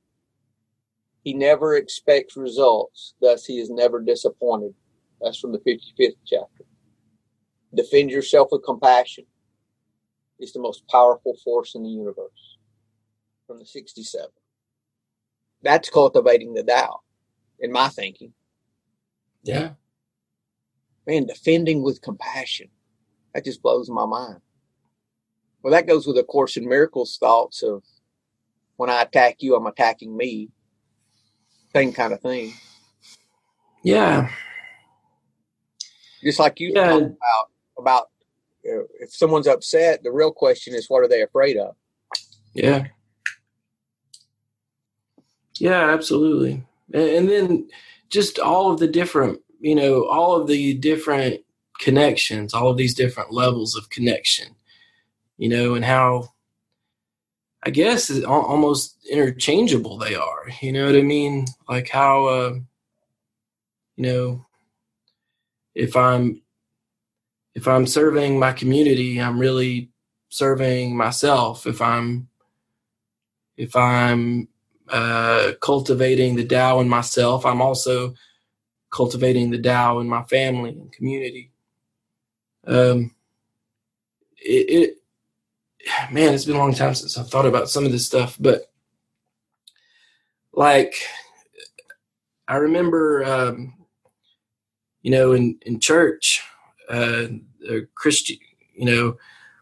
He 1.24 1.34
never 1.34 1.76
expects 1.76 2.36
results, 2.36 3.14
thus 3.22 3.46
he 3.46 3.60
is 3.60 3.70
never 3.70 4.02
disappointed. 4.02 4.74
That's 5.22 5.38
from 5.38 5.52
the 5.52 5.60
55th 5.60 6.16
chapter. 6.26 6.66
Defend 7.74 8.12
yourself 8.12 8.50
with 8.52 8.64
compassion. 8.66 9.26
It's 10.40 10.52
the 10.52 10.60
most 10.60 10.88
powerful 10.88 11.38
force 11.44 11.76
in 11.76 11.84
the 11.84 11.90
universe. 11.90 12.58
From 13.48 13.60
the 13.60 13.66
67. 13.66 14.28
That's 15.62 15.90
cultivating 15.90 16.54
the 16.54 16.64
Tao, 16.64 17.02
in 17.60 17.72
my 17.72 17.90
thinking. 17.90 18.34
Yeah. 19.44 19.72
Man, 21.06 21.26
defending 21.26 21.84
with 21.84 22.02
compassion. 22.02 22.70
That 23.34 23.46
just 23.46 23.62
blows 23.62 23.90
my 23.90 24.06
mind. 24.06 24.42
Well, 25.62 25.72
that 25.72 25.88
goes 25.88 26.08
with 26.08 26.16
the 26.16 26.24
Course 26.24 26.58
in 26.58 26.68
Miracles 26.68 27.18
thoughts 27.20 27.62
of 27.62 27.84
when 28.78 28.90
I 28.90 29.04
attack 29.04 29.38
you, 29.40 29.56
I'm 29.56 29.68
attacking 29.68 30.16
me. 30.16 30.50
Same 31.74 31.94
kind 31.94 32.14
of 32.14 32.22
thing. 32.22 32.54
Yeah. 33.84 34.30
Just 36.24 36.40
like 36.40 36.60
you 36.60 36.72
yeah. 36.76 36.90
talked 36.90 37.04
about 37.04 37.51
about 37.82 38.10
if 38.64 39.14
someone's 39.14 39.48
upset, 39.48 40.04
the 40.04 40.12
real 40.12 40.32
question 40.32 40.74
is 40.76 40.90
what 40.90 41.04
are 41.04 41.08
they 41.08 41.24
afraid 41.24 41.58
of? 41.58 41.76
Yeah. 42.54 42.88
Yeah, 45.60 45.90
absolutely. 45.90 46.64
And 46.94 47.30
then 47.30 47.70
just 48.10 48.40
all 48.40 48.72
of 48.72 48.80
the 48.80 48.88
different, 48.88 49.40
you 49.60 49.76
know, 49.76 50.06
all 50.06 50.40
of 50.40 50.48
the 50.48 50.74
different 50.76 51.42
connections, 51.80 52.54
all 52.54 52.70
of 52.70 52.78
these 52.78 52.94
different 52.94 53.32
levels 53.34 53.76
of 53.76 53.90
connection. 53.90 54.56
you 55.42 55.50
know, 55.50 55.74
and 55.74 55.84
how 55.84 56.30
I 57.64 57.72
guess 57.72 58.12
almost 58.24 58.96
interchangeable 59.10 59.98
they 59.98 60.14
are. 60.14 60.46
You 60.62 60.72
know 60.72 60.86
what 60.86 60.96
I 60.96 61.02
mean? 61.02 61.48
Like 61.68 61.90
how, 61.90 62.26
uh, 62.28 62.54
you 63.96 64.04
know, 64.04 64.46
if 65.74 65.96
I'm 65.96 66.44
if 67.56 67.68
I'm 67.68 67.86
serving 67.86 68.40
my 68.40 68.54
community, 68.54 69.20
I'm 69.20 69.40
really 69.40 69.90
serving 70.30 70.96
myself. 70.96 71.68
If 71.68 71.82
I'm 71.82 72.28
if 73.58 73.76
I'm 73.76 74.48
uh, 74.90 75.54
cultivating 75.62 76.36
the 76.36 76.46
Tao 76.46 76.80
in 76.80 76.90
myself, 76.90 77.46
I'm 77.46 77.62
also 77.62 78.16
cultivating 78.92 79.52
the 79.52 79.62
Tao 79.62 80.00
in 80.00 80.08
my 80.08 80.24
family 80.24 80.72
and 80.72 80.92
community. 80.92 81.52
Um, 82.66 83.16
it, 84.38 84.70
it 84.70 84.98
man, 86.12 86.34
it's 86.34 86.46
been 86.46 86.56
a 86.56 86.60
long 86.60 86.74
time 86.74 86.96
since 86.96 87.18
I've 87.18 87.30
thought 87.30 87.46
about 87.46 87.70
some 87.70 87.86
of 87.86 87.92
this 87.92 88.06
stuff, 88.06 88.38
but 88.40 88.72
like 90.54 90.96
I 92.48 92.56
remember, 92.56 93.24
um, 93.24 93.74
you 95.02 95.12
know, 95.12 95.34
in 95.34 95.58
in 95.66 95.80
church, 95.80 96.44
uh, 96.92 97.28
Christian, 97.96 98.38
you 98.76 98.86
know, 98.86 99.18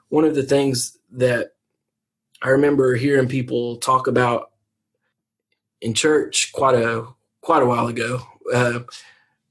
one 0.10 0.26
of 0.26 0.36
the 0.36 0.44
things 0.44 0.98
that 1.12 1.54
I 2.42 2.50
remember 2.50 2.96
hearing 2.96 3.28
people 3.28 3.78
talk 3.78 4.08
about 4.08 4.52
in 5.82 5.94
church 5.94 6.52
quite 6.54 6.76
a 6.76 7.06
quite 7.42 7.64
a 7.64 7.66
while 7.66 7.88
ago, 7.88 8.22
uh, 8.54 8.80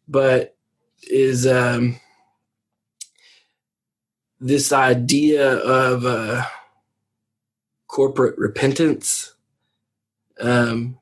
but 0.07 0.57
is 1.03 1.47
um, 1.47 2.01
this 4.41 4.73
idea 4.73 5.57
of 5.57 6.05
uh, 6.05 6.45
corporate 7.87 8.39
repentance, 8.39 9.35
um, 10.41 10.99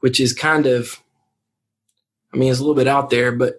which 0.00 0.20
is 0.20 0.32
kind 0.32 0.66
of, 0.66 1.02
I 2.32 2.36
mean, 2.36 2.50
it's 2.50 2.60
a 2.60 2.62
little 2.62 2.74
bit 2.74 2.88
out 2.88 3.10
there, 3.10 3.32
but 3.32 3.58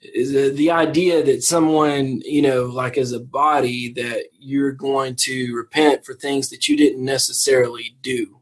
the, 0.00 0.52
the 0.54 0.70
idea 0.70 1.22
that 1.22 1.42
someone, 1.42 2.20
you 2.24 2.42
know, 2.42 2.64
like 2.64 2.98
as 2.98 3.12
a 3.12 3.20
body, 3.20 3.92
that 3.94 4.26
you're 4.38 4.72
going 4.72 5.16
to 5.16 5.54
repent 5.54 6.04
for 6.04 6.14
things 6.14 6.50
that 6.50 6.68
you 6.68 6.76
didn't 6.76 7.04
necessarily 7.04 7.96
do. 8.02 8.40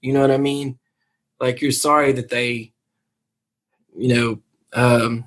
You 0.00 0.12
know 0.12 0.20
what 0.20 0.30
I 0.30 0.38
mean? 0.38 0.78
Like 1.40 1.60
you're 1.60 1.72
sorry 1.72 2.12
that 2.12 2.28
they, 2.28 2.72
you 3.96 4.14
know, 4.14 4.40
um, 4.72 5.24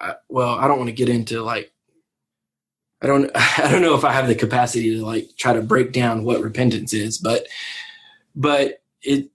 I, 0.00 0.14
well, 0.28 0.54
I 0.54 0.68
don't 0.68 0.78
want 0.78 0.88
to 0.88 0.94
get 0.94 1.08
into 1.08 1.42
like 1.42 1.72
I 3.02 3.06
don't 3.06 3.30
I 3.34 3.70
don't 3.70 3.82
know 3.82 3.94
if 3.94 4.04
I 4.04 4.12
have 4.12 4.26
the 4.26 4.34
capacity 4.34 4.96
to 4.96 5.04
like 5.04 5.30
try 5.36 5.52
to 5.52 5.62
break 5.62 5.92
down 5.92 6.24
what 6.24 6.42
repentance 6.42 6.92
is, 6.92 7.18
but 7.18 7.46
but 8.34 8.82
it 9.02 9.30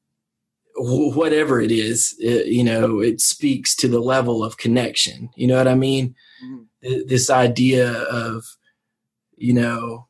whatever 0.75 1.61
it 1.61 1.71
is, 1.71 2.15
it, 2.19 2.47
you 2.47 2.63
know, 2.63 2.99
it 2.99 3.21
speaks 3.21 3.75
to 3.77 3.87
the 3.87 3.99
level 3.99 4.43
of 4.43 4.57
connection. 4.57 5.29
You 5.35 5.47
know 5.47 5.57
what 5.57 5.67
I 5.67 5.75
mean? 5.75 6.15
Mm-hmm. 6.43 7.07
This 7.07 7.29
idea 7.29 7.91
of 8.03 8.43
you 9.37 9.53
know 9.53 10.07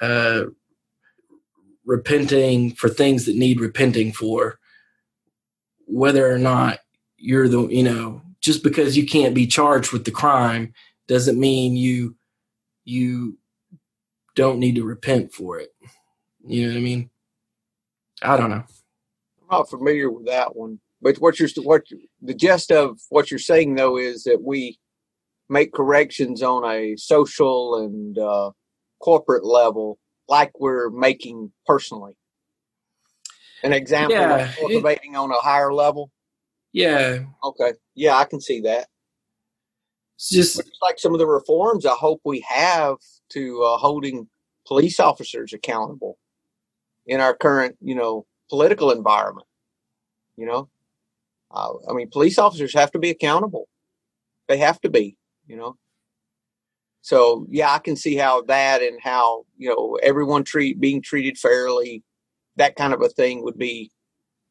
uh, 0.00 0.44
repenting 1.84 2.72
for 2.72 2.88
things 2.88 3.26
that 3.26 3.36
need 3.36 3.60
repenting 3.60 4.12
for, 4.12 4.58
whether 5.86 6.30
or 6.30 6.38
not 6.38 6.80
you're 7.16 7.48
the 7.48 7.66
you 7.68 7.82
know 7.82 8.22
just 8.40 8.62
because 8.62 8.96
you 8.96 9.06
can't 9.06 9.34
be 9.34 9.46
charged 9.46 9.92
with 9.92 10.04
the 10.04 10.10
crime 10.10 10.72
doesn't 11.08 11.38
mean 11.38 11.76
you 11.76 12.16
you 12.84 13.38
don't 14.34 14.58
need 14.58 14.74
to 14.74 14.84
repent 14.84 15.32
for 15.32 15.58
it. 15.58 15.74
You 16.46 16.66
know 16.66 16.72
what 16.72 16.78
I 16.78 16.82
mean? 16.82 17.10
I 18.22 18.36
don't 18.36 18.50
know. 18.50 18.64
I'm 19.50 19.58
not 19.58 19.70
familiar 19.70 20.10
with 20.10 20.26
that 20.26 20.56
one, 20.56 20.80
but 21.02 21.16
what 21.16 21.38
you're 21.38 21.48
what 21.62 21.82
the 22.22 22.34
gist 22.34 22.70
of 22.70 22.98
what 23.10 23.30
you're 23.30 23.38
saying 23.38 23.74
though 23.74 23.98
is 23.98 24.24
that 24.24 24.42
we 24.42 24.78
make 25.48 25.72
corrections 25.72 26.42
on 26.42 26.64
a 26.64 26.96
social 26.96 27.84
and 27.84 28.18
uh, 28.18 28.50
corporate 29.00 29.44
level, 29.44 29.98
like 30.28 30.58
we're 30.58 30.90
making 30.90 31.52
personally. 31.66 32.16
An 33.62 33.72
example 33.72 34.16
yeah, 34.16 34.48
of 34.48 34.56
cultivating 34.56 35.14
it, 35.14 35.16
on 35.16 35.30
a 35.30 35.36
higher 35.36 35.72
level. 35.72 36.10
Yeah. 36.72 37.24
Okay. 37.42 37.72
Yeah, 37.94 38.16
I 38.16 38.24
can 38.24 38.40
see 38.40 38.60
that. 38.62 38.88
It's 40.16 40.30
just 40.30 40.58
it's 40.58 40.78
like 40.82 40.98
some 40.98 41.12
of 41.12 41.18
the 41.18 41.26
reforms 41.26 41.86
I 41.86 41.92
hope 41.92 42.20
we 42.24 42.44
have 42.48 42.96
to 43.30 43.62
uh, 43.62 43.76
holding 43.78 44.28
police 44.66 45.00
officers 45.00 45.52
accountable 45.52 46.18
in 47.06 47.20
our 47.20 47.34
current, 47.34 47.76
you 47.80 47.94
know, 47.94 48.26
political 48.48 48.90
environment. 48.90 49.46
You 50.36 50.46
know, 50.46 50.68
uh, 51.50 51.72
I 51.88 51.92
mean, 51.92 52.10
police 52.10 52.38
officers 52.38 52.74
have 52.74 52.90
to 52.92 52.98
be 52.98 53.10
accountable. 53.10 53.68
They 54.48 54.58
have 54.58 54.80
to 54.82 54.90
be, 54.90 55.16
you 55.46 55.56
know. 55.56 55.76
So 57.02 57.46
yeah, 57.50 57.70
I 57.70 57.78
can 57.78 57.96
see 57.96 58.16
how 58.16 58.42
that 58.42 58.82
and 58.82 58.98
how 59.02 59.44
you 59.56 59.68
know 59.68 59.98
everyone 60.02 60.44
treat 60.44 60.80
being 60.80 61.02
treated 61.02 61.38
fairly, 61.38 62.02
that 62.56 62.76
kind 62.76 62.92
of 62.92 63.02
a 63.02 63.08
thing 63.08 63.44
would 63.44 63.58
be 63.58 63.90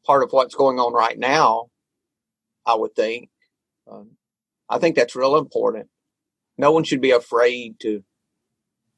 part 0.06 0.22
of 0.22 0.30
what's 0.32 0.54
going 0.54 0.78
on 0.78 0.92
right 0.92 1.18
now. 1.18 1.66
I 2.66 2.74
would 2.74 2.94
think. 2.94 3.28
Um, 3.90 4.12
I 4.68 4.78
think 4.78 4.96
that's 4.96 5.16
real 5.16 5.36
important. 5.36 5.88
No 6.56 6.72
one 6.72 6.84
should 6.84 7.00
be 7.00 7.10
afraid 7.10 7.78
to, 7.80 8.02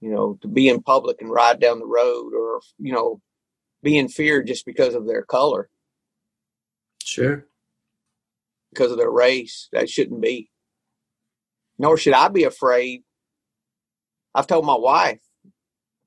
you 0.01 0.11
know, 0.11 0.39
to 0.43 0.49
be 0.49 0.69
in 0.69 0.83
public 0.83 1.21
and 1.21 1.31
ride 1.31 1.61
down 1.61 1.79
the 1.81 1.87
road 1.87 2.33
or, 2.35 2.61
you 2.79 2.93
know, 2.93 3.21
be 3.83 3.99
in 3.99 4.09
fear 4.09 4.43
just 4.43 4.67
because 4.67 4.95
of 4.95 5.07
their 5.07 5.23
color. 5.23 5.69
Sure. 7.03 7.47
Because 8.73 8.91
of 8.91 8.99
their 8.99 9.11
race. 9.11 9.69
That 9.73 9.89
shouldn't 9.89 10.21
be. 10.21 10.51
Nor 11.79 11.97
should 11.97 12.15
I 12.15 12.29
be 12.29 12.45
afraid. 12.45 13.03
I've 14.35 14.47
told 14.47 14.67
my 14.67 14.77
wife 14.77 15.21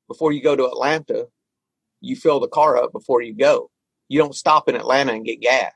before 0.08 0.32
you 0.32 0.42
go 0.42 0.56
to 0.56 0.66
Atlanta, 0.66 1.28
you 2.02 2.16
fill 2.16 2.40
the 2.40 2.48
car 2.48 2.78
up 2.78 2.92
before 2.92 3.22
you 3.22 3.34
go. 3.34 3.72
You 4.08 4.20
don't 4.20 4.36
stop 4.36 4.68
in 4.68 4.76
Atlanta 4.76 5.14
and 5.14 5.26
get 5.26 5.42
gas. 5.42 5.74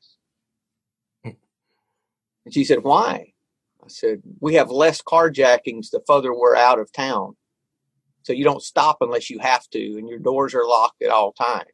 And 1.24 2.54
she 2.54 2.66
said, 2.66 2.84
Why? 2.84 3.34
I 3.84 3.88
said, 3.88 4.22
we 4.40 4.54
have 4.56 4.72
less 4.72 5.02
carjackings 5.02 5.90
the 5.92 6.02
further 6.08 6.34
we're 6.34 6.56
out 6.56 6.80
of 6.80 6.92
town. 6.92 7.36
So 8.24 8.32
you 8.32 8.46
don't 8.46 8.62
stop 8.62 8.98
unless 9.02 9.30
you 9.30 9.40
have 9.40 9.70
to, 9.72 9.98
and 9.98 10.08
your 10.08 10.20
doors 10.20 10.54
are 10.54 10.66
locked 10.66 11.02
at 11.02 11.10
all 11.10 11.34
times 11.34 11.68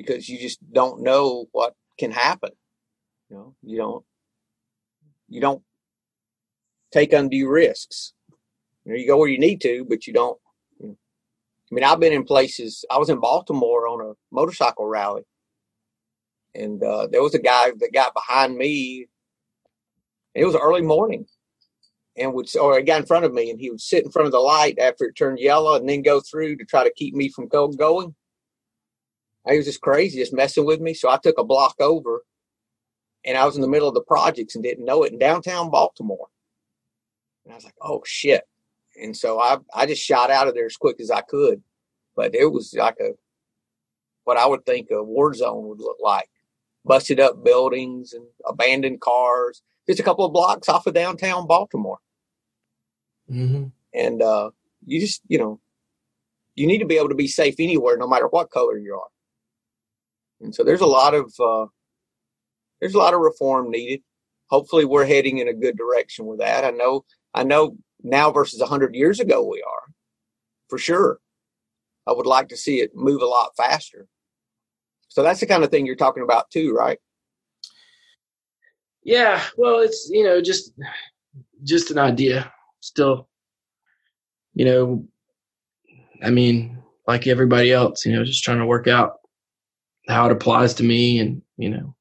because 0.00 0.28
you 0.28 0.38
just 0.38 0.58
don't 0.72 1.02
know 1.02 1.46
what 1.52 1.74
can 1.98 2.10
happen. 2.10 2.50
You 3.28 3.36
know, 3.36 3.54
you 3.62 3.76
don't, 3.76 4.04
you 5.28 5.40
don't 5.40 5.62
take 6.92 7.12
undue 7.12 7.48
risks. 7.48 8.12
You 8.84 8.92
know, 8.92 8.98
you 8.98 9.06
go 9.06 9.18
where 9.18 9.28
you 9.28 9.38
need 9.38 9.60
to, 9.62 9.84
but 9.88 10.06
you 10.06 10.12
don't. 10.12 10.38
You 10.80 10.88
know. 10.88 10.96
I 11.70 11.74
mean, 11.74 11.84
I've 11.84 12.00
been 12.00 12.12
in 12.12 12.24
places. 12.24 12.84
I 12.90 12.98
was 12.98 13.10
in 13.10 13.20
Baltimore 13.20 13.86
on 13.86 14.10
a 14.10 14.12
motorcycle 14.34 14.86
rally, 14.86 15.22
and 16.54 16.82
uh, 16.82 17.06
there 17.06 17.22
was 17.22 17.34
a 17.34 17.38
guy 17.40 17.70
that 17.78 17.92
got 17.92 18.14
behind 18.14 18.56
me 18.56 19.08
it 20.34 20.44
was 20.44 20.56
early 20.56 20.82
morning 20.82 21.26
and 22.16 22.32
would 22.34 22.54
or 22.56 22.78
a 22.78 22.82
guy 22.82 22.96
in 22.96 23.06
front 23.06 23.24
of 23.24 23.32
me 23.32 23.50
and 23.50 23.60
he 23.60 23.70
would 23.70 23.80
sit 23.80 24.04
in 24.04 24.10
front 24.10 24.26
of 24.26 24.32
the 24.32 24.38
light 24.38 24.78
after 24.78 25.04
it 25.04 25.16
turned 25.16 25.38
yellow 25.38 25.74
and 25.74 25.88
then 25.88 26.02
go 26.02 26.20
through 26.20 26.56
to 26.56 26.64
try 26.64 26.84
to 26.84 26.92
keep 26.94 27.14
me 27.14 27.28
from 27.28 27.48
going. 27.48 28.14
He 29.48 29.56
was 29.56 29.66
just 29.66 29.80
crazy, 29.80 30.18
just 30.18 30.34
messing 30.34 30.66
with 30.66 30.80
me. 30.80 30.94
So 30.94 31.10
I 31.10 31.18
took 31.18 31.38
a 31.38 31.44
block 31.44 31.76
over 31.80 32.24
and 33.24 33.38
I 33.38 33.44
was 33.44 33.56
in 33.56 33.62
the 33.62 33.68
middle 33.68 33.88
of 33.88 33.94
the 33.94 34.02
projects 34.02 34.54
and 34.54 34.62
didn't 34.62 34.84
know 34.84 35.02
it 35.02 35.12
in 35.12 35.18
downtown 35.18 35.70
Baltimore. 35.70 36.28
And 37.44 37.52
I 37.52 37.56
was 37.56 37.64
like, 37.64 37.74
oh 37.80 38.02
shit. 38.04 38.44
And 39.00 39.16
so 39.16 39.40
I 39.40 39.58
I 39.74 39.86
just 39.86 40.02
shot 40.02 40.30
out 40.30 40.48
of 40.48 40.54
there 40.54 40.66
as 40.66 40.76
quick 40.76 41.00
as 41.00 41.10
I 41.10 41.22
could. 41.22 41.62
But 42.16 42.34
it 42.34 42.52
was 42.52 42.74
like 42.76 42.96
a 43.00 43.12
what 44.24 44.36
I 44.36 44.46
would 44.46 44.66
think 44.66 44.90
a 44.90 45.02
war 45.02 45.32
zone 45.32 45.68
would 45.68 45.80
look 45.80 45.98
like. 46.00 46.28
Busted 46.84 47.20
up 47.20 47.42
buildings 47.44 48.12
and 48.12 48.24
abandoned 48.46 49.00
cars 49.00 49.62
just 49.90 50.00
a 50.00 50.04
couple 50.04 50.24
of 50.24 50.32
blocks 50.32 50.68
off 50.68 50.86
of 50.86 50.94
downtown 50.94 51.46
Baltimore. 51.46 51.98
Mm-hmm. 53.30 53.66
And 53.92 54.22
uh, 54.22 54.50
you 54.86 55.00
just, 55.00 55.22
you 55.28 55.38
know, 55.38 55.60
you 56.54 56.66
need 56.66 56.78
to 56.78 56.86
be 56.86 56.96
able 56.96 57.08
to 57.08 57.14
be 57.14 57.26
safe 57.26 57.56
anywhere, 57.58 57.96
no 57.96 58.06
matter 58.06 58.28
what 58.28 58.50
color 58.50 58.78
you 58.78 58.94
are. 58.94 59.08
And 60.40 60.54
so 60.54 60.64
there's 60.64 60.80
a 60.80 60.86
lot 60.86 61.14
of 61.14 61.32
uh, 61.38 61.66
there's 62.80 62.94
a 62.94 62.98
lot 62.98 63.14
of 63.14 63.20
reform 63.20 63.70
needed. 63.70 64.02
Hopefully, 64.48 64.84
we're 64.84 65.06
heading 65.06 65.38
in 65.38 65.48
a 65.48 65.54
good 65.54 65.76
direction 65.76 66.26
with 66.26 66.40
that. 66.40 66.64
I 66.64 66.70
know, 66.70 67.04
I 67.34 67.44
know 67.44 67.76
now 68.02 68.30
versus 68.32 68.60
hundred 68.62 68.94
years 68.94 69.20
ago 69.20 69.46
we 69.46 69.62
are, 69.62 69.92
for 70.68 70.78
sure. 70.78 71.20
I 72.06 72.12
would 72.12 72.26
like 72.26 72.48
to 72.48 72.56
see 72.56 72.80
it 72.80 72.90
move 72.94 73.22
a 73.22 73.26
lot 73.26 73.56
faster. 73.56 74.08
So 75.08 75.22
that's 75.22 75.40
the 75.40 75.46
kind 75.46 75.62
of 75.62 75.70
thing 75.70 75.86
you're 75.86 75.96
talking 75.96 76.22
about 76.22 76.50
too, 76.50 76.72
right? 76.72 76.98
Yeah, 79.02 79.42
well, 79.56 79.80
it's 79.80 80.08
you 80.10 80.24
know 80.24 80.40
just 80.40 80.72
just 81.62 81.90
an 81.90 81.98
idea. 81.98 82.52
Still, 82.80 83.28
you 84.54 84.64
know, 84.64 85.04
I 86.22 86.30
mean, 86.30 86.82
like 87.06 87.26
everybody 87.26 87.72
else, 87.72 88.06
you 88.06 88.14
know, 88.14 88.24
just 88.24 88.42
trying 88.42 88.58
to 88.58 88.66
work 88.66 88.88
out 88.88 89.19
how 90.10 90.26
it 90.26 90.32
applies 90.32 90.74
to 90.74 90.82
me 90.82 91.18
and, 91.18 91.42
you 91.56 91.68
know, 91.70 91.94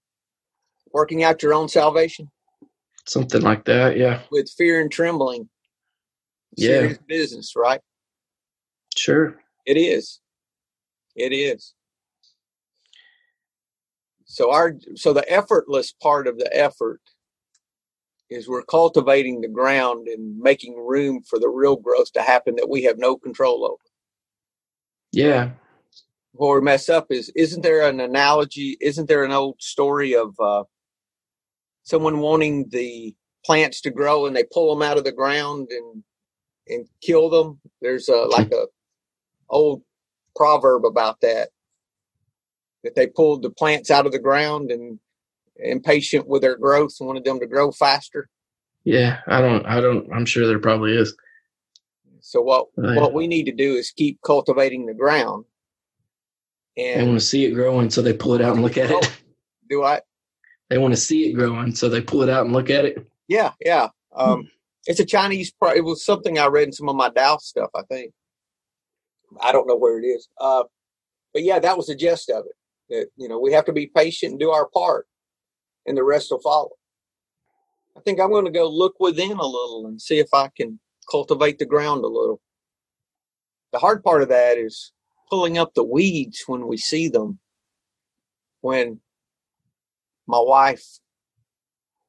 Working 0.91 1.23
out 1.23 1.43
your 1.43 1.53
own 1.53 1.69
salvation 1.69 2.29
something 3.09 3.41
like 3.41 3.65
that. 3.65 3.97
Yeah. 3.97 4.21
with 4.31 4.49
fear 4.57 4.79
and 4.79 4.91
trembling. 4.91 5.49
Yeah. 6.55 6.67
Serious 6.67 6.97
business, 7.07 7.53
right? 7.55 7.81
Sure. 8.95 9.39
It 9.65 9.77
is. 9.77 10.19
It 11.15 11.33
is. 11.33 11.73
So 14.25 14.51
our 14.51 14.75
so 14.95 15.11
the 15.11 15.29
effortless 15.31 15.91
part 15.91 16.27
of 16.27 16.37
the 16.37 16.55
effort 16.55 17.01
is 18.29 18.47
we're 18.47 18.63
cultivating 18.63 19.41
the 19.41 19.47
ground 19.47 20.07
and 20.07 20.37
making 20.37 20.75
room 20.77 21.23
for 21.23 21.39
the 21.39 21.49
real 21.49 21.75
growth 21.75 22.13
to 22.13 22.21
happen 22.21 22.55
that 22.55 22.69
we 22.69 22.83
have 22.83 22.99
no 22.99 23.17
control 23.17 23.65
over. 23.65 23.81
Yeah. 25.11 25.51
We 26.39 26.61
mess 26.61 26.87
up 26.89 27.07
is 27.09 27.31
isn't 27.35 27.61
there 27.63 27.87
an 27.87 27.99
analogy? 27.99 28.77
Isn't 28.79 29.07
there 29.07 29.23
an 29.23 29.31
old 29.31 29.61
story 29.61 30.15
of 30.15 30.39
uh, 30.39 30.63
someone 31.83 32.19
wanting 32.19 32.69
the 32.69 33.15
plants 33.45 33.81
to 33.81 33.91
grow 33.91 34.25
and 34.25 34.35
they 34.35 34.45
pull 34.51 34.73
them 34.73 34.87
out 34.87 34.97
of 34.97 35.03
the 35.03 35.11
ground 35.11 35.69
and 35.71 36.03
and 36.67 36.87
kill 37.01 37.29
them? 37.29 37.59
There's 37.81 38.07
a 38.07 38.15
like 38.15 38.51
a 38.51 38.67
old 39.49 39.83
proverb 40.35 40.85
about 40.85 41.19
that 41.21 41.49
that 42.83 42.95
they 42.95 43.07
pulled 43.07 43.41
the 43.41 43.49
plants 43.49 43.91
out 43.91 44.05
of 44.05 44.13
the 44.13 44.19
ground 44.19 44.71
and 44.71 44.99
impatient 45.57 46.27
with 46.27 46.41
their 46.41 46.55
growth 46.55 46.95
and 46.99 47.07
wanted 47.07 47.25
them 47.25 47.39
to 47.39 47.47
grow 47.47 47.71
faster. 47.71 48.29
Yeah. 48.85 49.19
I 49.27 49.41
don't, 49.41 49.65
I 49.65 49.81
don't, 49.81 50.11
I'm 50.13 50.25
sure 50.25 50.47
there 50.47 50.59
probably 50.59 50.95
is. 50.95 51.13
So 52.21 52.41
what 52.41 52.67
Oh, 52.77 52.91
yeah. 52.93 52.99
what 52.99 53.13
we 53.13 53.27
need 53.27 53.45
to 53.45 53.51
do 53.51 53.73
is 53.73 53.91
keep 53.91 54.19
cultivating 54.25 54.85
the 54.85 54.93
ground. 54.93 55.43
They 56.75 56.93
And 56.93 57.07
want 57.07 57.19
to 57.19 57.25
see 57.25 57.45
it 57.45 57.51
growing, 57.51 57.89
so 57.89 58.01
they 58.01 58.13
pull 58.13 58.33
it 58.33 58.41
out 58.41 58.53
and 58.53 58.63
look 58.63 58.77
at 58.77 58.91
it. 58.91 59.21
do 59.69 59.83
I? 59.83 60.01
They 60.69 60.77
want 60.77 60.93
to 60.93 60.99
see 60.99 61.29
it 61.29 61.33
growing, 61.33 61.73
so 61.75 61.89
they 61.89 62.01
pull 62.01 62.21
it 62.21 62.29
out 62.29 62.45
and 62.45 62.53
look 62.53 62.69
at 62.69 62.85
it. 62.85 63.05
Yeah, 63.27 63.51
yeah. 63.59 63.89
Um, 64.15 64.49
it's 64.85 64.99
a 64.99 65.05
Chinese. 65.05 65.51
Pro- 65.51 65.73
it 65.73 65.83
was 65.83 66.03
something 66.05 66.37
I 66.39 66.47
read 66.47 66.67
in 66.67 66.71
some 66.73 66.89
of 66.89 66.95
my 66.95 67.09
Tao 67.09 67.37
stuff. 67.37 67.69
I 67.75 67.81
think. 67.83 68.13
I 69.41 69.51
don't 69.51 69.67
know 69.67 69.75
where 69.75 69.99
it 69.99 70.05
is. 70.05 70.27
Uh, 70.39 70.63
but 71.33 71.43
yeah, 71.43 71.59
that 71.59 71.77
was 71.77 71.87
the 71.87 71.95
gist 71.95 72.29
of 72.29 72.45
it. 72.45 72.53
That 72.89 73.07
you 73.17 73.27
know 73.27 73.39
we 73.39 73.53
have 73.53 73.65
to 73.65 73.73
be 73.73 73.87
patient 73.87 74.31
and 74.31 74.39
do 74.39 74.51
our 74.51 74.67
part, 74.67 75.07
and 75.85 75.97
the 75.97 76.03
rest 76.03 76.31
will 76.31 76.39
follow. 76.41 76.71
I 77.97 78.01
think 78.01 78.19
I'm 78.19 78.31
going 78.31 78.45
to 78.45 78.51
go 78.51 78.69
look 78.69 78.95
within 78.99 79.31
a 79.31 79.45
little 79.45 79.85
and 79.87 80.01
see 80.01 80.19
if 80.19 80.29
I 80.33 80.49
can 80.55 80.79
cultivate 81.11 81.59
the 81.59 81.65
ground 81.65 82.03
a 82.03 82.07
little. 82.07 82.39
The 83.73 83.79
hard 83.79 84.03
part 84.03 84.21
of 84.21 84.29
that 84.29 84.57
is 84.57 84.91
pulling 85.29 85.57
up 85.57 85.73
the 85.73 85.83
weeds 85.83 86.43
when 86.47 86.67
we 86.67 86.77
see 86.77 87.07
them. 87.07 87.39
When 88.61 88.99
my 90.27 90.39
wife 90.39 90.99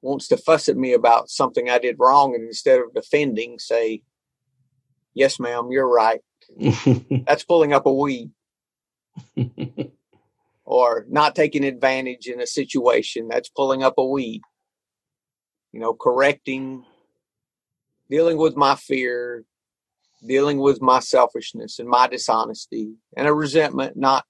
wants 0.02 0.28
to 0.28 0.36
fuss 0.36 0.68
at 0.68 0.76
me 0.76 0.92
about 0.92 1.28
something 1.28 1.68
I 1.68 1.78
did 1.78 1.96
wrong, 1.98 2.34
and 2.34 2.44
instead 2.44 2.80
of 2.80 2.94
defending, 2.94 3.58
say, 3.58 4.02
"Yes, 5.14 5.38
ma'am, 5.38 5.68
you're 5.70 5.88
right." 5.88 6.20
That's 7.26 7.44
pulling 7.44 7.72
up 7.72 7.86
a 7.86 7.92
weed, 7.92 8.30
or 10.64 11.06
not 11.08 11.34
taking 11.34 11.64
advantage 11.64 12.26
in 12.26 12.40
a 12.40 12.46
situation. 12.46 13.28
That's 13.28 13.48
pulling 13.48 13.82
up 13.82 13.94
a 13.98 14.04
weed. 14.04 14.42
You 15.72 15.80
know, 15.80 15.94
correcting, 15.94 16.84
dealing 18.10 18.38
with 18.38 18.56
my 18.56 18.74
fear, 18.74 19.44
dealing 20.26 20.58
with 20.58 20.82
my 20.82 21.00
selfishness 21.00 21.78
and 21.78 21.88
my 21.88 22.06
dishonesty 22.06 22.94
and 23.16 23.26
a 23.26 23.34
resentment, 23.34 23.96
not 23.96 24.24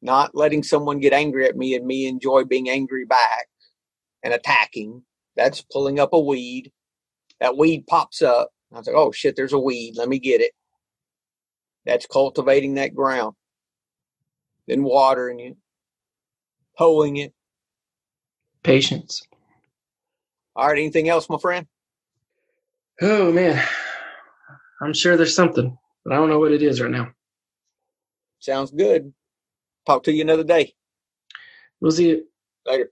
not 0.00 0.34
letting 0.34 0.62
someone 0.62 1.00
get 1.00 1.12
angry 1.12 1.46
at 1.46 1.56
me 1.56 1.74
and 1.74 1.86
me 1.86 2.06
enjoy 2.06 2.44
being 2.44 2.68
angry 2.68 3.04
back 3.04 3.48
and 4.22 4.32
attacking. 4.32 5.02
That's 5.36 5.62
pulling 5.72 5.98
up 5.98 6.12
a 6.12 6.20
weed. 6.20 6.72
That 7.40 7.56
weed 7.56 7.86
pops 7.86 8.22
up. 8.22 8.50
I 8.72 8.78
was 8.78 8.86
like, 8.86 8.96
oh 8.96 9.12
shit, 9.12 9.34
there's 9.36 9.52
a 9.52 9.58
weed. 9.58 9.94
Let 9.96 10.08
me 10.08 10.18
get 10.18 10.40
it. 10.40 10.52
That's 11.84 12.06
cultivating 12.06 12.74
that 12.74 12.94
ground. 12.94 13.34
Then 14.66 14.82
watering 14.82 15.40
it, 15.40 15.56
hoeing 16.76 17.16
it. 17.16 17.32
Patience. 18.62 19.22
All 20.54 20.66
right, 20.66 20.78
anything 20.78 21.08
else, 21.08 21.30
my 21.30 21.38
friend? 21.38 21.66
Oh 23.00 23.32
man, 23.32 23.64
I'm 24.80 24.92
sure 24.92 25.16
there's 25.16 25.34
something, 25.34 25.76
but 26.04 26.12
I 26.12 26.16
don't 26.16 26.28
know 26.28 26.38
what 26.38 26.52
it 26.52 26.62
is 26.62 26.80
right 26.80 26.90
now. 26.90 27.08
Sounds 28.38 28.70
good. 28.70 29.12
Talk 29.86 30.04
to 30.04 30.12
you 30.12 30.22
another 30.22 30.44
day. 30.44 30.74
We'll 31.80 31.92
see 31.92 32.10
it. 32.10 32.24
Later. 32.66 32.90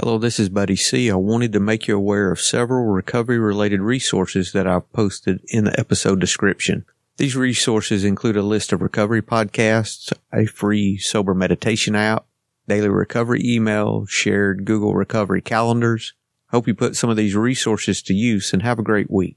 Hello, 0.00 0.18
this 0.18 0.38
is 0.38 0.48
Buddy 0.48 0.76
C. 0.76 1.10
I 1.10 1.16
wanted 1.16 1.52
to 1.52 1.60
make 1.60 1.88
you 1.88 1.96
aware 1.96 2.30
of 2.30 2.40
several 2.40 2.86
recovery 2.86 3.38
related 3.38 3.80
resources 3.80 4.52
that 4.52 4.66
I've 4.66 4.90
posted 4.92 5.40
in 5.48 5.64
the 5.64 5.78
episode 5.78 6.20
description. 6.20 6.84
These 7.16 7.36
resources 7.36 8.04
include 8.04 8.36
a 8.36 8.42
list 8.42 8.72
of 8.72 8.80
recovery 8.80 9.22
podcasts, 9.22 10.12
a 10.32 10.46
free 10.46 10.98
sober 10.98 11.34
meditation 11.34 11.96
app, 11.96 12.26
daily 12.68 12.88
recovery 12.88 13.42
email, 13.44 14.06
shared 14.06 14.64
Google 14.64 14.94
recovery 14.94 15.42
calendars. 15.42 16.14
Hope 16.50 16.68
you 16.68 16.74
put 16.74 16.96
some 16.96 17.10
of 17.10 17.16
these 17.16 17.34
resources 17.34 18.00
to 18.02 18.14
use 18.14 18.52
and 18.52 18.62
have 18.62 18.78
a 18.78 18.84
great 18.84 19.10
week. 19.10 19.36